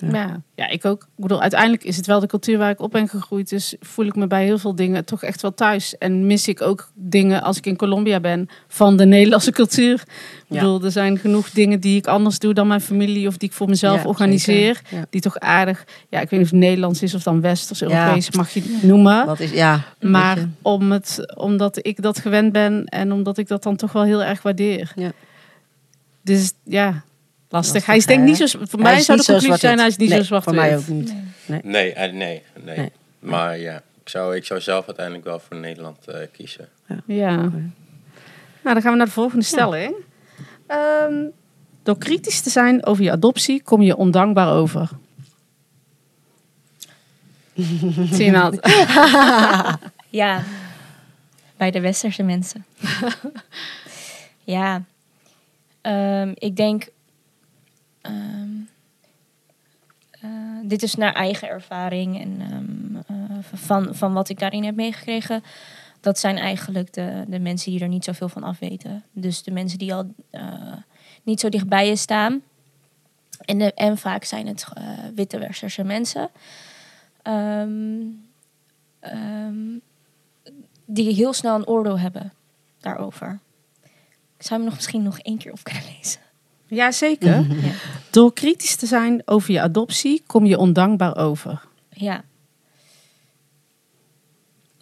Ja. 0.00 0.08
Ja. 0.12 0.40
ja, 0.54 0.68
ik 0.68 0.84
ook. 0.84 1.02
Ik 1.02 1.22
bedoel, 1.22 1.40
uiteindelijk 1.40 1.84
is 1.84 1.96
het 1.96 2.06
wel 2.06 2.20
de 2.20 2.26
cultuur 2.26 2.58
waar 2.58 2.70
ik 2.70 2.80
op 2.80 2.90
ben 2.90 3.08
gegroeid. 3.08 3.48
Dus 3.48 3.74
voel 3.80 4.04
ik 4.06 4.14
me 4.16 4.26
bij 4.26 4.44
heel 4.44 4.58
veel 4.58 4.74
dingen 4.74 5.04
toch 5.04 5.22
echt 5.22 5.42
wel 5.42 5.54
thuis. 5.54 5.98
En 5.98 6.26
mis 6.26 6.48
ik 6.48 6.60
ook 6.60 6.90
dingen 6.94 7.42
als 7.42 7.56
ik 7.56 7.66
in 7.66 7.76
Colombia 7.76 8.20
ben 8.20 8.48
van 8.68 8.96
de 8.96 9.04
Nederlandse 9.04 9.52
cultuur. 9.52 9.94
Ik 9.94 10.04
Ja. 10.48 10.58
bedoel, 10.60 10.84
er 10.84 10.90
zijn 10.90 11.18
genoeg 11.18 11.50
dingen 11.50 11.80
die 11.80 11.96
ik 11.96 12.06
anders 12.06 12.38
doe 12.38 12.54
dan 12.54 12.66
mijn 12.66 12.80
familie 12.80 13.26
of 13.28 13.36
die 13.36 13.48
ik 13.48 13.54
voor 13.54 13.68
mezelf 13.68 14.02
Ja, 14.02 14.08
organiseer. 14.08 14.80
Ja. 14.90 15.04
Die 15.10 15.20
toch 15.20 15.38
aardig, 15.38 15.84
ja, 16.08 16.20
ik 16.20 16.30
weet 16.30 16.38
niet 16.40 16.48
of 16.48 16.54
het 16.54 16.60
Nederlands 16.60 17.02
is 17.02 17.14
of 17.14 17.22
dan 17.22 17.40
Westers, 17.40 17.78
Ja. 17.78 17.86
Europees, 18.04 18.30
mag 18.30 18.50
je 18.50 18.60
het 18.62 18.82
noemen. 18.82 19.26
Wat 19.26 19.40
is, 19.40 19.50
ja, 19.50 19.84
Maar 20.00 20.48
om 20.62 20.92
het, 20.92 21.32
omdat 21.36 21.86
ik 21.86 22.02
dat 22.02 22.18
gewend 22.18 22.52
ben 22.52 22.84
en 22.84 23.12
omdat 23.12 23.38
ik 23.38 23.48
dat 23.48 23.62
dan 23.62 23.76
toch 23.76 23.92
wel 23.92 24.02
heel 24.04 24.22
erg 24.22 24.42
waardeer. 24.42 24.92
Ja. 24.96 25.12
Dus 26.22 26.52
ja, 26.64 27.02
lastig. 27.48 27.86
Hij 27.86 27.96
is 27.96 28.06
denk 28.06 28.24
niet 28.24 28.36
zo. 28.36 28.46
Voor 28.62 28.80
mij 28.80 29.00
zou 29.00 29.18
de 29.18 29.24
conclusie 29.24 29.56
zijn: 29.56 29.78
hij 29.78 29.86
is 29.86 29.96
niet 29.96 30.10
zo 30.10 30.22
zwart. 30.22 30.44
Voor 30.44 30.54
mij 30.54 30.76
ook 30.76 30.86
niet. 30.86 31.14
Nee. 31.46 31.60
Nee, 31.62 31.92
eh, 31.92 32.12
nee, 32.12 32.42
nee, 32.64 32.76
Nee. 32.76 32.92
Maar 33.18 33.58
ja, 33.58 33.76
ik 33.76 34.08
zou, 34.08 34.36
ik 34.36 34.44
zou 34.44 34.60
zelf 34.60 34.86
uiteindelijk 34.86 35.26
wel 35.26 35.40
voor 35.40 35.56
Nederland 35.56 36.06
eh, 36.06 36.18
kiezen. 36.32 36.68
Ja. 37.06 37.36
Nou, 37.36 37.50
dan 38.62 38.82
gaan 38.82 38.90
we 38.90 38.96
naar 38.96 39.06
de 39.06 39.12
volgende 39.12 39.44
stelling. 39.44 39.94
Ehm, 40.66 41.24
door 41.82 41.98
kritisch 41.98 42.40
te 42.40 42.50
zijn 42.50 42.86
over 42.86 43.04
je 43.04 43.10
adoptie 43.10 43.62
kom 43.62 43.82
je 43.82 43.96
ondankbaar 43.96 44.52
over. 44.52 44.88
Zie 48.12 48.24
je 48.24 48.30
nou? 48.30 48.58
Ja, 50.10 50.42
bij 51.56 51.70
de 51.70 51.80
westerse 51.80 52.22
mensen. 52.22 52.64
ja, 54.44 54.84
Ehm, 55.88 56.32
ik 56.34 56.56
denk, 56.56 56.88
ehm, 58.00 58.48
eh, 60.20 60.30
dit 60.62 60.82
is 60.82 60.94
naar 60.94 61.12
eigen 61.12 61.48
ervaring 61.48 62.20
en 62.20 62.40
ehm, 62.40 62.96
eh, 63.06 63.38
van, 63.40 63.94
van 63.94 64.12
wat 64.12 64.28
ik 64.28 64.38
daarin 64.38 64.64
heb 64.64 64.74
meegekregen. 64.74 65.42
Dat 66.00 66.18
zijn 66.18 66.36
eigenlijk 66.36 66.92
de, 66.92 67.24
de 67.28 67.38
mensen 67.38 67.70
die 67.70 67.80
er 67.80 67.88
niet 67.88 68.04
zoveel 68.04 68.28
van 68.28 68.42
afweten. 68.42 69.04
Dus 69.12 69.42
de 69.42 69.50
mensen 69.50 69.78
die 69.78 69.94
al 69.94 70.14
eh, 70.30 70.72
niet 71.22 71.40
zo 71.40 71.48
dicht 71.48 71.68
bij 71.68 71.88
je 71.88 71.96
staan. 71.96 72.42
En, 73.38 73.74
en 73.74 73.98
vaak 73.98 74.24
zijn 74.24 74.46
het 74.46 74.66
witte 75.14 75.38
westerse 75.38 75.84
mensen. 75.84 76.30
Ehm, 77.22 77.98
die 80.84 81.14
heel 81.14 81.32
snel 81.32 81.54
een 81.54 81.66
oordeel 81.66 81.98
hebben 81.98 82.32
daarover. 82.80 83.38
Ik 84.36 84.44
zou 84.44 84.54
hem 84.60 84.68
nog 84.68 84.74
misschien 84.74 85.02
nog 85.02 85.18
één 85.18 85.38
keer 85.38 85.52
op 85.52 85.62
kunnen 85.62 85.82
lezen. 85.96 86.20
Ja, 86.68 86.90
zeker. 86.92 87.28
Ja. 87.30 87.44
Door 88.10 88.32
kritisch 88.32 88.76
te 88.76 88.86
zijn 88.86 89.22
over 89.24 89.52
je 89.52 89.60
adoptie 89.60 90.22
kom 90.26 90.46
je 90.46 90.58
ondankbaar 90.58 91.16
over. 91.16 91.62
Ja. 91.90 92.24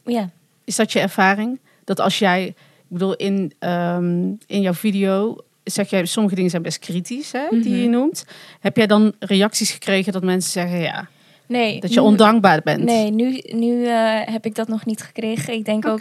Ja. 0.05 0.31
Is 0.65 0.77
dat 0.77 0.93
je 0.93 1.01
ervaring? 1.01 1.59
Dat 1.85 2.01
als 2.01 2.19
jij, 2.19 2.47
ik 2.47 2.55
bedoel, 2.89 3.15
in, 3.15 3.53
ehm, 3.59 4.27
in 4.47 4.61
jouw 4.61 4.75
video 4.75 5.37
zeg 5.65 5.91
jij, 5.91 6.05
sommige 6.07 6.35
dingen 6.35 6.51
zijn 6.51 6.63
best 6.63 6.79
kritisch, 6.79 7.33
hè, 7.33 7.49
die 7.51 7.77
je 7.77 7.83
Mhm. 7.83 7.91
noemt. 7.91 8.25
Heb 8.61 8.77
jij 8.77 8.87
dan 8.87 9.13
reacties 9.19 9.71
gekregen 9.71 10.13
dat 10.13 10.23
mensen 10.25 10.51
zeggen, 10.51 10.79
ja, 10.79 11.09
Nee. 11.47 11.81
dat 11.81 11.93
je 11.95 12.01
nu- 12.01 12.07
ondankbaar 12.07 12.61
bent? 12.65 12.85
Nee, 12.85 13.11
nu, 13.11 13.41
nu 13.47 13.87
eh, 13.87 14.21
heb 14.25 14.45
ik 14.47 14.55
dat 14.55 14.69
nog 14.69 14.85
niet 14.87 15.03
gekregen. 15.03 15.55
Ik 15.55 15.65
denk 15.65 15.87
ook 15.87 16.01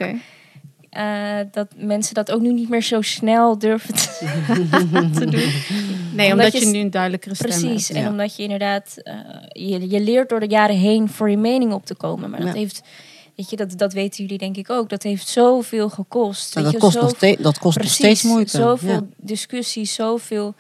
eh, 0.96 1.38
dat 1.52 1.68
mensen 1.76 2.14
dat 2.14 2.32
ook 2.32 2.42
nu 2.42 2.54
niet 2.54 2.70
meer 2.70 2.82
zo 2.84 3.02
snel 3.02 3.58
durven 3.60 3.94
te, 3.94 4.10
te 5.20 5.26
doen. 5.26 5.52
Nee, 6.14 6.32
omdat, 6.32 6.46
Omdat 6.48 6.52
je, 6.52 6.60
je 6.60 6.66
nu 6.74 6.80
een 6.80 6.90
duidelijkere 6.92 7.36
stem 7.36 7.50
Precies. 7.50 7.88
hebt. 7.88 8.00
En 8.00 8.06
ja. 8.06 8.12
omdat 8.12 8.36
je 8.36 8.44
inderdaad, 8.44 8.98
eh, 9.04 9.14
je, 9.50 9.90
je 9.90 10.00
leert 10.00 10.30
door 10.30 10.40
de 10.40 10.48
jaren 10.48 10.76
heen 10.78 11.10
voor 11.10 11.30
je 11.30 11.38
mening 11.38 11.74
op 11.74 11.86
te 11.86 11.96
komen. 11.96 12.30
Maar 12.30 12.40
dat 12.40 12.54
Ja. 12.54 12.56
heeft, 12.60 12.82
weet 13.36 13.50
je, 13.50 13.56
dat, 13.56 13.78
dat 13.78 13.94
weten 13.94 14.24
jullie 14.24 14.38
denk 14.38 14.58
ik 14.58 14.70
ook. 14.70 14.90
Dat 14.90 15.04
heeft 15.04 15.28
zoveel 15.28 15.90
gekost. 15.90 16.56
En 16.56 16.64
weet 16.64 16.72
dat 16.72 16.82
je, 16.82 16.88
kost, 16.88 16.96
nog, 16.96 17.04
zoveel- 17.04 17.18
steeds, 17.18 17.42
dat 17.42 17.60
kost 17.60 17.78
nog 17.78 17.86
Precies, 17.86 17.96
steeds 17.98 18.24
moeite. 18.24 18.58
Zoveel 18.58 18.90
Ja. 18.90 19.02
discussies, 19.18 19.94
zoveel. 19.94 20.54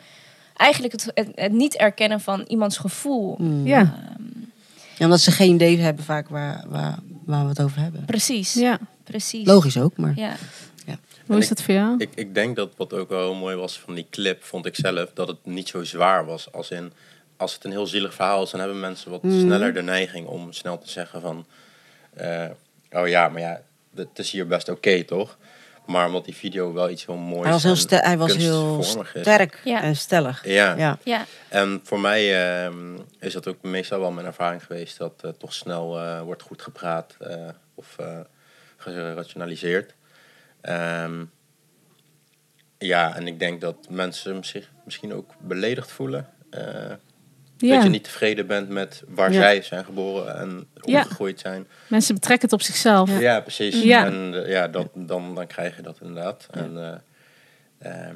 Eigenlijk 0.55 0.93
het, 0.93 1.11
het, 1.13 1.27
het 1.35 1.51
niet 1.51 1.75
erkennen 1.75 2.21
van 2.21 2.43
iemands 2.47 2.77
gevoel. 2.77 3.35
Mm. 3.39 3.67
Ja, 3.67 3.95
Ja, 4.97 5.05
omdat 5.05 5.19
ze 5.21 5.31
geen 5.31 5.53
idee 5.53 5.77
hebben 5.79 6.03
vaak 6.03 6.29
waar, 6.29 6.63
waar, 6.67 6.99
waar 7.25 7.43
we 7.43 7.49
het 7.49 7.61
over 7.61 7.79
hebben. 7.79 8.05
Precies. 8.05 8.53
ja. 8.53 8.79
Precies. 9.03 9.47
Logisch 9.47 9.77
ook, 9.79 9.97
maar... 9.97 10.13
Ja. 10.15 10.35
Hoe 11.25 11.37
is 11.37 11.47
dat 11.47 11.61
voor 11.61 11.73
jou? 11.73 11.95
Ik, 11.97 12.09
ik 12.15 12.33
denk 12.33 12.55
dat 12.55 12.69
wat 12.77 12.93
ook 12.93 13.09
wel 13.09 13.19
heel 13.21 13.35
mooi 13.35 13.55
was 13.55 13.79
van 13.79 13.93
die 13.95 14.07
clip, 14.09 14.43
vond 14.43 14.65
ik 14.65 14.75
zelf, 14.75 15.11
dat 15.13 15.27
het 15.27 15.45
niet 15.45 15.67
zo 15.67 15.83
zwaar 15.83 16.25
was. 16.25 16.51
Als 16.51 16.71
in, 16.71 16.93
als 17.37 17.53
het 17.53 17.63
een 17.63 17.71
heel 17.71 17.87
zielig 17.87 18.13
verhaal 18.13 18.43
is, 18.43 18.49
dan 18.49 18.59
hebben 18.59 18.79
mensen 18.79 19.11
wat 19.11 19.23
Mhm. 19.23 19.39
sneller 19.39 19.73
de 19.73 19.81
neiging 19.81 20.27
om 20.27 20.53
snel 20.53 20.77
te 20.77 20.89
zeggen 20.89 21.21
van, 21.21 21.45
eh, 22.13 22.45
oh 22.91 23.07
ja, 23.07 23.29
maar 23.29 23.41
ja, 23.41 23.61
het 23.95 24.19
is 24.19 24.31
hier 24.31 24.47
best 24.47 24.69
oké, 24.69 25.03
toch? 25.03 25.37
Maar 25.85 26.07
omdat 26.07 26.25
die 26.25 26.35
video 26.35 26.73
wel 26.73 26.89
iets 26.89 27.05
heel 27.05 27.15
moois 27.15 27.43
Hij 27.43 27.51
was 27.51 27.63
heel, 27.63 27.99
hij 27.99 28.17
was 28.17 28.35
heel 28.35 28.79
is. 28.79 28.97
sterk 29.21 29.61
Ja. 29.63 29.81
en 29.81 29.95
stellig. 29.95 30.45
Ja. 30.47 30.75
Ja. 30.75 30.97
Ja. 31.03 31.25
En 31.49 31.79
voor 31.83 31.99
mij 31.99 32.47
ehm, 32.65 32.97
is 33.19 33.33
dat 33.33 33.47
ook 33.47 33.61
meestal 33.61 33.99
wel 33.99 34.11
mijn 34.11 34.25
ervaring 34.25 34.63
geweest 34.65 34.97
dat 34.97 35.21
eh, 35.23 35.29
toch 35.29 35.53
snel 35.53 35.99
eh, 35.99 36.21
wordt 36.21 36.41
goed 36.41 36.61
gepraat 36.61 37.15
eh, 37.19 37.47
of 37.75 37.95
eh, 37.97 38.19
gerationaliseerd. 38.77 39.93
Ehm, 40.61 41.23
ja, 42.77 43.15
en 43.15 43.27
ik 43.27 43.39
denk 43.39 43.61
dat 43.61 43.75
mensen 43.89 44.43
zich 44.45 44.71
misschien 44.85 45.13
ook 45.13 45.33
beledigd 45.39 45.91
voelen. 45.91 46.29
Eh, 47.59 47.69
Ja. 47.69 47.75
Dat 47.75 47.83
je 47.83 47.89
niet 47.89 48.03
tevreden 48.03 48.47
bent 48.47 48.69
met 48.69 49.03
waar 49.07 49.31
Ja. 49.31 49.39
zij 49.41 49.61
zijn 49.61 49.85
geboren 49.85 50.37
en 50.37 50.67
Ja. 50.81 50.99
opgegroeid 51.01 51.39
zijn. 51.39 51.67
Mensen 51.87 52.13
betrekken 52.15 52.45
het 52.49 52.53
op 52.59 52.61
zichzelf. 52.65 53.19
Ja, 53.19 53.39
precies. 53.41 53.81
Ja. 53.81 54.05
En 54.05 54.43
eh, 54.43 54.51
ja, 54.51 54.67
dat, 54.67 54.87
dan, 54.93 55.35
dan 55.35 55.47
krijg 55.47 55.75
je 55.75 55.81
dat 55.81 55.97
inderdaad. 56.01 56.47
En, 56.51 56.77
eh, 56.77 57.91
ehm, 57.91 58.15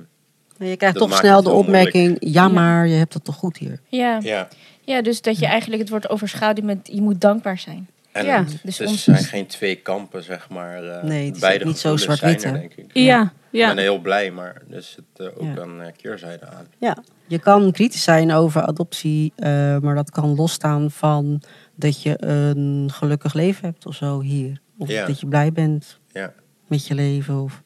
Maar 0.57 0.67
je 0.67 0.77
krijgt 0.77 0.97
Dat 0.99 1.09
toch 1.09 1.17
snel 1.17 1.43
de 1.43 1.49
opmerking, 1.51 2.17
ja 2.19 2.29
Ja. 2.41 2.47
maar 2.47 2.87
je 2.87 2.95
hebt 2.95 3.13
het 3.13 3.23
toch 3.23 3.35
goed 3.35 3.57
hier. 3.57 3.79
Ja. 3.87 4.19
ja. 4.21 4.47
ja, 4.81 5.01
dus 5.01 5.21
dat 5.21 5.39
je 5.39 5.45
eigenlijk 5.45 5.81
het 5.81 5.89
wordt 5.89 6.09
overschaduwd 6.09 6.65
met 6.65 6.89
je 6.91 7.01
moet 7.01 7.21
dankbaar 7.21 7.57
zijn. 7.57 7.89
En 8.19 8.25
Ja. 8.25 8.43
het, 8.43 8.59
Dus 8.63 8.79
er 8.79 8.87
ons- 8.87 9.03
zijn 9.03 9.23
geen 9.23 9.47
twee 9.47 9.75
kampen, 9.75 10.23
zeg 10.23 10.49
maar. 10.49 10.83
eh, 10.83 11.03
Nee, 11.03 11.25
het 11.25 11.35
is 11.35 11.41
beide 11.41 11.65
niet 11.65 11.77
zo 11.77 11.97
zwart-wit, 11.97 12.41
denk 12.41 12.73
ik. 12.73 12.85
Ja, 12.93 13.21
Ik 13.23 13.29
ja. 13.59 13.67
ben 13.67 13.77
heel 13.83 13.99
blij, 13.99 14.31
maar 14.31 14.61
er 14.71 14.81
zit 14.81 15.03
eh, 15.15 15.25
ook 15.25 15.55
Ja. 15.55 15.61
een 15.61 15.81
eh, 15.81 15.91
keerzijde 15.97 16.45
aan. 16.47 16.67
Ja, 16.77 16.97
je 17.27 17.39
kan 17.39 17.71
kritisch 17.71 18.03
zijn 18.03 18.31
over 18.31 18.61
adoptie, 18.61 19.33
eh, 19.35 19.77
maar 19.77 19.95
dat 19.95 20.09
kan 20.11 20.35
losstaan 20.35 20.91
van 20.91 21.41
dat 21.75 22.01
je 22.01 22.25
een 22.25 22.89
gelukkig 22.93 23.33
leven 23.33 23.65
hebt 23.65 23.85
of 23.85 23.95
zo 23.95 24.21
hier. 24.21 24.61
Of 24.77 24.87
Ja. 24.89 25.05
dat 25.05 25.19
je 25.19 25.27
blij 25.27 25.51
bent 25.51 25.99
Ja. 26.11 26.33
met 26.67 26.87
je 26.87 26.95
leven. 26.95 27.41
Of... 27.41 27.61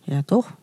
Ja, 0.00 0.22
toch? 0.24 0.56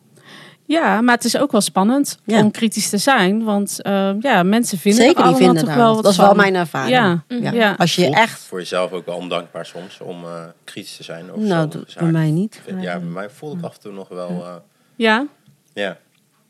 Ja, 0.68 1.00
maar 1.00 1.14
het 1.14 1.24
is 1.24 1.36
ook 1.38 1.52
wel 1.52 1.60
spannend 1.60 2.18
Ja. 2.24 2.38
om 2.42 2.50
kritisch 2.50 2.88
te 2.88 2.98
zijn. 2.98 3.44
Want 3.44 3.82
eh, 3.82 4.10
ja, 4.20 4.42
mensen 4.42 4.78
vinden 4.78 5.00
Zeker 5.02 5.16
er 5.16 5.22
die 5.22 5.32
allemaal 5.34 5.54
vinden 5.54 5.64
toch 5.64 5.74
wel 5.74 5.86
wat. 5.86 5.94
wat 5.94 6.02
Dat 6.04 6.12
is 6.12 6.18
wel 6.18 6.26
van. 6.26 6.36
mijn 6.36 6.54
ervaring. 6.54 6.90
Ja, 6.96 7.24
Ja. 7.28 7.52
ja. 7.52 7.74
Als 7.78 7.94
je 7.94 8.02
Voelt 8.02 8.16
echt... 8.16 8.40
voor 8.40 8.58
jezelf 8.58 8.92
ook 8.92 9.06
wel 9.06 9.16
ondankbaar 9.16 9.66
soms 9.66 10.00
om 10.00 10.24
eh, 10.24 10.44
kritisch 10.64 10.96
te 10.96 11.02
zijn 11.02 11.30
over 11.30 11.46
Nou, 11.46 11.68
dat- 11.68 11.94
bij 11.98 12.10
mij 12.10 12.30
niet. 12.30 12.60
Ja, 12.80 12.98
bij 12.98 13.08
mij 13.08 13.30
voelt 13.30 13.56
het 13.56 13.64
af 13.64 13.74
en 13.74 13.80
toe 13.80 13.92
nog 13.92 14.08
wel... 14.08 14.28
eh, 14.28 14.54
Ja? 14.96 15.26
ja. 15.72 15.96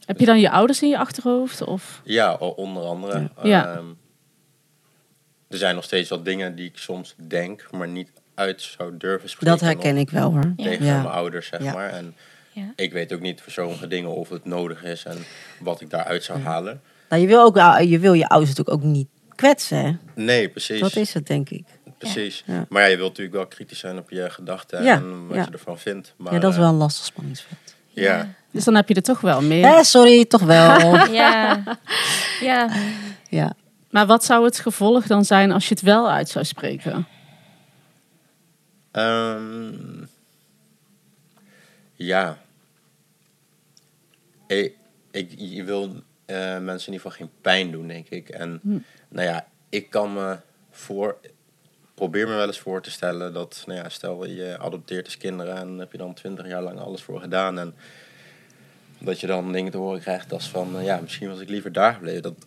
Heb 0.05 0.19
je 0.21 0.27
dan 0.27 0.41
je 0.41 0.51
ouders 0.51 0.83
in 0.83 0.89
je 0.89 0.99
achterhoofd? 0.99 1.65
Of? 1.65 2.01
Ja, 2.05 2.35
onder 2.35 2.83
andere. 2.83 3.31
Ja. 3.43 3.67
Ehm, 3.77 3.85
er 5.49 5.59
zijn 5.59 5.75
nog 5.75 5.85
steeds 5.85 6.09
wel 6.09 6.23
dingen 6.23 6.55
die 6.55 6.67
ik 6.67 6.79
soms 6.79 7.15
denk, 7.17 7.69
maar 7.71 7.89
niet 7.89 8.11
uit 8.35 8.63
zou 8.63 8.97
durven 8.97 9.29
spreken. 9.31 9.59
Dat 9.59 9.69
herken 9.69 9.97
ik 9.97 10.11
wel 10.11 10.33
hoor. 10.33 10.53
Tegen 10.57 10.85
Ja. 10.85 10.95
mijn 10.97 11.15
ouders, 11.15 11.47
zeg 11.49 11.63
Ja. 11.63 11.73
maar. 11.73 11.89
En 11.91 12.15
Ja. 12.59 12.73
ik 12.77 12.93
weet 12.93 13.13
ook 13.13 13.21
niet 13.21 13.41
voor 13.41 13.53
sommige 13.53 13.87
dingen 13.87 14.15
of 14.15 14.29
het 14.29 14.45
nodig 14.45 14.85
is 14.85 15.05
en 15.05 15.19
wat 15.61 15.81
ik 15.81 15.91
daaruit 15.91 16.25
zou 16.25 16.41
halen. 16.41 16.81
Nou, 17.09 17.23
je 17.23 17.29
wil, 17.29 17.43
ook, 17.43 17.57
je 17.81 17.99
wil 17.99 18.13
je 18.13 18.29
ouders 18.29 18.57
natuurlijk 18.57 18.85
ook 18.85 18.91
niet 18.93 19.09
kwetsen. 19.35 19.85
Hè? 19.85 19.93
Nee, 20.15 20.49
precies. 20.49 20.81
Dat 20.81 20.97
is 20.97 21.15
het, 21.15 21.27
denk 21.27 21.51
ik. 21.51 21.65
Precies. 21.99 22.43
Ja. 22.47 22.67
Maar 22.69 22.83
ja, 22.83 22.89
je 22.89 22.97
wilt 22.97 23.09
natuurlijk 23.09 23.37
wel 23.37 23.47
kritisch 23.47 23.79
zijn 23.79 23.99
op 23.99 24.11
je 24.11 24.31
gedachten 24.31 24.83
Ja, 24.83 24.95
en 24.95 25.27
wat 25.27 25.37
ja. 25.37 25.43
je 25.43 25.51
ervan 25.51 25.79
vindt. 25.79 26.15
Maar, 26.17 26.33
ja, 26.33 26.39
dat 26.39 26.51
is 26.51 26.57
eh, 26.57 26.63
wel 26.63 26.73
een 26.73 26.79
lastig 26.79 27.05
spanningsveld. 27.05 27.75
Ja. 27.89 28.35
Dus 28.51 28.65
dan 28.65 28.75
heb 28.75 28.89
je 28.89 28.95
er 28.95 29.03
toch 29.03 29.21
wel 29.21 29.43
meer. 29.43 29.65
Eh, 29.65 29.83
sorry, 29.83 30.25
toch 30.25 30.43
wel. 30.43 30.97
Ja. 31.13 31.63
ja. 32.41 32.71
ja. 33.29 33.55
Maar 33.91 34.07
wat 34.07 34.25
zou 34.25 34.45
het 34.45 34.59
gevolg 34.59 35.07
dan 35.07 35.25
zijn 35.25 35.53
als 35.53 35.69
je 35.69 35.75
het 35.75 35.83
wel 35.83 36.11
uit 36.11 36.29
zou 36.29 36.45
spreken? 36.45 37.07
Ehm, 38.91 40.05
ja. 41.95 42.39
Ik, 44.49 44.77
ik, 45.11 45.35
je 45.37 45.65
wil 45.65 46.03
eh, 46.27 46.59
mensen 46.59 46.87
in 46.87 46.93
ieder 46.93 47.11
geval 47.11 47.11
geen 47.11 47.31
pijn 47.41 47.71
doen, 47.71 47.89
denk 47.89 48.09
ik. 48.09 48.29
En 48.29 48.61
nou 49.09 49.27
ja, 49.27 49.49
ik 49.69 49.91
kan 49.91 50.13
me 50.13 50.37
voor... 50.71 51.19
Probeer 51.95 52.29
me 52.29 52.35
wel 52.35 52.47
eens 52.47 52.61
voor 52.61 52.83
te 52.83 52.91
stellen 52.91 53.33
dat, 53.33 53.63
nou 53.67 53.79
ja, 53.79 53.89
stel 53.89 54.27
je 54.27 54.59
adopteert 54.59 55.05
als 55.05 55.17
kinderen 55.17 55.57
en 55.57 55.79
heb 55.79 55.93
je 55.93 55.99
dan 55.99 56.15
twintig 56.15 56.47
jaar 56.47 56.63
lang 56.63 56.79
alles 56.79 57.03
voor 57.03 57.21
gedaan. 57.21 57.59
En 57.59 57.75
dat 58.99 59.21
je 59.21 59.27
dan 59.27 59.53
dingen 59.53 59.73
te 59.73 59.79
horen 59.79 60.01
krijgt 60.01 60.33
als 60.33 60.49
van, 60.49 60.79
eh, 60.79 60.85
ja, 60.85 61.01
misschien 61.01 61.29
was 61.29 61.41
ik 61.41 61.49
liever 61.49 61.73
daar 61.73 61.95
gebleven. 61.95 62.23
Dat 62.23 62.47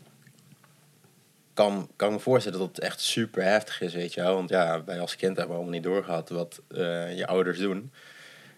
kan, 1.53 1.89
kan 1.95 2.11
me 2.11 2.19
voorstellen 2.19 2.59
dat 2.59 2.67
het 2.67 2.79
echt 2.79 3.01
super 3.01 3.43
heftig 3.43 3.81
is, 3.81 3.93
weet 3.93 4.13
je 4.13 4.21
wel. 4.21 4.35
Want 4.35 4.49
ja, 4.49 4.83
wij 4.83 4.99
als 4.99 5.15
kind 5.15 5.37
hebben 5.37 5.55
allemaal 5.55 5.73
niet 5.73 5.83
doorgehad 5.83 6.29
wat 6.29 6.61
eh, 6.67 7.17
je 7.17 7.27
ouders 7.27 7.59
doen. 7.59 7.91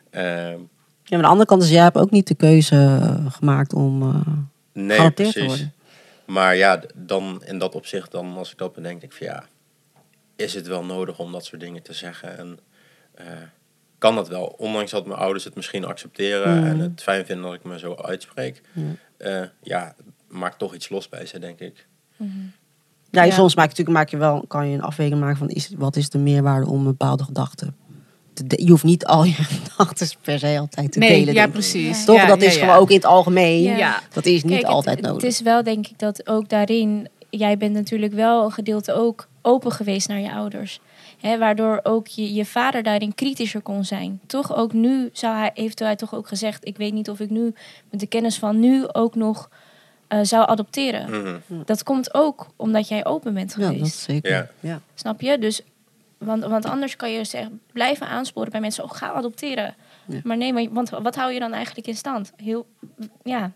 Ehm, 0.09 0.59
ja, 1.03 1.17
maar 1.17 1.17
aan 1.17 1.21
de 1.21 1.27
andere 1.27 1.45
kant 1.47 1.63
is, 1.63 1.69
jij 1.69 1.83
hebt 1.83 1.97
ook 1.97 2.11
niet 2.11 2.27
de 2.27 2.35
keuze 2.35 2.75
eh, 3.01 3.31
gemaakt 3.31 3.73
om 3.73 4.01
eh 4.01 4.27
nee, 4.73 4.97
geadopteerd 4.97 5.33
te 5.33 5.39
precies. 5.39 5.57
worden. 5.57 5.73
Maar 6.25 6.55
ja, 6.55 6.81
dan 6.95 7.41
in 7.45 7.57
dat 7.57 7.75
opzicht, 7.75 8.11
dan 8.11 8.37
als 8.37 8.51
ik 8.51 8.57
dat 8.57 8.73
bedenk, 8.73 8.99
denk 8.99 9.11
ik 9.11 9.17
van 9.17 9.27
ja, 9.27 9.43
is 10.35 10.53
het 10.53 10.67
wel 10.67 10.83
nodig 10.85 11.19
om 11.19 11.31
dat 11.31 11.45
soort 11.45 11.61
dingen 11.61 11.83
te 11.83 11.93
zeggen? 11.93 12.37
En 12.37 12.59
eh, 13.15 13.25
kan 13.97 14.15
dat 14.15 14.27
wel? 14.27 14.45
Ondanks 14.57 14.91
dat 14.91 15.05
mijn 15.05 15.19
ouders 15.19 15.43
het 15.43 15.55
misschien 15.55 15.85
accepteren 15.85 16.57
Mhm. 16.59 16.67
en 16.67 16.79
het 16.79 17.01
fijn 17.03 17.25
vinden 17.25 17.45
dat 17.45 17.53
ik 17.53 17.63
me 17.63 17.79
zo 17.79 17.95
uitspreek. 17.95 18.61
Ja. 18.71 18.83
eh, 19.17 19.47
ja, 19.63 19.95
maakt 20.27 20.59
toch 20.59 20.73
iets 20.73 20.89
los 20.89 21.09
bij 21.09 21.25
ze, 21.25 21.39
denk 21.39 21.59
ik. 21.59 21.87
Ja, 23.09 23.23
Ja. 23.23 23.31
soms 23.33 23.55
maak 23.55 23.63
je 23.65 23.69
natuurlijk 23.69 23.97
maak 23.97 24.09
je 24.09 24.17
wel, 24.17 24.45
kan 24.47 24.67
je 24.69 24.75
een 24.75 24.81
afweging 24.83 25.19
maken 25.19 25.37
van 25.37 25.49
is, 25.49 25.71
wat 25.77 25.95
is 25.95 26.09
de 26.09 26.17
meerwaarde 26.17 26.67
om 26.69 26.77
een 26.77 26.83
bepaalde 26.83 27.23
gedachte 27.23 27.73
te 28.33 28.47
de- 28.47 28.63
Je 28.63 28.69
hoeft 28.69 28.83
niet 28.83 29.05
al 29.05 29.23
je 29.23 29.31
gedachten 29.59 30.07
per 30.21 30.39
se 30.39 30.57
altijd 30.59 30.91
te 30.91 30.99
Nee, 30.99 31.19
delen. 31.19 31.33
ja, 31.33 31.47
precies. 31.47 32.05
Toch? 32.05 32.15
Ja, 32.15 32.25
dat 32.25 32.41
ja, 32.41 32.47
is 32.47 32.55
ja. 32.55 32.59
gewoon 32.59 32.75
ook 32.75 32.89
in 32.89 32.95
het 32.95 33.05
algemeen. 33.05 33.61
Ja. 33.61 33.77
Ja. 33.77 34.01
Dat 34.13 34.25
is 34.25 34.43
niet 34.43 34.53
Kijk, 34.53 34.65
altijd 34.65 34.95
het, 34.97 35.05
nodig. 35.05 35.21
Het 35.21 35.31
is 35.31 35.41
wel 35.41 35.63
denk 35.63 35.87
ik 35.87 35.99
dat 35.99 36.27
ook 36.27 36.49
daarin, 36.49 37.07
jij 37.29 37.57
bent 37.57 37.73
natuurlijk 37.73 38.13
wel 38.13 38.43
een 38.45 38.51
gedeelte 38.51 38.93
ook 38.93 39.27
open 39.41 39.71
geweest 39.71 40.07
naar 40.07 40.19
je 40.19 40.31
ouders. 40.33 40.79
Hè, 41.19 41.37
waardoor 41.37 41.79
ook 41.83 42.07
je, 42.07 42.33
je 42.33 42.45
vader 42.45 42.83
daarin 42.83 43.15
kritischer 43.15 43.61
kon 43.61 43.85
zijn. 43.85 44.19
Toch 44.27 44.55
ook 44.55 44.73
nu 44.73 45.09
zou 45.13 45.35
hij, 45.37 45.51
heeft 45.53 45.79
hij 45.79 45.95
toch 45.95 46.15
ook 46.15 46.27
gezegd, 46.27 46.67
ik 46.67 46.77
weet 46.77 46.93
niet 46.93 47.09
of 47.09 47.19
ik 47.19 47.29
nu 47.29 47.53
met 47.89 47.99
de 47.99 48.07
kennis 48.07 48.37
van 48.37 48.59
nu 48.59 48.87
ook 48.91 49.15
nog 49.15 49.49
eh, 50.07 50.19
zou 50.21 50.47
adopteren. 50.49 51.09
Mhm. 51.09 51.63
Dat 51.65 51.83
komt 51.83 52.13
ook 52.13 52.47
omdat 52.55 52.87
jij 52.87 53.05
open 53.05 53.33
bent 53.33 53.55
ja, 53.57 53.63
geweest. 53.65 53.79
dat 53.79 53.87
is 53.87 54.03
zeker. 54.03 54.31
Ja. 54.31 54.47
Ja. 54.59 54.81
Snap 54.95 55.21
je? 55.21 55.37
Dus, 55.39 55.61
want, 56.25 56.43
want 56.43 56.65
anders 56.65 56.95
kan 56.95 57.11
je 57.11 57.23
zeggen, 57.23 57.61
blijven 57.71 58.07
aansporen 58.07 58.51
bij 58.51 58.61
mensen, 58.61 58.83
oh, 58.83 58.91
ga 58.91 59.11
adopteren. 59.11 59.75
Ja. 60.05 60.19
Maar 60.23 60.37
nee, 60.37 60.53
maar, 60.53 60.67
want 60.71 60.89
wat 60.89 61.15
hou 61.15 61.31
je 61.33 61.39
dan 61.39 61.53
eigenlijk 61.53 61.87
in 61.87 61.95
stand? 61.95 62.31
Heel, 62.35 62.67
ja, 63.23 63.51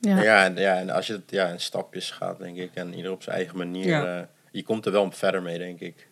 Ja. 0.00 0.22
Ja, 0.22 0.44
en, 0.44 0.56
ja, 0.56 0.76
en 0.76 0.90
als 0.90 1.06
je 1.06 1.12
het 1.12 1.30
ja, 1.30 1.46
in 1.48 1.60
stapjes 1.60 2.10
gaat, 2.10 2.38
denk 2.38 2.56
ik, 2.56 2.70
en 2.74 2.94
ieder 2.94 3.12
op 3.12 3.22
zijn 3.22 3.36
eigen 3.36 3.56
manier, 3.56 3.86
Ja. 3.86 4.18
eh, 4.18 4.24
je 4.50 4.62
komt 4.62 4.86
er 4.86 4.92
wel 4.92 5.10
verder 5.10 5.42
mee, 5.42 5.58
denk 5.58 5.80
ik. 5.80 6.08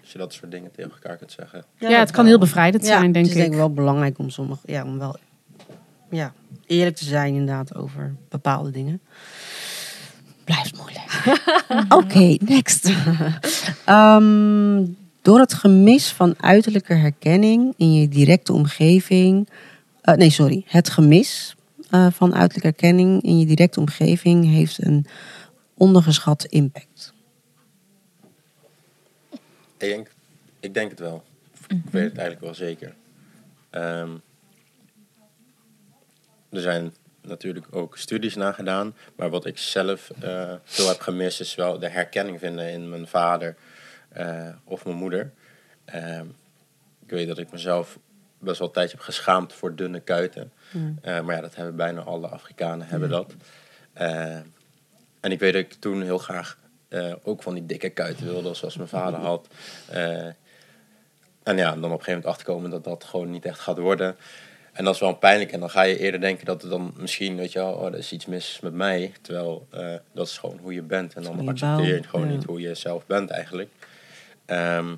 Als 0.00 0.12
je 0.12 0.18
dat 0.18 0.32
soort 0.32 0.50
dingen 0.50 0.70
tegen 0.70 0.90
elkaar 0.90 1.16
kunt 1.16 1.32
zeggen. 1.32 1.64
Ja, 1.78 1.98
het 1.98 2.10
kan 2.10 2.26
heel 2.26 2.38
bevrijdend 2.38 2.82
Ja, 2.86 2.88
zijn, 2.98 3.12
denk 3.12 3.14
het 3.26 3.26
is 3.26 3.32
ik. 3.32 3.38
denk 3.40 3.52
ik 3.52 3.58
wel 3.58 3.72
belangrijk 3.72 4.18
om 4.18 4.30
sommige, 4.30 4.60
ja, 4.72 4.84
om 4.84 4.98
wel 4.98 5.16
ja, 6.10 6.32
eerlijk 6.66 6.96
te 6.96 7.04
zijn 7.04 7.34
inderdaad 7.34 7.74
over 7.74 8.14
bepaalde 8.28 8.70
dingen. 8.70 9.00
Blijft 10.44 10.76
moeilijk. 10.76 11.40
Oké, 11.98 12.36
next. 12.44 12.92
Ehm, 13.84 14.84
door 15.22 15.38
het 15.38 15.54
gemis 15.54 16.12
van 16.12 16.34
uiterlijke 16.40 16.94
herkenning 16.94 17.74
in 17.76 17.94
je 17.94 18.08
directe 18.08 18.52
omgeving. 18.52 19.48
eh, 20.00 20.14
nee, 20.14 20.30
sorry. 20.30 20.64
Het 20.66 20.90
gemis 20.90 21.56
eh, 21.90 22.06
van 22.10 22.34
uiterlijke 22.34 22.66
herkenning 22.68 23.22
in 23.22 23.38
je 23.38 23.46
directe 23.46 23.80
omgeving 23.80 24.44
heeft 24.44 24.84
een 24.84 25.06
ondergeschat 25.74 26.44
impact. 26.44 27.12
Ik 29.32 29.88
denk, 29.88 30.10
ik 30.60 30.74
denk 30.74 30.90
het 30.90 31.00
wel. 31.00 31.22
Ik 31.68 31.82
weet 31.90 32.02
het 32.04 32.18
eigenlijk 32.18 32.40
wel 32.40 32.54
zeker. 32.54 32.94
Ehm, 33.70 34.10
er 36.50 36.60
zijn 36.60 36.92
natuurlijk 37.22 37.66
ook 37.70 37.96
studies 37.98 38.34
naar 38.34 38.54
gedaan. 38.54 38.94
Maar 39.16 39.30
wat 39.30 39.46
ik 39.46 39.58
zelf 39.58 40.10
eh, 40.20 40.54
veel 40.64 40.88
heb 40.88 41.00
gemist 41.00 41.40
is 41.40 41.54
wel 41.54 41.78
de 41.78 41.88
herkenning 41.88 42.38
vinden 42.38 42.70
in 42.70 42.88
mijn 42.88 43.06
vader 43.06 43.56
eh, 44.12 44.48
of 44.64 44.84
mijn 44.84 44.96
moeder. 44.96 45.32
Ehm, 45.84 46.26
ik 47.04 47.10
weet 47.10 47.28
dat 47.28 47.38
ik 47.38 47.52
mezelf 47.52 47.98
best 48.38 48.58
wel 48.58 48.68
een 48.68 48.74
tijdje 48.74 48.96
heb 48.96 49.04
geschaamd 49.04 49.52
voor 49.52 49.74
dunne 49.74 50.00
kuiten. 50.00 50.52
Eh, 51.02 51.20
maar 51.20 51.34
ja, 51.34 51.40
dat 51.40 51.54
hebben 51.54 51.76
bijna 51.76 52.00
alle 52.00 52.28
Afrikanen 52.28 52.86
hebben 52.86 53.08
dat. 53.08 53.34
Eh, 53.92 54.36
en 55.20 55.32
ik 55.32 55.38
weet 55.38 55.52
dat 55.52 55.62
ik 55.62 55.72
toen 55.72 56.02
heel 56.02 56.18
graag 56.18 56.60
ook 57.22 57.42
van 57.42 57.54
die 57.54 57.66
dikke 57.66 57.90
kuiten 57.90 58.26
wilde, 58.26 58.54
zoals 58.54 58.76
mijn 58.76 58.88
vader 58.88 59.20
had. 59.30 59.48
En 61.42 61.56
ja, 61.56 61.70
dan 61.70 61.76
op 61.76 61.82
een 61.82 61.90
gegeven 61.90 62.06
moment 62.06 62.26
achterkomen 62.26 62.70
dat 62.70 62.84
dat 62.84 63.04
gewoon 63.04 63.30
niet 63.30 63.44
echt 63.44 63.58
gaat 63.60 63.78
worden. 63.78 64.16
En 64.72 64.84
dat 64.84 64.94
is 64.94 65.00
wel 65.00 65.14
pijnlijk. 65.14 65.52
En 65.52 65.60
dan 65.60 65.70
ga 65.70 65.82
je 65.82 65.98
eerder 65.98 66.20
denken 66.20 66.46
dat 66.46 66.62
het 66.62 66.70
dan 66.70 66.94
misschien, 66.96 67.36
weet 67.36 67.52
je 67.52 67.58
wel, 67.58 67.72
oh, 67.72 67.86
er 67.86 67.98
is 67.98 68.12
iets 68.12 68.26
mis 68.26 68.58
met 68.62 68.72
mij. 68.72 69.12
Terwijl 69.20 69.66
eh, 69.70 69.94
dat 70.12 70.26
is 70.26 70.38
gewoon 70.38 70.58
hoe 70.62 70.74
je 70.74 70.82
bent. 70.82 71.14
En 71.14 71.22
dan 71.22 71.42
je 71.42 71.48
accepteer 71.48 71.86
je 71.86 71.92
bouwt, 71.92 72.06
gewoon 72.06 72.26
ja. 72.28 72.32
niet 72.34 72.44
hoe 72.44 72.60
je 72.60 72.74
zelf 72.74 73.06
bent 73.06 73.30
eigenlijk. 73.30 73.70
Ehm, 74.46 74.94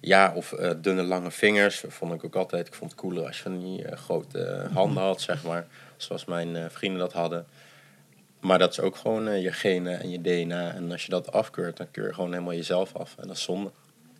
ja, 0.00 0.32
of 0.34 0.52
eh, 0.52 0.70
dunne 0.76 1.02
lange 1.02 1.30
vingers. 1.30 1.84
Vond 1.88 2.12
ik 2.12 2.24
ook 2.24 2.36
altijd. 2.36 2.66
Ik 2.66 2.74
vond 2.74 2.90
het 2.90 3.00
cooler 3.00 3.26
als 3.26 3.36
je 3.36 3.42
van 3.42 3.58
die 3.58 3.84
eh, 3.84 3.96
grote 3.96 4.68
handen 4.72 5.02
had, 5.02 5.20
zeg 5.20 5.44
maar. 5.44 5.66
Zoals 5.96 6.24
mijn 6.24 6.56
eh, 6.56 6.64
vrienden 6.68 7.00
dat 7.00 7.12
hadden. 7.12 7.46
Maar 8.40 8.58
dat 8.58 8.72
is 8.72 8.80
ook 8.80 8.96
gewoon 8.96 9.40
je 9.40 9.52
genen 9.52 10.00
en 10.00 10.10
je 10.10 10.20
DNA. 10.20 10.72
En 10.72 10.92
als 10.92 11.04
je 11.04 11.10
dat 11.10 11.32
afkeurt, 11.32 11.76
dan 11.76 11.90
keur 11.90 12.06
je 12.06 12.14
gewoon 12.14 12.32
helemaal 12.32 12.54
jezelf 12.54 12.96
af. 12.96 13.14
En 13.18 13.26
dat 13.26 13.36
is 13.36 13.42
zonde. 13.42 13.70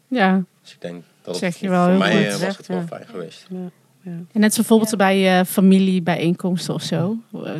Ja, 0.09 0.43
Dus 0.63 0.73
ik 0.73 0.81
denk 0.81 1.05
dat 1.23 1.37
Zeg 1.37 1.53
het 1.53 1.61
je 1.61 1.69
wel 1.69 1.85
voor 1.85 1.99
mij 1.99 2.39
was 2.39 2.57
het 2.57 2.67
wel 2.67 2.79
ja. 2.79 2.87
fijn 2.87 3.07
geweest. 3.07 3.47
En 4.05 4.29
net 4.33 4.51
zo 4.55 4.61
bijvoorbeeld 4.61 4.91
Ja. 4.91 4.97
bij 4.97 5.39
eh, 5.41 5.45
familiebijeenkomsten 5.47 6.75
of 6.75 6.83
zo. 6.83 7.17
Eh, 7.33 7.53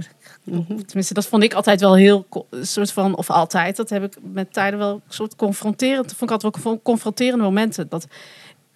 Mhm. 0.45 0.77
Tenminste, 0.83 1.15
dat 1.15 1.27
vond 1.27 1.43
ik 1.43 1.55
altijd 1.55 1.81
wel 1.81 1.97
heel 1.97 2.27
soort 2.61 2.93
van, 2.93 3.17
of 3.17 3.31
altijd, 3.31 3.77
dat 3.77 3.91
heb 3.91 4.03
ik 4.05 4.17
met 4.23 4.53
tijden 4.53 4.79
wel 4.79 4.93
een 4.95 5.03
soort 5.09 5.37
confronterend. 5.37 6.09
Dat 6.09 6.17
vond 6.17 6.31
ik 6.31 6.43
altijd 6.43 6.65
wel 6.65 6.81
confronterende 6.83 7.45
momenten. 7.45 7.89
Dat 7.89 8.07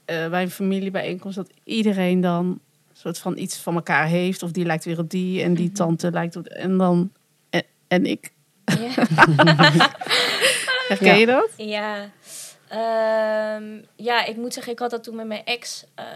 eh, 0.04 0.28
bij 0.28 0.42
een 0.42 0.50
familiebijeenkomst 0.50 1.36
dat 1.36 1.50
iedereen 1.64 2.20
dan 2.20 2.44
een 2.46 2.60
soort 2.92 3.18
van 3.18 3.38
iets 3.38 3.56
van 3.56 3.74
elkaar 3.74 4.06
heeft. 4.06 4.42
Of 4.42 4.50
die 4.50 4.64
lijkt 4.64 4.84
weer 4.84 4.98
op 4.98 5.10
die 5.10 5.42
en 5.42 5.54
die 5.54 5.66
Mhm. 5.66 5.74
tante 5.74 6.10
lijkt 6.10 6.36
op. 6.36 6.46
En 6.46 6.76
dan. 6.78 7.12
En, 7.50 7.62
en 7.88 8.06
ik. 8.06 8.32
Ja. 8.64 9.04
Herken 10.88 11.06
Ja. 11.06 11.14
je 11.14 11.26
dat? 11.26 11.48
Ja. 11.56 12.10
Ehm, 12.68 13.64
ja, 13.96 14.24
ik 14.24 14.36
moet 14.36 14.54
zeggen, 14.54 14.72
ik 14.72 14.78
had 14.78 14.90
dat 14.90 15.04
toen 15.04 15.16
met 15.16 15.26
mijn 15.26 15.44
ex. 15.44 15.84
ehm, 15.94 16.06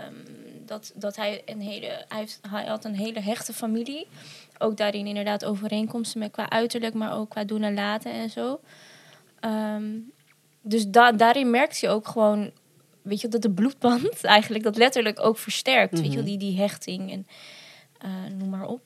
dat, 0.69 0.93
dat 0.95 1.17
hij 1.17 1.43
een 1.47 1.61
hele. 1.61 1.87
Hij, 2.09 2.19
heeft, 2.19 2.41
hij 2.51 2.67
had 2.67 2.85
een 2.85 2.95
hele 2.95 3.21
hechte 3.21 3.53
familie. 3.53 4.07
Ook 4.59 4.77
daarin 4.77 5.07
inderdaad 5.07 5.45
overeenkomsten 5.45 6.19
met 6.19 6.31
qua 6.31 6.51
uiterlijk, 6.51 6.95
maar 6.95 7.13
ook 7.17 7.31
qua 7.31 7.45
doen 7.45 7.63
en 7.63 7.75
laten 7.75 8.13
en 8.13 8.31
zo. 8.31 8.61
Ehm, 9.41 9.85
dus 10.63 10.87
da 10.89 11.13
daarin 11.13 11.51
merkt 11.51 11.79
je 11.79 11.89
ook 11.89 12.09
gewoon, 12.09 12.51
weet 13.03 13.21
je, 13.21 13.29
dat 13.29 13.43
de 13.43 13.51
bloedband 13.51 14.25
eigenlijk 14.37 14.65
dat 14.65 14.77
letterlijk 14.77 15.21
ook 15.21 15.39
versterkt. 15.39 16.01
Weet 16.01 16.13
je, 16.13 16.19
Mhm. 16.19 16.27
die, 16.27 16.39
die 16.39 16.59
hechting 16.59 17.13
en 17.13 17.27
eh, 17.99 18.11
noem 18.39 18.49
maar 18.49 18.67
op. 18.67 18.81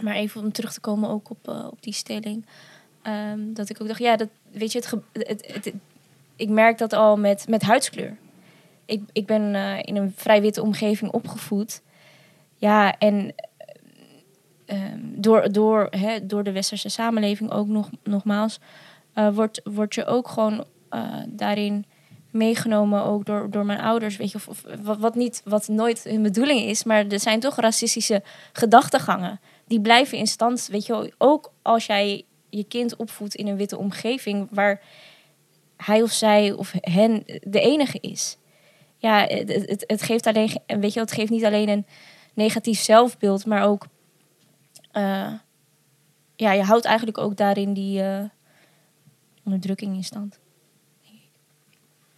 Maar 0.00 0.14
even 0.14 0.40
om 0.40 0.52
terug 0.52 0.72
te 0.72 0.80
komen 0.80 1.08
ook 1.10 1.30
op, 1.30 1.48
eh, 1.48 1.66
op 1.70 1.82
die 1.82 1.92
stelling. 1.92 2.46
Ehm, 3.02 3.52
dat 3.52 3.68
ik 3.68 3.80
ook 3.80 3.86
dacht, 3.88 4.00
ja, 4.00 4.16
dat, 4.16 4.28
weet 4.50 4.72
je, 4.72 4.78
het, 4.78 4.92
het, 5.28 5.46
het- 5.64 5.72
ik 6.36 6.48
merk 6.48 6.78
dat 6.78 6.92
al 6.92 7.16
met, 7.16 7.48
met 7.48 7.62
huidskleur. 7.62 8.16
Ik, 8.86 9.02
ik 9.12 9.26
ben 9.26 9.54
eh, 9.54 9.78
in 9.80 9.96
een 9.96 10.12
vrij 10.16 10.40
witte 10.40 10.62
omgeving 10.62 11.10
opgevoed. 11.10 11.82
Ja, 12.56 12.98
en 12.98 13.34
ehm, 14.64 14.98
door, 15.00 15.52
door, 15.52 15.86
hè, 15.90 16.26
door 16.26 16.42
de 16.42 16.52
westerse 16.52 16.88
samenleving 16.88 17.50
ook 17.50 17.66
nog, 17.66 17.90
nogmaals, 18.02 18.60
eh, 19.12 19.34
wordt, 19.34 19.60
wordt 19.64 19.94
je 19.94 20.04
ook 20.04 20.28
gewoon 20.28 20.64
eh, 20.88 21.02
daarin 21.26 21.84
meegenomen, 22.30 23.04
ook 23.04 23.24
door, 23.24 23.50
door 23.50 23.66
mijn 23.66 23.80
ouders, 23.80 24.16
weet 24.16 24.30
je, 24.30 24.36
of, 24.36 24.48
of 24.48 24.64
wat, 24.82 24.98
wat, 24.98 25.14
niet, 25.14 25.42
wat 25.44 25.68
nooit 25.68 26.04
hun 26.04 26.22
bedoeling 26.22 26.60
is, 26.60 26.84
maar 26.84 27.06
er 27.06 27.20
zijn 27.20 27.40
toch 27.40 27.56
racistische 27.56 28.22
gedachtegangen. 28.52 29.40
Die 29.66 29.80
blijven 29.80 30.18
in 30.18 30.26
stand, 30.26 30.68
weet 30.70 30.86
je 30.86 31.14
ook 31.18 31.52
als 31.62 31.86
jij 31.86 32.24
je 32.50 32.64
kind 32.64 32.96
opvoedt 32.96 33.34
in 33.34 33.46
een 33.46 33.56
witte 33.56 33.78
omgeving 33.78 34.48
waar 34.50 34.80
hij 35.76 36.02
of 36.02 36.12
zij 36.12 36.52
of 36.52 36.72
hen 36.80 37.24
de 37.42 37.60
enige 37.60 37.98
is. 38.00 38.36
Ja, 38.98 39.26
het, 39.26 39.48
het, 39.48 39.84
het 39.86 40.02
geeft 40.02 40.26
alleen, 40.26 40.58
weet 40.66 40.88
je, 40.88 40.94
wel, 40.94 41.04
het 41.04 41.12
geeft 41.12 41.30
niet 41.30 41.44
alleen 41.44 41.68
een 41.68 41.86
negatief 42.34 42.80
zelfbeeld, 42.80 43.46
maar 43.46 43.64
ook, 43.64 43.86
eh, 44.92 45.32
ja, 46.36 46.52
je 46.52 46.62
houdt 46.62 46.84
eigenlijk 46.84 47.18
ook 47.18 47.36
daarin 47.36 47.72
die 47.72 48.02
eh, 48.02 48.24
onderdrukking 49.44 49.96
in 49.96 50.04
stand. 50.04 50.38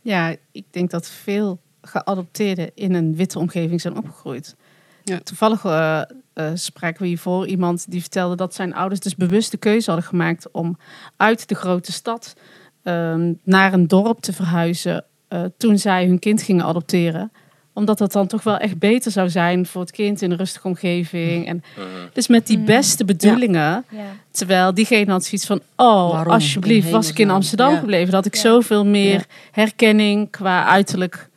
Ja, 0.01 0.37
ik 0.53 0.65
denk 0.71 0.91
dat 0.91 1.09
veel 1.09 1.61
geadopteerden 1.81 2.71
in 2.75 2.95
een 2.95 3.17
witte 3.17 3.39
omgeving 3.39 3.81
zijn 3.81 3.97
opgegroeid. 3.97 4.57
Ja. 5.05 5.19
Toevallig 5.19 5.65
eh, 5.65 6.03
eh, 6.33 6.51
spraken 6.55 7.03
we 7.03 7.09
hiervoor 7.09 7.47
iemand 7.47 7.91
die 7.91 8.01
vertelde 8.01 8.37
dat 8.37 8.55
zijn 8.55 8.75
ouders 8.75 9.01
dus 9.01 9.17
bewust 9.17 9.51
de 9.51 9.57
keuze 9.57 9.91
hadden 9.91 10.09
gemaakt 10.09 10.51
om 10.51 10.79
uit 11.17 11.49
de 11.49 11.55
grote 11.55 11.93
stad 11.93 12.35
ehm, 12.83 13.35
naar 13.43 13.73
een 13.73 13.87
dorp 13.87 14.21
te 14.21 14.33
verhuizen 14.33 15.05
eh, 15.29 15.45
toen 15.57 15.79
zij 15.79 16.07
hun 16.07 16.19
kind 16.19 16.43
gingen 16.43 16.65
adopteren. 16.65 17.33
Omdat 17.73 17.99
dat 17.99 18.13
dan 18.13 18.27
toch 18.27 18.43
wel 18.43 18.57
echt 18.59 18.79
beter 18.79 19.11
zou 19.11 19.29
zijn 19.31 19.67
voor 19.67 19.81
het 19.81 19.91
kind 19.91 20.23
in 20.23 20.31
een 20.31 20.37
rustige 20.37 20.67
omgeving. 20.67 21.47
En 21.47 21.63
Mhm. 21.77 21.87
dus 22.13 22.27
met 22.29 22.47
die 22.47 22.59
Mm. 22.59 22.65
beste 22.65 23.05
bedoelingen. 23.05 23.85
Ja. 23.91 24.05
Terwijl 24.31 24.75
diegene 24.75 25.11
had 25.11 25.25
zoiets 25.25 25.47
van: 25.47 25.61
Oh, 25.77 26.11
Waarom? 26.13 26.33
alsjeblieft, 26.33 26.91
was 26.91 27.11
ik 27.11 27.19
in. 27.19 27.31
Amsterdam 27.31 27.73
Ja. 27.73 27.79
gebleven. 27.79 28.05
Dat 28.07 28.25
had 28.25 28.27
ik 28.27 28.35
Ja. 28.35 28.41
zoveel 28.41 28.87
meer 28.87 29.27
herkenning 29.51 30.31
qua 30.31 30.67
uiterlijk 30.67 31.29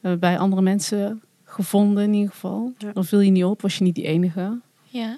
eh, 0.00 0.12
bij 0.12 0.38
andere 0.38 0.62
mensen 0.62 1.22
gevonden, 1.44 2.04
in 2.04 2.12
ieder 2.14 2.30
geval. 2.30 2.72
Ja. 2.78 2.90
Dan 2.92 3.04
viel 3.04 3.20
je 3.20 3.30
niet 3.30 3.44
op, 3.44 3.62
was 3.62 3.76
je 3.78 3.84
niet 3.84 3.94
die 3.94 4.06
enige. 4.06 4.58
Ja. 4.82 5.16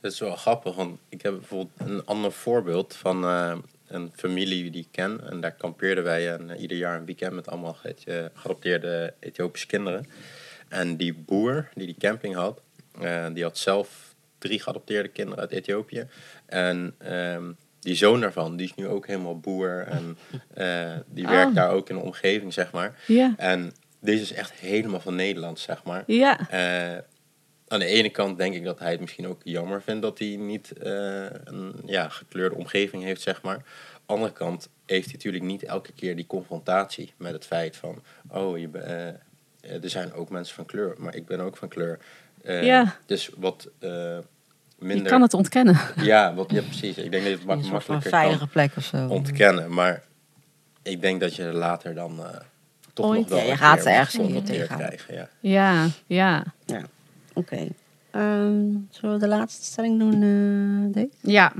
Dat 0.00 0.12
is 0.12 0.20
wel 0.20 0.36
grappig, 0.36 0.74
want 0.74 0.98
ik 1.08 1.22
heb 1.22 1.32
bijvoorbeeld 1.38 1.70
een 1.90 2.02
ander 2.04 2.32
voorbeeld 2.32 2.94
van 2.98 3.24
eh, 3.24 3.52
een 3.90 4.12
familie 4.16 4.70
die 4.70 4.80
ik 4.82 4.88
ken. 4.90 5.20
En 5.30 5.40
daar 5.40 5.52
kampeerden 5.52 6.04
wij 6.04 6.32
en, 6.32 6.56
ieder 6.56 6.76
jaar 6.76 6.96
een 6.98 7.04
weekend 7.04 7.32
met 7.32 7.48
allemaal 7.48 7.74
ge- 7.74 8.30
geadopteerde 8.34 9.14
Ethiopische 9.20 9.66
kinderen. 9.66 10.06
En 10.68 10.96
die 10.96 11.14
boer 11.14 11.68
die 11.74 11.86
die 11.86 11.96
camping 11.98 12.34
had, 12.34 12.60
eh, 13.00 13.26
die 13.32 13.42
had 13.42 13.58
zelf 13.58 14.14
drie 14.38 14.60
geadopteerde 14.60 15.08
kinderen 15.08 15.40
uit 15.40 15.50
Ethiopië. 15.52 16.06
En 16.46 16.94
ehm, 16.98 17.44
die 17.80 17.94
zoon 17.94 18.20
daarvan, 18.20 18.56
die 18.56 18.66
is 18.66 18.74
nu 18.74 18.86
ook 18.86 19.06
helemaal 19.06 19.38
boer 19.40 19.84
en 19.88 20.18
eh, 20.54 20.96
die 21.06 21.24
Oh. 21.24 21.30
werkt 21.30 21.54
daar 21.54 21.70
ook 21.70 21.88
in 21.88 21.96
de 21.96 22.02
omgeving, 22.02 22.52
zeg 22.52 22.70
maar. 22.72 22.98
Ja, 23.06 23.34
En 23.36 23.72
deze 24.00 24.22
is 24.22 24.32
echt 24.32 24.52
helemaal 24.52 25.00
van 25.00 25.14
Nederland, 25.14 25.58
zeg 25.58 25.84
maar. 25.84 26.02
ja, 26.06 26.48
Eh, 26.50 26.98
aan 27.70 27.78
de 27.78 27.84
ene 27.86 28.10
kant 28.10 28.38
denk 28.38 28.54
ik 28.54 28.64
dat 28.64 28.78
hij 28.78 28.90
het 28.90 29.00
misschien 29.00 29.26
ook 29.26 29.40
jammer 29.44 29.82
vindt 29.82 30.02
dat 30.02 30.18
hij 30.18 30.36
niet 30.36 30.72
eh, 30.72 31.24
een 31.44 31.74
ja, 31.86 32.08
gekleurde 32.08 32.54
omgeving 32.56 33.02
heeft, 33.02 33.20
zeg 33.20 33.42
maar. 33.42 33.54
Aan 33.54 33.62
de 34.06 34.12
andere 34.12 34.32
kant 34.32 34.68
heeft 34.86 35.04
hij 35.04 35.14
natuurlijk 35.14 35.44
niet 35.44 35.62
elke 35.62 35.92
keer 35.92 36.16
die 36.16 36.26
confrontatie 36.26 37.12
met 37.16 37.32
het 37.32 37.46
feit 37.46 37.76
van, 37.76 38.02
oh, 38.30 38.58
je, 38.58 38.68
eh, 38.72 39.08
eh, 39.08 39.82
er 39.82 39.90
zijn 39.90 40.12
ook 40.12 40.30
mensen 40.30 40.54
van 40.54 40.66
kleur, 40.66 40.94
maar 40.98 41.14
ik 41.14 41.26
ben 41.26 41.40
ook 41.40 41.56
van 41.56 41.68
kleur. 41.68 41.98
Eh, 42.42 42.64
Ja. 42.64 42.96
Dus 43.06 43.30
wat 43.36 43.68
eh, 43.78 43.90
je 43.90 44.22
minder. 44.78 45.06
kan 45.12 45.22
het 45.22 45.34
ontkennen. 45.34 45.78
Ja, 45.96 46.34
wat, 46.34 46.50
ja, 46.50 46.62
precies. 46.62 46.96
Ik 46.96 47.10
denk 47.10 47.22
dat 47.22 47.32
je 47.32 47.38
het 47.38 47.44
mak- 47.44 47.56
Een 47.56 47.64
soort 47.64 47.84
van 47.84 47.94
makkelijker 47.94 48.10
veilige 48.10 48.38
kan 48.38 48.48
plek 48.48 48.70
of 48.76 48.84
zo. 48.84 49.06
ontkennen. 49.08 49.72
Maar 49.74 50.02
ik 50.82 51.00
denk 51.00 51.20
dat 51.20 51.36
je 51.36 51.42
er 51.42 51.54
later 51.54 51.94
dan 51.94 52.18
eh, 52.24 52.36
toch 52.92 53.06
Ooit. 53.06 53.20
nog 53.20 53.28
wel 53.28 53.38
Ja, 53.38 53.44
je 53.44 53.50
een 53.50 53.56
gaat 53.58 53.78
er 53.84 53.92
ergens 53.92 54.44
tegen. 54.46 54.76
krijgen. 54.76 55.14
Ja. 55.40 55.88
Ja, 56.06 56.44
ja. 56.66 56.84
Oké. 57.40 57.68
Ehm, 58.10 58.76
zullen 58.90 59.14
we 59.14 59.18
de 59.18 59.28
laatste 59.28 59.64
stelling 59.64 59.98
doen, 59.98 60.12
eh 60.14 60.94
Dave? 60.94 61.10
Ja. 61.20 61.52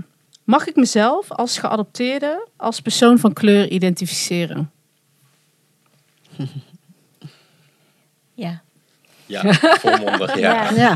Mag 0.45 0.67
ik 0.67 0.77
mezelf 0.77 1.31
als 1.31 1.59
geadopteerde 1.59 2.47
als 2.57 2.81
persoon 2.81 3.19
van 3.19 3.33
kleur 3.33 3.69
identificeren? 3.69 4.71
Ja. 8.35 8.63
Ja, 9.27 9.53
volmondig, 9.85 10.39
ja. 10.39 10.71
Ja. 10.71 10.77
Ja. 10.77 10.95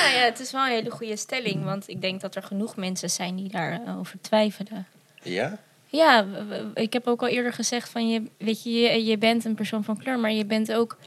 Nou 0.00 0.14
ja, 0.14 0.24
het 0.24 0.40
is 0.40 0.52
wel 0.52 0.64
een 0.64 0.70
hele 0.70 0.90
goede 0.90 1.16
stelling, 1.16 1.64
want 1.64 1.88
ik 1.88 2.00
denk 2.00 2.20
dat 2.20 2.34
er 2.34 2.42
genoeg 2.42 2.76
mensen 2.76 3.10
zijn 3.10 3.36
die 3.36 3.48
daarover 3.48 4.20
twijfelen. 4.20 4.86
Ja? 5.22 5.58
Ja, 5.86 6.26
ik 6.74 6.92
heb 6.92 7.06
ook 7.06 7.22
al 7.22 7.28
eerder 7.28 7.52
gezegd 7.52 7.88
van 7.88 8.08
je, 8.08 8.22
weet 8.38 8.62
je, 8.62 8.70
je, 8.70 9.04
je 9.04 9.18
bent 9.18 9.44
een 9.44 9.54
persoon 9.54 9.84
van 9.84 9.98
kleur, 9.98 10.18
maar 10.18 10.32
je 10.32 10.44
bent 10.44 10.72
ook, 10.72 10.98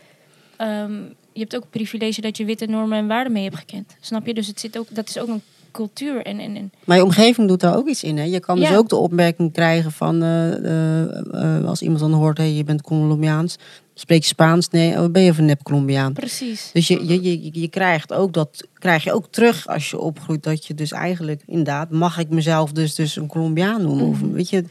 ehm, 0.56 1.02
je 1.40 1.46
hebt 1.46 1.56
ook 1.56 1.62
het 1.62 1.72
privilege 1.72 2.22
dat 2.22 2.38
je 2.38 2.46
witte 2.46 2.66
normen 2.66 2.98
en 2.98 3.08
waarden 3.08 3.32
mee 3.34 3.44
hebt 3.44 3.56
gekend. 3.56 3.96
Snap 4.00 4.26
je? 4.26 4.34
Dus 4.34 4.48
het 4.48 4.60
zit 4.60 4.78
ook, 4.78 4.88
dat 4.90 5.10
is 5.10 5.20
ook 5.20 5.28
een 5.28 5.42
cultuur 5.72 6.22
en, 6.26 6.40
en, 6.40 6.56
en 6.56 6.72
Maar 6.84 6.98
je 6.98 7.04
omgeving 7.04 7.48
doet 7.48 7.60
daar 7.60 7.76
ook 7.76 7.88
iets 7.88 8.04
in. 8.04 8.18
Hè? 8.18 8.24
Je 8.24 8.40
kan 8.40 8.60
dus 8.60 8.76
ook 8.76 8.90
de 8.90 8.96
opmerking 8.96 9.54
krijgen 9.54 9.92
van 9.92 10.24
eh, 10.24 10.54
eh, 10.54 11.58
eh, 11.58 11.66
als 11.66 11.82
iemand 11.82 12.00
dan 12.00 12.14
hoort, 12.14 12.38
hey, 12.38 12.52
je 12.52 12.64
bent 12.64 12.82
Colombiaans, 12.82 13.58
spreek 13.94 14.22
je 14.22 14.28
Spaans? 14.28 14.70
Nee, 14.70 15.00
oh, 15.00 15.12
ben 15.12 15.22
je 15.22 15.34
van 15.34 15.46
nep 15.46 15.64
Colombiaan? 15.64 16.14
precies. 16.14 16.70
Dus 16.74 16.88
je, 16.88 17.08
je, 17.08 17.22
je, 17.22 17.60
je 17.62 17.68
krijgt 17.68 18.14
ook 18.14 18.34
dat 18.34 18.68
krijg 18.74 19.04
je 19.04 19.14
ook 19.14 19.28
terug 19.30 19.68
als 19.68 19.90
je 19.90 20.00
opgroeit 20.00 20.44
dat 20.44 20.66
je 20.66 20.74
dus 20.74 20.92
eigenlijk 20.92 21.42
inderdaad 21.46 21.92
mag 21.92 22.18
ik 22.18 22.30
mezelf 22.30 22.72
dus 22.72 22.96
dus 22.96 23.16
een 23.16 23.28
Colombiaan 23.28 23.82
noemen 23.82 24.06
of 24.06 24.22
Mhm. 24.22 24.32
weet 24.32 24.50
je 24.50 24.64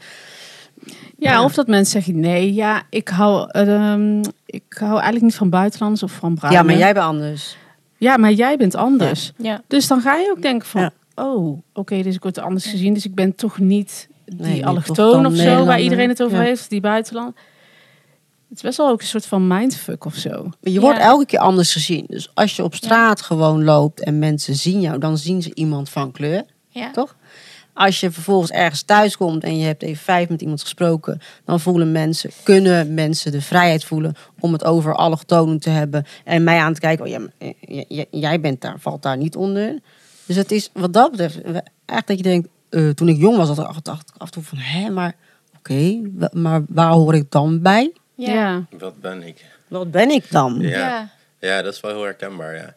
Ja, 1.19 1.43
of 1.43 1.53
dat 1.53 1.67
mensen 1.67 1.91
zeggen, 2.01 2.19
nee, 2.19 2.53
ja, 2.53 2.81
ik 2.89 3.07
hou, 3.07 3.49
ehm, 3.51 4.19
ik 4.45 4.63
hou 4.69 4.91
eigenlijk 4.93 5.21
niet 5.23 5.35
van 5.35 5.49
buitenlands 5.49 6.03
of 6.03 6.11
van 6.11 6.35
bruinen. 6.35 6.61
ja 6.61 6.67
maar 6.67 6.77
jij 6.77 6.93
bent 6.93 7.05
anders 7.05 7.57
Ja, 7.97 8.17
maar 8.17 8.31
jij 8.31 8.57
bent 8.57 8.75
anders. 8.75 9.31
Ja, 9.37 9.61
Dus 9.67 9.87
dan 9.87 10.01
ga 10.01 10.15
je 10.15 10.31
ook 10.35 10.41
denken 10.41 10.67
van, 10.67 10.81
Ja. 10.81 10.91
oh, 11.15 11.61
oké, 11.73 12.01
dus 12.01 12.15
ik 12.15 12.23
word 12.23 12.39
anders 12.39 12.65
gezien. 12.65 12.93
Dus 12.93 13.05
ik 13.05 13.15
ben 13.15 13.35
toch 13.35 13.57
niet 13.59 14.07
die 14.25 14.39
Nee, 14.39 14.65
allochtoon 14.65 15.25
of 15.25 15.35
zo, 15.35 15.65
waar 15.65 15.81
iedereen 15.81 16.09
het 16.09 16.23
over 16.23 16.37
Ja. 16.37 16.43
heeft, 16.43 16.69
die 16.69 16.81
buitenland. 16.81 17.35
Het 18.49 18.57
is 18.57 18.63
best 18.63 18.77
wel 18.77 18.89
ook 18.89 19.01
een 19.01 19.07
soort 19.07 19.25
van 19.25 19.47
mindfuck 19.47 20.05
of 20.05 20.15
zo. 20.15 20.49
je 20.61 20.79
wordt 20.79 20.99
elke 20.99 21.25
keer 21.25 21.39
anders 21.39 21.73
gezien 21.73 22.05
dus 22.07 22.31
als 22.33 22.55
je 22.55 22.63
op 22.63 22.75
straat 22.75 23.21
gewoon 23.21 23.63
loopt 23.63 24.03
en 24.03 24.19
mensen 24.19 24.55
zien 24.55 24.81
jou 24.81 24.97
dan 24.99 25.17
zien 25.17 25.41
ze 25.41 25.51
iemand 25.53 25.89
van 25.89 26.11
kleur 26.11 26.43
ja. 26.69 26.91
toch? 26.91 27.15
Als 27.79 27.99
je 27.99 28.11
vervolgens 28.11 28.51
ergens 28.51 28.81
thuis 28.81 29.17
komt 29.17 29.43
en 29.43 29.57
je 29.57 29.65
hebt 29.65 29.83
even 29.83 30.03
vijf 30.03 30.29
met 30.29 30.41
iemand 30.41 30.61
gesproken, 30.61 31.21
dan 31.45 31.59
voelen 31.59 31.91
mensen, 31.91 32.29
kunnen 32.43 32.93
mensen 32.93 33.31
de 33.31 33.41
vrijheid 33.41 33.83
voelen 33.85 34.15
om 34.39 34.53
het 34.53 34.63
over 34.63 34.95
allochtonen 34.95 35.59
te 35.59 35.69
hebben 35.69 36.05
en 36.25 36.43
mij 36.43 36.57
aan 36.59 36.73
te 36.73 36.79
kijken. 36.79 37.05
Oh 37.05 37.11
ja, 37.11 37.19
eh, 37.37 37.83
j- 37.87 38.05
jij 38.11 38.39
bent 38.39 38.61
daar, 38.61 38.79
valt 38.79 39.01
daar 39.01 39.17
niet 39.17 39.35
onder. 39.35 39.79
Dus 40.25 40.35
het 40.35 40.51
is 40.51 40.69
wat 40.73 40.93
dat 40.93 41.11
betreft 41.11 41.39
echt 41.85 42.07
dat 42.07 42.17
je 42.17 42.23
denkt, 42.23 42.47
eh, 42.69 42.89
toen 42.89 43.07
ik 43.09 43.17
jong 43.17 43.37
was, 43.37 43.55
dat 43.55 43.75
ik 43.77 43.83
dacht 43.83 44.09
ik 44.09 44.15
af 44.21 44.27
en 44.27 44.33
toe 44.33 44.43
van, 44.43 44.57
hè, 44.57 44.89
maar 44.89 45.15
oké, 45.57 45.99
maar 46.31 46.61
waar 46.69 46.91
hoor 46.91 47.15
ik 47.15 47.31
dan 47.31 47.61
bij? 47.61 47.93
Ja. 48.15 48.65
Wat 48.77 49.01
ben 49.01 49.23
ik? 49.23 49.45
Wat 49.67 49.91
ben 49.91 50.09
ik 50.09 50.31
dan? 50.31 50.57
Ja. 50.59 50.69
Ja. 50.69 51.09
Ja, 51.39 51.61
dat 51.61 51.73
is 51.73 51.81
wel 51.81 51.91
heel 51.91 52.03
herkenbaar, 52.03 52.55
ja. 52.55 52.75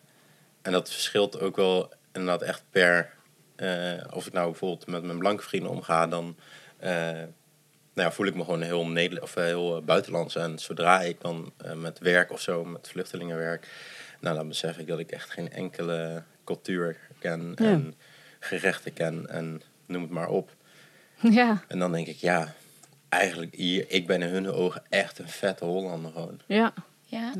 En 0.63 0.73
dat 0.73 0.91
verschilt 0.91 1.41
ook 1.41 1.57
wel 1.57 1.93
inderdaad 2.13 2.43
echt 2.43 2.63
per... 2.71 3.11
eh, 3.63 4.05
of 4.17 4.27
ik 4.27 4.33
nou 4.33 4.51
bijvoorbeeld 4.51 4.87
met 4.87 5.03
mijn 5.03 5.19
blanke 5.19 5.43
vrienden 5.43 5.71
omga, 5.71 6.07
dan... 6.07 6.37
eh, 6.79 6.91
nou 7.95 8.09
ja, 8.09 8.13
voel 8.13 8.27
ik 8.27 8.35
me 8.35 8.45
gewoon 8.45 8.61
heel, 8.63 8.87
Neder 8.87 9.23
of 9.23 9.37
eh, 9.37 9.45
heel 9.45 9.83
buitenlands. 9.83 10.37
En 10.37 10.59
zodra 10.59 11.01
ik 11.01 11.21
dan 11.21 11.53
met 11.75 11.99
werk 11.99 12.33
of 12.33 12.41
zo, 12.41 12.65
met 12.65 12.89
vluchtelingenwerk... 12.89 13.69
Nou, 14.21 14.37
dan 14.37 14.49
besef 14.49 14.79
ik 14.79 14.87
dat 14.87 14.99
ik 14.99 15.11
echt 15.11 15.31
geen 15.31 15.53
enkele 15.53 16.23
cultuur 16.45 16.97
ken 17.19 17.53
Ja. 17.57 17.65
en 17.65 17.95
gerechten 18.41 18.93
ken 18.93 19.27
en 19.29 19.63
noem 19.87 20.03
het 20.03 20.11
maar 20.11 20.29
op. 20.29 20.51
Ja, 21.31 21.63
En 21.69 21.79
dan 21.79 21.93
denk 21.93 22.07
ik, 22.07 22.17
ja, 22.17 22.55
eigenlijk 23.09 23.55
hier, 23.55 23.85
ik 23.89 24.07
ben 24.07 24.23
in 24.23 24.29
hun 24.29 24.51
ogen 24.51 24.83
echt 24.89 25.19
een 25.19 25.29
vette 25.29 25.65
Hollander 25.65 26.13
gewoon. 26.13 26.41
ja. 26.47 26.73
Ja. 27.05 27.33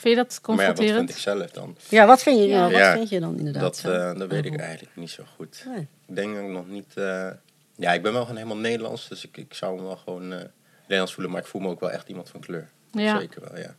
Vind 0.00 0.16
je 0.16 0.22
dat 0.24 0.40
Maar 0.46 0.56
ja, 0.56 0.66
wat 0.66 0.76
vind 0.78 0.90
confronterend? 0.90 1.10
ik 1.10 1.16
zelf 1.16 1.50
dan? 1.50 1.76
Ja, 1.88 2.06
wat 2.06 2.22
vind 2.22 2.38
je, 2.38 2.46
Ja. 2.46 2.58
nou, 2.58 2.72
wat 2.72 2.80
Ja, 2.80 2.92
vind 2.92 3.08
je 3.08 3.20
dan 3.20 3.38
inderdaad? 3.38 3.62
Dat, 3.82 3.84
eh, 3.94 4.18
dat 4.18 4.28
weet 4.30 4.44
ik 4.44 4.52
Oh. 4.54 4.60
eigenlijk 4.60 4.96
niet 4.96 5.10
zo 5.10 5.22
goed. 5.36 5.64
Nee. 5.66 5.86
Ik 6.06 6.14
denk 6.16 6.34
dat 6.34 6.44
ik 6.44 6.50
nog 6.50 6.68
niet... 6.68 6.92
eh, 6.96 7.30
ja, 7.76 7.92
ik 7.92 8.02
ben 8.02 8.12
wel 8.12 8.20
gewoon 8.20 8.36
helemaal 8.36 8.56
Nederlands, 8.58 9.08
dus 9.08 9.24
ik, 9.24 9.36
ik 9.36 9.54
zou 9.54 9.76
me 9.76 9.82
wel 9.82 9.96
gewoon 9.96 10.32
eh, 10.32 10.38
Nederlands 10.82 11.14
voelen. 11.14 11.32
Maar 11.32 11.40
ik 11.40 11.46
voel 11.46 11.60
me 11.60 11.68
ook 11.68 11.80
wel 11.80 11.90
echt 11.90 12.08
iemand 12.08 12.28
van 12.30 12.40
kleur. 12.40 12.70
Ja. 12.92 13.18
Zeker 13.18 13.40
wel, 13.40 13.58
ja. 13.58 13.74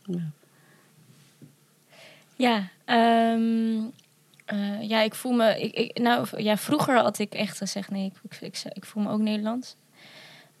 Ja, 2.36 2.68
ehm, 2.84 3.78
eh, 4.44 4.88
ja, 4.88 5.00
ik 5.00 5.14
voel 5.14 5.32
me. 5.32 5.60
Ik, 5.62 5.74
ik, 5.74 5.98
nou, 5.98 6.26
ja, 6.42 6.56
vroeger 6.56 6.96
had 6.96 7.18
ik 7.18 7.32
echt 7.34 7.56
gezegd: 7.56 7.90
nee, 7.90 8.04
ik, 8.06 8.30
ik, 8.40 8.40
ik, 8.40 8.62
ik 8.72 8.84
voel 8.84 9.02
me 9.02 9.10
ook 9.10 9.20
Nederlands. 9.20 9.76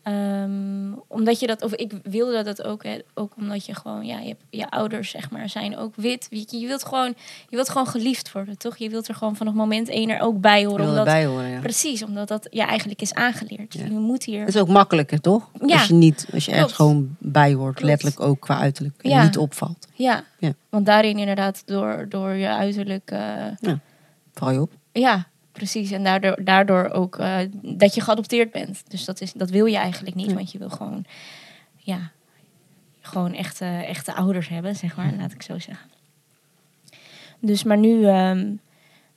Ehm, 0.02 0.92
omdat 1.08 1.40
je 1.40 1.46
dat, 1.46 1.62
of 1.62 1.74
ik 1.74 1.92
wilde 2.02 2.42
dat 2.42 2.62
ook, 2.62 2.82
hè, 2.84 2.98
ook 3.14 3.32
omdat 3.36 3.66
je 3.66 3.74
gewoon, 3.74 4.06
ja, 4.06 4.18
je, 4.18 4.28
hebt, 4.28 4.42
je 4.50 4.70
ouders 4.70 5.10
zeg 5.10 5.30
maar 5.30 5.48
zijn 5.48 5.76
ook 5.76 5.92
wit. 5.96 6.26
Je, 6.30 6.58
je 6.60 6.66
wilt 6.66 6.84
gewoon, 6.84 7.14
je 7.48 7.56
wilt 7.56 7.68
gewoon 7.68 7.86
geliefd 7.86 8.32
worden, 8.32 8.58
toch? 8.58 8.76
Je 8.76 8.90
wilt 8.90 9.08
er 9.08 9.14
gewoon 9.14 9.36
vanaf 9.36 9.54
moment 9.54 9.88
één 9.88 10.10
er 10.10 10.20
ook 10.20 10.40
bij 10.40 10.64
horen. 10.64 10.88
Omdat, 10.88 11.06
horen, 11.08 11.48
ja. 11.48 11.60
Precies, 11.60 12.02
omdat 12.02 12.28
dat 12.28 12.46
ja, 12.50 12.66
eigenlijk 12.66 13.00
is 13.00 13.14
aangeleerd. 13.14 13.74
Ja. 13.74 13.84
Je 13.84 13.90
moet 13.90 14.24
hier. 14.24 14.40
Het 14.40 14.48
is 14.54 14.60
ook 14.60 14.68
makkelijker, 14.68 15.20
toch? 15.20 15.50
Ja. 15.66 15.78
Als 15.78 15.86
je 15.86 15.94
niet, 15.94 16.26
als 16.32 16.44
je 16.44 16.52
Klopt. 16.52 16.72
gewoon 16.72 17.16
bij 17.18 17.52
hoort, 17.54 17.74
Klopt. 17.74 17.90
letterlijk 17.90 18.20
ook 18.20 18.40
qua 18.40 18.58
uiterlijk. 18.58 18.94
En 19.02 19.10
Ja. 19.10 19.22
niet 19.22 19.38
opvalt. 19.38 19.86
Ja. 19.94 20.24
Ja. 20.38 20.52
want 20.68 20.86
daarin 20.86 21.18
inderdaad 21.18 21.62
door, 21.66 22.06
door 22.08 22.30
je 22.32 22.48
uiterlijk. 22.48 23.10
eh, 23.10 23.72
Val 24.34 24.50
je 24.50 24.60
op? 24.60 24.72
Ja, 24.92 25.26
precies. 25.52 25.90
En 25.90 26.04
daardoor, 26.04 26.44
daardoor 26.44 26.88
ook 26.90 27.18
eh, 27.18 27.38
dat 27.62 27.94
je 27.94 28.00
geadopteerd 28.00 28.50
bent. 28.50 28.82
Dus 28.90 29.04
dat, 29.04 29.20
is, 29.20 29.32
dat 29.32 29.50
wil 29.50 29.66
je 29.66 29.76
eigenlijk 29.76 30.14
niet, 30.14 30.28
Ja. 30.28 30.34
want 30.34 30.52
je 30.52 30.58
wil 30.58 30.70
gewoon, 30.70 31.04
ja, 31.76 32.10
gewoon 33.00 33.34
echte, 33.34 33.64
echte 33.64 34.14
ouders 34.14 34.48
hebben, 34.48 34.76
zeg 34.76 34.96
maar, 34.96 35.12
laat 35.18 35.32
ik 35.32 35.42
zo 35.42 35.58
zeggen. 35.58 35.90
Dus, 37.38 37.62
maar 37.62 37.78
nu 37.78 38.04
ehm, 38.06 38.52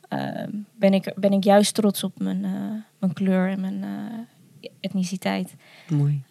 ehm, 0.09 0.49
ben, 0.75 0.93
ik, 0.93 1.13
ben 1.15 1.31
ik 1.33 1.43
juist 1.43 1.73
trots 1.73 2.03
op 2.03 2.19
mijn, 2.19 2.43
eh, 2.45 2.51
mijn 2.99 3.13
kleur 3.13 3.49
en 3.49 3.59
mijn 3.61 3.83
eh, 3.83 4.69
etniciteit. 4.79 5.55
Mooi. 5.89 6.21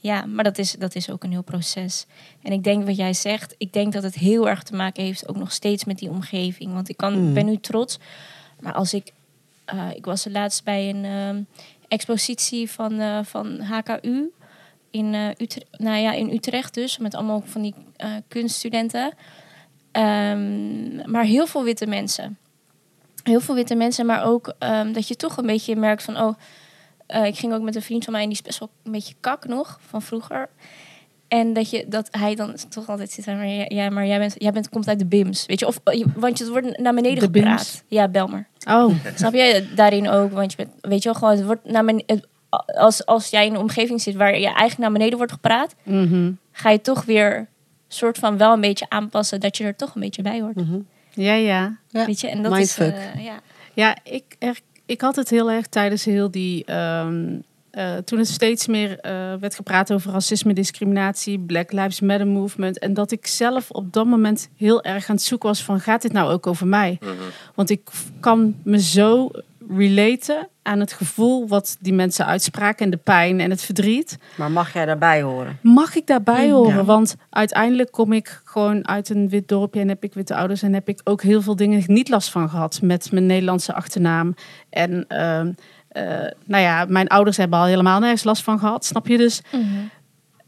Ja, 0.00 0.26
maar 0.26 0.44
dat 0.44 0.58
is, 0.58 0.72
dat 0.72 0.94
is 0.94 1.10
ook 1.10 1.24
een 1.24 1.30
heel 1.30 1.42
proces. 1.42 2.06
En 2.42 2.52
ik 2.52 2.64
denk 2.64 2.84
wat 2.86 2.96
jij 2.96 3.12
zegt, 3.12 3.54
ik 3.58 3.72
denk 3.72 3.92
dat 3.92 4.02
het 4.02 4.14
heel 4.14 4.48
erg 4.48 4.62
te 4.62 4.74
maken 4.74 5.02
heeft 5.04 5.28
ook 5.28 5.36
nog 5.36 5.52
steeds 5.52 5.84
met 5.84 5.98
die 5.98 6.10
omgeving. 6.10 6.72
Want 6.72 6.88
ik 6.88 6.96
kan, 6.96 7.18
Mm. 7.26 7.34
ben 7.34 7.46
nu 7.46 7.56
trots, 7.56 7.98
maar 8.60 8.72
als 8.72 8.94
ik, 8.94 9.12
eh, 9.68 9.88
ik 9.94 10.04
was 10.04 10.26
laatst 10.30 10.64
bij 10.64 10.88
een 10.88 11.04
ehm, 11.04 11.42
expositie 11.88 12.70
van, 12.70 13.00
eh, 13.00 13.18
van 13.24 13.60
HKU 13.60 14.30
in, 14.90 15.14
eh, 15.14 15.28
Utrecht, 15.28 15.66
nou 15.78 15.96
ja, 15.98 16.12
in 16.12 16.30
Utrecht 16.32 16.74
dus, 16.74 16.98
met 16.98 17.14
allemaal 17.14 17.42
van 17.44 17.62
die 17.62 17.74
kunststudenten. 18.28 19.12
Ehm, 19.92 21.10
maar 21.10 21.24
heel 21.24 21.46
veel 21.46 21.64
witte 21.64 21.86
mensen. 21.86 22.38
Heel 23.22 23.40
veel 23.40 23.54
witte 23.54 23.74
mensen, 23.74 24.06
maar 24.06 24.24
ook 24.24 24.54
ehm, 24.58 24.92
dat 24.92 25.08
je 25.08 25.16
toch 25.16 25.36
een 25.36 25.46
beetje 25.46 25.76
merkt 25.76 26.02
van, 26.02 26.20
oh, 26.20 26.34
ik 27.24 27.38
ging 27.38 27.52
ook 27.52 27.62
met 27.62 27.74
een 27.76 27.82
vriend 27.82 28.04
van 28.04 28.12
mij 28.12 28.22
en 28.22 28.28
die 28.28 28.38
is 28.38 28.44
best 28.44 28.58
wel 28.58 28.70
een 28.84 28.92
beetje 28.92 29.14
kak 29.20 29.46
nog 29.46 29.78
van 29.86 30.02
vroeger. 30.02 30.48
En 31.28 31.52
dat, 31.52 31.70
je, 31.70 31.84
dat 31.88 32.08
hij 32.10 32.34
dan 32.34 32.54
toch 32.68 32.88
altijd 32.88 33.10
zit, 33.10 33.26
maar, 33.26 33.72
ja, 33.72 33.90
maar 33.90 34.06
jij, 34.06 34.18
bent, 34.18 34.34
jij 34.38 34.52
bent, 34.52 34.68
komt 34.68 34.88
uit 34.88 34.98
de 34.98 35.06
BIMS. 35.06 35.46
Weet 35.46 35.60
je, 35.60 35.66
of, 35.66 35.80
je- 35.84 36.06
want 36.16 36.38
het 36.38 36.48
wordt 36.48 36.78
naar 36.78 36.94
beneden 36.94 37.18
De 37.18 37.38
gepraat. 37.38 37.56
BIMS? 37.56 37.82
Ja, 37.88 38.08
Belmer. 38.08 38.46
Oh, 38.68 38.94
Snap 39.14 39.32
je? 39.32 39.66
Daarin 39.74 40.08
ook, 40.08 40.32
want 40.32 40.50
je 40.50 40.56
bent, 40.56 40.70
weet 40.80 41.02
je 41.02 41.08
wel, 41.08 41.18
gewoon, 41.18 41.36
het 41.36 41.44
wordt 41.44 41.64
naar 41.64 41.84
beneden, 41.84 42.24
als, 42.66 43.06
als 43.06 43.28
jij 43.28 43.46
in 43.46 43.54
een 43.54 43.60
omgeving 43.60 44.00
zit 44.00 44.14
waar 44.14 44.38
je 44.38 44.46
eigenlijk 44.46 44.78
naar 44.78 44.92
beneden 44.92 45.16
wordt 45.16 45.32
gepraat, 45.32 45.74
mhm. 45.82 46.30
ga 46.52 46.70
je 46.70 46.80
toch 46.80 47.04
weer 47.04 47.48
soort 47.88 48.18
van 48.18 48.36
wel 48.36 48.52
een 48.52 48.60
beetje 48.60 48.86
aanpassen 48.88 49.40
dat 49.40 49.56
je 49.56 49.64
er 49.64 49.76
toch 49.76 49.94
een 49.94 50.00
beetje 50.00 50.22
bij 50.22 50.40
hoort. 50.40 50.56
Mhm. 50.56 50.78
ja, 51.10 51.34
ja. 51.34 51.76
Ja. 51.88 52.06
Weet 52.06 52.20
je? 52.20 52.28
En 52.28 52.42
dat 52.42 52.52
Mindfuck. 52.52 52.94
is, 52.94 53.02
eh, 53.14 53.24
ja. 53.24 53.40
Ja, 53.74 53.96
ik, 54.02 54.36
er, 54.38 54.58
ik 54.86 55.00
had 55.00 55.16
het 55.16 55.30
heel 55.30 55.50
erg 55.50 55.66
tijdens 55.66 56.04
heel 56.04 56.30
die. 56.30 56.64
ehm, 56.64 57.36
eh, 57.78 57.96
toen 57.96 58.18
er 58.18 58.26
steeds 58.26 58.66
meer 58.66 58.98
eh, 59.00 59.12
werd 59.40 59.54
gepraat 59.54 59.92
over 59.92 60.12
racisme, 60.12 60.52
discriminatie, 60.52 61.38
Black 61.38 61.72
Lives 61.72 62.00
Matter 62.00 62.26
movement. 62.26 62.78
En 62.78 62.94
dat 62.94 63.10
ik 63.10 63.26
zelf 63.26 63.70
op 63.70 63.92
dat 63.92 64.06
moment 64.06 64.48
heel 64.56 64.82
erg 64.82 65.08
aan 65.08 65.14
het 65.14 65.24
zoeken 65.24 65.48
was 65.48 65.62
van 65.64 65.80
gaat 65.80 66.02
dit 66.02 66.12
nou 66.12 66.32
ook 66.32 66.46
over 66.46 66.66
mij? 66.66 66.98
Mhm. 67.00 67.10
Want 67.54 67.70
ik 67.70 67.80
kan 68.20 68.54
me 68.64 68.80
zo 68.80 69.30
relaten 69.70 70.48
aan 70.62 70.80
het 70.80 70.92
gevoel 70.92 71.48
wat 71.48 71.76
die 71.80 71.92
mensen 71.92 72.26
uitspraken 72.26 72.84
en 72.84 72.90
de 72.90 72.96
pijn 72.96 73.40
en 73.40 73.50
het 73.50 73.62
verdriet. 73.62 74.18
Maar 74.36 74.50
mag 74.50 74.72
jij 74.72 74.84
daarbij 74.86 75.22
horen? 75.22 75.58
Mag 75.62 75.94
ik 75.96 76.06
daarbij 76.06 76.46
Mm, 76.46 76.52
horen? 76.52 76.76
ja. 76.76 76.84
Want 76.84 77.16
uiteindelijk 77.30 77.90
kom 77.90 78.12
ik 78.12 78.40
gewoon 78.44 78.88
uit 78.88 79.08
een 79.08 79.28
wit 79.28 79.48
dorpje 79.48 79.80
en 79.80 79.88
heb 79.88 80.04
ik 80.04 80.14
witte 80.14 80.34
ouders 80.34 80.62
en 80.62 80.72
heb 80.74 80.88
ik 80.88 81.00
ook 81.04 81.22
heel 81.22 81.42
veel 81.42 81.56
dingen 81.56 81.82
niet 81.86 82.08
last 82.08 82.30
van 82.30 82.48
gehad 82.48 82.80
met 82.82 83.12
mijn 83.12 83.26
Nederlandse 83.26 83.74
achternaam. 83.74 84.34
En 84.70 85.04
ehm, 85.08 85.52
eh, 85.88 86.04
nou 86.44 86.62
ja, 86.62 86.84
mijn 86.88 87.08
ouders 87.08 87.36
hebben 87.36 87.58
al 87.58 87.64
helemaal 87.64 88.00
nergens 88.00 88.24
last 88.24 88.42
van 88.42 88.58
gehad, 88.58 88.84
snap 88.84 89.06
je? 89.06 89.16
Dus 89.16 89.42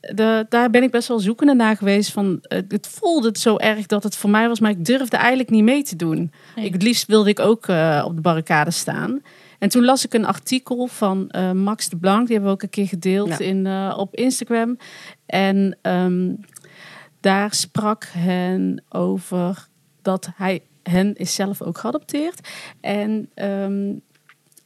de, 0.01 0.47
daar 0.49 0.71
ben 0.71 0.83
ik 0.83 0.91
best 0.91 1.09
wel 1.09 1.21
zoekende 1.21 1.55
naar 1.55 1.77
geweest. 1.77 2.13
Van, 2.13 2.39
eh, 2.43 2.59
het 2.69 2.87
voelde 2.87 3.31
zo 3.39 3.57
erg 3.57 3.87
dat 3.87 4.03
het 4.03 4.17
voor 4.17 4.31
mij 4.31 4.49
was, 4.49 4.61
maar 4.61 4.71
ik 4.71 4.85
durfde 4.85 5.17
eigenlijk 5.17 5.51
niet 5.51 5.65
mee 5.65 5.83
te 5.83 5.97
doen. 5.97 6.33
Nee. 6.57 6.65
Ik, 6.65 6.73
het 6.73 6.83
liefst 6.83 7.07
wilde 7.07 7.31
ik 7.31 7.39
ook 7.41 7.67
eh, 7.67 8.03
op 8.07 8.15
de 8.15 8.21
barricade 8.21 8.71
staan. 8.71 9.23
En 9.59 9.69
toen 9.69 9.85
las 9.85 10.05
ik 10.05 10.15
een 10.15 10.27
artikel 10.27 10.87
van 10.87 11.31
Max 11.55 11.89
de 11.89 11.97
Blanc, 11.97 12.27
die 12.27 12.37
hebben 12.37 12.47
we 12.47 12.57
ook 12.57 12.63
een 12.63 12.71
keer 12.71 12.87
gedeeld 12.87 13.29
Ja. 13.29 13.39
in, 13.39 13.93
op 13.97 14.15
Instagram. 14.15 14.77
En 15.27 15.79
ehm, 15.83 16.33
daar 17.21 17.55
sprak 17.55 18.07
hen 18.13 18.83
over 18.89 19.67
dat 20.03 20.29
hij 20.37 20.63
hen 20.83 21.15
is 21.15 21.35
zelf 21.35 21.63
ook 21.63 21.79
geadopteerd. 21.79 22.49
En 22.81 23.31
ehm, 23.35 23.93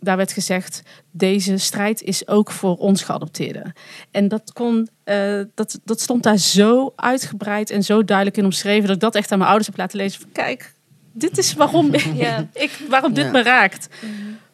daar 0.05 0.17
werd 0.17 0.33
gezegd, 0.33 0.83
deze 1.11 1.57
strijd 1.57 2.03
is 2.03 2.29
ook 2.29 2.51
voor 2.51 2.77
ons 2.77 3.03
geadopteerden. 3.03 3.73
En 4.11 4.29
dat, 4.29 4.53
kon, 4.53 4.89
eh, 5.05 5.41
dat, 5.55 5.81
dat 5.85 6.01
stond 6.01 6.23
daar 6.23 6.37
zo 6.39 6.93
uitgebreid 6.97 7.71
en 7.71 7.83
zo 7.83 8.05
duidelijk 8.05 8.37
in 8.37 8.45
omschreven... 8.45 8.87
dat 8.87 8.95
ik 8.95 9.01
dat 9.03 9.15
echt 9.15 9.33
aan 9.33 9.39
mijn 9.39 9.51
ouders 9.51 9.69
heb 9.71 9.79
laten 9.79 9.99
lezen. 9.99 10.21
Van, 10.21 10.33
kijk, 10.33 10.73
dit 11.13 11.39
is 11.39 11.55
waarom, 11.55 11.91
Ja. 12.15 12.49
ik, 12.53 12.71
waarom 12.89 13.15
dit 13.15 13.25
Ja. 13.25 13.31
me 13.31 13.43
raakt. 13.43 13.89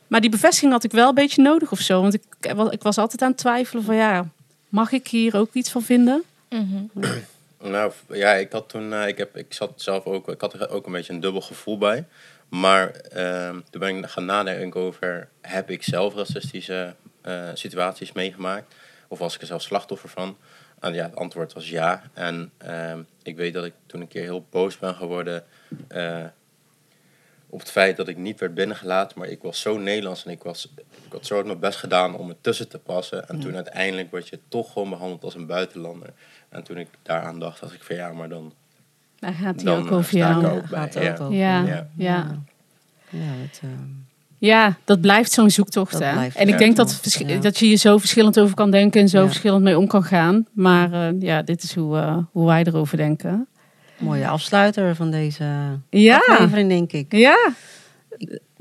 Maar 0.06 0.20
die 0.20 0.30
bevestiging 0.30 0.72
had 0.72 0.84
ik 0.84 0.92
wel 0.92 1.08
een 1.08 1.14
beetje 1.14 1.42
nodig 1.42 1.72
of 1.72 1.80
zo. 1.80 2.00
Want 2.00 2.14
ik, 2.14 2.22
ik 2.70 2.82
was 2.82 2.98
altijd 2.98 3.22
aan 3.22 3.28
het 3.30 3.38
twijfelen 3.38 3.84
van 3.84 3.94
ja, 3.94 4.28
mag 4.68 4.92
ik 4.92 5.08
hier 5.08 5.36
ook 5.36 5.52
iets 5.52 5.70
van 5.70 5.82
vinden? 5.82 6.22
Mhm. 6.48 7.08
Nou, 7.62 7.92
ja, 8.08 8.32
ik 8.32 8.52
had 8.52 8.68
toen, 8.68 8.92
eh, 8.92 9.08
ik, 9.08 9.18
heb, 9.18 9.36
ik 9.36 9.52
zat 9.54 9.72
zelf 9.76 10.04
ook, 10.04 10.28
ik 10.28 10.40
had 10.40 10.52
er 10.52 10.70
ook 10.70 10.86
een 10.86 10.92
beetje 10.92 11.12
een 11.12 11.20
dubbel 11.20 11.40
gevoel 11.40 11.78
bij. 11.78 12.04
Maar 12.50 12.90
ehm, 12.90 13.60
toen 13.70 13.80
ben 13.80 13.96
ik 13.96 14.06
gaan 14.06 14.24
nadenken 14.24 14.80
over, 14.80 15.28
heb 15.40 15.70
ik 15.70 15.82
zelf 15.82 16.14
racistische 16.14 16.94
eh, 17.22 17.48
situaties 17.54 18.12
meegemaakt? 18.12 18.74
Of 19.08 19.18
was 19.18 19.34
ik 19.34 19.40
er 19.40 19.46
zelf 19.46 19.62
slachtoffer 19.62 20.08
van? 20.08 20.36
En 20.80 20.94
ja, 20.94 21.04
het 21.04 21.16
antwoord 21.16 21.52
was 21.52 21.68
ja. 21.68 22.02
En 22.12 22.52
ehm, 22.58 23.02
ik 23.22 23.36
weet 23.36 23.54
dat 23.54 23.64
ik 23.64 23.72
toen 23.86 24.00
een 24.00 24.08
keer 24.08 24.22
heel 24.22 24.46
boos 24.50 24.78
ben 24.78 24.94
geworden 24.94 25.44
eh, 25.88 26.24
op 27.46 27.58
het 27.58 27.70
feit 27.70 27.96
dat 27.96 28.08
ik 28.08 28.16
niet 28.16 28.40
werd 28.40 28.54
binnengelaten. 28.54 29.18
Maar 29.18 29.28
ik 29.28 29.42
was 29.42 29.60
zo 29.60 29.78
Nederlands 29.78 30.24
en 30.24 30.30
ik, 30.30 30.42
was, 30.42 30.72
ik 30.76 31.12
had 31.12 31.26
zo 31.26 31.34
hard 31.34 31.46
mijn 31.46 31.58
best 31.58 31.78
gedaan 31.78 32.16
om 32.16 32.28
er 32.28 32.40
tussen 32.40 32.68
te 32.68 32.78
passen. 32.78 33.28
En 33.28 33.40
toen 33.40 33.54
uiteindelijk 33.54 34.10
word 34.10 34.28
je 34.28 34.38
toch 34.48 34.72
gewoon 34.72 34.90
behandeld 34.90 35.24
als 35.24 35.34
een 35.34 35.46
buitenlander. 35.46 36.12
En 36.48 36.62
toen 36.62 36.78
ik 36.78 36.88
daaraan 37.02 37.38
dacht, 37.38 37.60
dacht 37.60 37.74
ik 37.74 37.82
van 37.82 37.96
ja, 37.96 38.12
maar 38.12 38.28
dan... 38.28 38.54
Daar 39.20 39.32
gaat 39.32 39.54
hij 39.54 39.64
Dan, 39.64 39.78
ook 39.78 39.92
over 39.92 40.16
jou. 40.16 40.46
ook 40.46 40.66
gaat 40.66 40.94
er 40.94 41.12
over. 41.20 41.34
Ja, 41.34 41.62
Ja. 41.64 41.86
ja. 41.96 42.26
Ja, 43.10 43.18
het, 43.20 43.60
ehm, 43.62 43.72
Ja, 44.38 44.76
dat 44.84 45.00
blijft 45.00 45.32
zo'n 45.32 45.50
zoektocht. 45.50 45.92
Dat 45.92 46.02
hè? 46.02 46.12
blijft 46.12 46.36
en 46.36 46.48
ik 46.48 46.58
denk 46.58 46.76
dat, 46.76 47.14
ja. 47.26 47.36
dat 47.40 47.58
je 47.58 47.66
hier 47.66 47.76
zo 47.76 47.98
verschillend 47.98 48.40
over 48.40 48.54
kan 48.54 48.70
denken 48.70 49.00
en 49.00 49.08
zo 49.08 49.20
Ja. 49.20 49.26
verschillend 49.26 49.62
mee 49.62 49.78
om 49.78 49.86
kan 49.86 50.02
gaan. 50.04 50.46
Maar 50.52 50.92
eh, 50.92 51.20
ja, 51.20 51.42
dit 51.42 51.62
is 51.62 51.74
hoe, 51.74 51.96
eh, 51.98 52.16
hoe 52.32 52.46
wij 52.46 52.64
erover 52.64 52.96
denken. 52.96 53.46
mooie 53.98 54.28
afsluiter 54.28 54.94
van 54.96 55.10
deze 55.10 55.44
Ja, 55.90 56.16
aflevering, 56.28 56.68
denk 56.68 56.92
ik. 56.92 57.12
ja. 57.12 57.36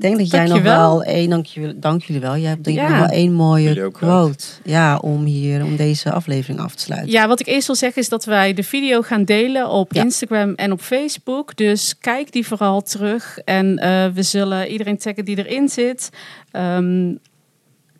Denk 0.00 0.18
dat 0.18 0.30
jij 0.30 0.46
nog 0.46 0.62
wel 0.62 1.02
één, 1.02 1.30
dank, 1.30 1.46
je, 1.46 1.78
dank 1.78 2.02
jullie 2.02 2.20
wel. 2.22 2.36
Jij 2.36 2.48
hebt 2.48 2.64
denk 2.64 2.76
ik 2.76 2.82
Ja. 2.82 2.88
nog 2.88 2.98
wel 2.98 3.16
één 3.16 3.32
mooie 3.32 3.90
quote. 3.90 4.44
Ja, 4.64 4.96
om 4.98 5.24
hier, 5.24 5.64
om 5.64 5.76
deze 5.76 6.12
aflevering 6.12 6.60
af 6.60 6.74
te 6.74 6.82
sluiten. 6.82 7.10
Ja, 7.12 7.28
wat 7.28 7.40
ik 7.40 7.46
eerst 7.46 7.66
wil 7.66 7.76
zeggen 7.76 8.02
is 8.02 8.08
dat 8.08 8.24
wij 8.24 8.54
de 8.54 8.62
video 8.62 9.02
gaan 9.02 9.24
delen 9.24 9.68
op 9.68 9.92
Ja. 9.92 10.02
Instagram 10.02 10.54
en 10.54 10.72
op 10.72 10.80
Facebook. 10.80 11.56
Dus 11.56 11.98
kijk 11.98 12.32
die 12.32 12.46
vooral 12.46 12.80
terug. 12.82 13.38
En 13.38 13.78
eh, 13.78 14.06
we 14.14 14.22
zullen 14.22 14.68
iedereen 14.68 14.98
taggen 14.98 15.24
die 15.24 15.46
erin 15.46 15.68
zit. 15.68 16.10
Ehm, 16.50 17.12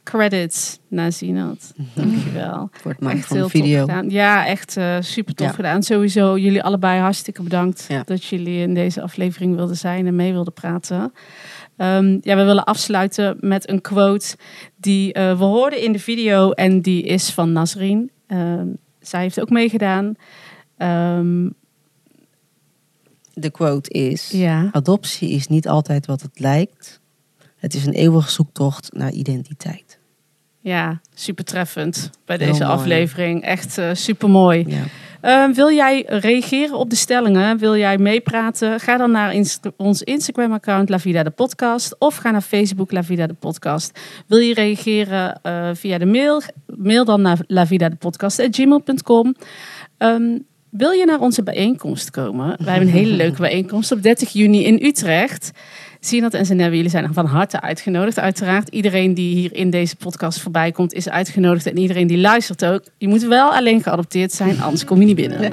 credits 0.04 0.78
naar 0.88 1.12
Zinat. 1.12 1.72
Dankjewel. 1.94 2.68
Voor 2.72 2.90
het 2.90 3.00
maken 3.00 3.18
Echt 3.18 3.26
van 3.26 3.36
heel 3.36 3.44
de 3.46 3.50
video. 3.50 3.78
tof 3.80 3.88
gedaan. 3.94 4.10
Ja, 4.10 4.46
echt 4.46 4.76
eh, 4.76 4.96
super 5.00 5.34
tof 5.34 5.46
Ja. 5.46 5.52
gedaan. 5.52 5.82
Sowieso 5.82 6.38
jullie 6.38 6.62
allebei 6.62 7.00
hartstikke 7.00 7.42
bedankt 7.42 7.84
Ja. 7.88 8.02
dat 8.04 8.24
jullie 8.24 8.60
in 8.62 8.74
deze 8.74 9.02
aflevering 9.02 9.56
wilden 9.56 9.76
zijn 9.76 10.06
en 10.06 10.16
mee 10.16 10.32
wilden 10.32 10.52
praten. 10.52 11.12
Ehm, 11.80 12.18
ja, 12.20 12.36
we 12.36 12.44
willen 12.44 12.64
afsluiten 12.64 13.36
met 13.40 13.68
een 13.68 13.80
quote 13.80 14.36
die 14.76 15.12
eh, 15.12 15.38
we 15.38 15.44
hoorden 15.44 15.82
in 15.82 15.92
de 15.92 15.98
video 15.98 16.50
en 16.50 16.80
die 16.80 17.02
is 17.02 17.30
van 17.30 17.52
Nasrin. 17.52 18.10
Ehm, 18.26 18.66
zij 19.00 19.20
heeft 19.20 19.40
ook 19.40 19.50
meegedaan. 19.50 20.14
Ehm, 20.76 21.48
De 23.32 23.50
quote 23.50 23.90
is: 23.90 24.30
ja, 24.30 24.68
Adoptie 24.72 25.30
is 25.30 25.46
niet 25.46 25.68
altijd 25.68 26.06
wat 26.06 26.20
het 26.22 26.38
lijkt. 26.40 27.00
Het 27.56 27.74
is 27.74 27.86
een 27.86 27.92
eeuwige 27.92 28.30
zoektocht 28.30 28.92
naar 28.92 29.12
identiteit. 29.12 29.98
ja, 30.60 31.00
super 31.14 31.44
treffend 31.44 32.10
bij 32.24 32.36
Heel 32.36 32.46
deze 32.46 32.64
mooi. 32.64 32.74
aflevering. 32.76 33.42
Echt 33.42 33.78
eh, 33.78 33.90
super 33.92 34.30
mooi. 34.30 34.64
Ja. 34.68 34.82
Ehm, 35.20 35.52
wil 35.52 35.70
jij 35.72 36.04
reageren 36.06 36.78
op 36.78 36.90
de 36.90 36.96
stellingen? 36.96 37.58
Wil 37.58 37.76
jij 37.76 37.98
meepraten? 37.98 38.80
Ga 38.80 38.96
dan 38.96 39.10
naar 39.10 39.34
Inst- 39.34 39.68
ons 39.76 40.02
Instagram-account 40.02 40.88
La 40.88 40.98
Vida 40.98 41.22
de 41.22 41.30
Podcast 41.30 41.96
of 41.98 42.16
ga 42.16 42.30
naar 42.30 42.40
Facebook 42.40 42.92
La 42.92 43.02
Vida 43.02 43.26
de 43.26 43.34
Podcast. 43.34 44.00
Wil 44.26 44.38
je 44.38 44.54
reageren 44.54 45.40
eh, 45.42 45.70
via 45.74 45.98
de 45.98 46.06
mail? 46.06 46.42
Mail 46.66 47.04
dan 47.04 47.22
naar 47.22 47.38
lavidadepodcast.gmail.com. 47.46 49.34
Ehm 49.98 50.38
wil 50.70 50.90
je 50.90 51.04
naar 51.04 51.20
onze 51.20 51.42
bijeenkomst 51.42 52.10
komen? 52.10 52.56
Wij 52.64 52.74
hebben 52.74 52.88
een 52.88 52.98
hele 52.98 53.16
leuke 53.22 53.40
bijeenkomst 53.40 53.92
op 53.92 54.02
30 54.02 54.32
juni 54.32 54.64
in 54.64 54.78
Utrecht. 54.82 55.50
Sinat 56.02 56.34
en 56.34 56.46
Zenebbe, 56.46 56.76
jullie 56.76 56.90
zijn 56.90 57.08
van 57.14 57.26
harte 57.26 57.60
uitgenodigd. 57.60 58.18
Uiteraard, 58.18 58.68
iedereen 58.68 59.14
die 59.14 59.34
hier 59.34 59.54
in 59.54 59.70
deze 59.70 59.96
podcast 59.96 60.40
voorbij 60.40 60.72
komt, 60.72 60.92
is 60.92 61.08
uitgenodigd. 61.08 61.66
En 61.66 61.78
iedereen 61.78 62.06
die 62.06 62.18
luistert 62.18 62.64
ook. 62.64 62.82
Je 62.98 63.08
moet 63.08 63.22
wel 63.22 63.50
alleen 63.54 63.82
geadopteerd 63.82 64.32
zijn, 64.32 64.60
anders 64.62 64.84
kom 64.84 64.98
je 65.00 65.06
niet 65.06 65.16
binnen. 65.16 65.40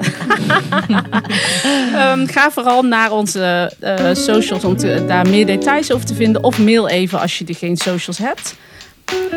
Ehm, 1.94 2.26
ga 2.26 2.50
vooral 2.50 2.82
naar 2.82 3.12
onze 3.12 3.72
eh, 3.80 4.14
socials 4.14 4.64
om 4.64 4.76
te- 4.76 5.04
daar 5.06 5.28
meer 5.28 5.46
details 5.46 5.92
over 5.92 6.06
te 6.06 6.14
vinden. 6.14 6.44
Of 6.44 6.58
mail 6.58 6.88
even 6.88 7.20
als 7.20 7.38
je 7.38 7.44
er 7.44 7.54
geen 7.54 7.76
socials 7.76 8.18
hebt. 8.18 8.54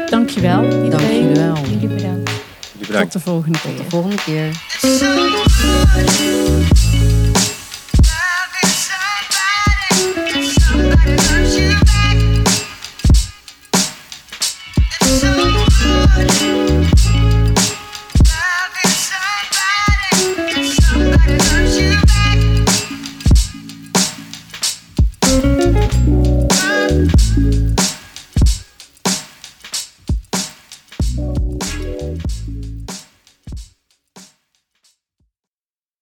Dankjewel 0.10 0.64
iedereen. 0.64 0.90
Dank 0.90 1.12
jullie 1.12 1.36
wel. 1.36 1.56
Jullie 1.70 1.88
bedankt. 1.88 2.32
Jullie 2.72 2.88
bedankt. 2.88 3.12
Tot 3.12 3.24
de 3.24 3.30
volgende 3.30 3.60
keer. 3.60 3.76
Tot 3.76 3.84
de 3.84 3.90
volgende 3.90 4.16
keer. 4.26 4.52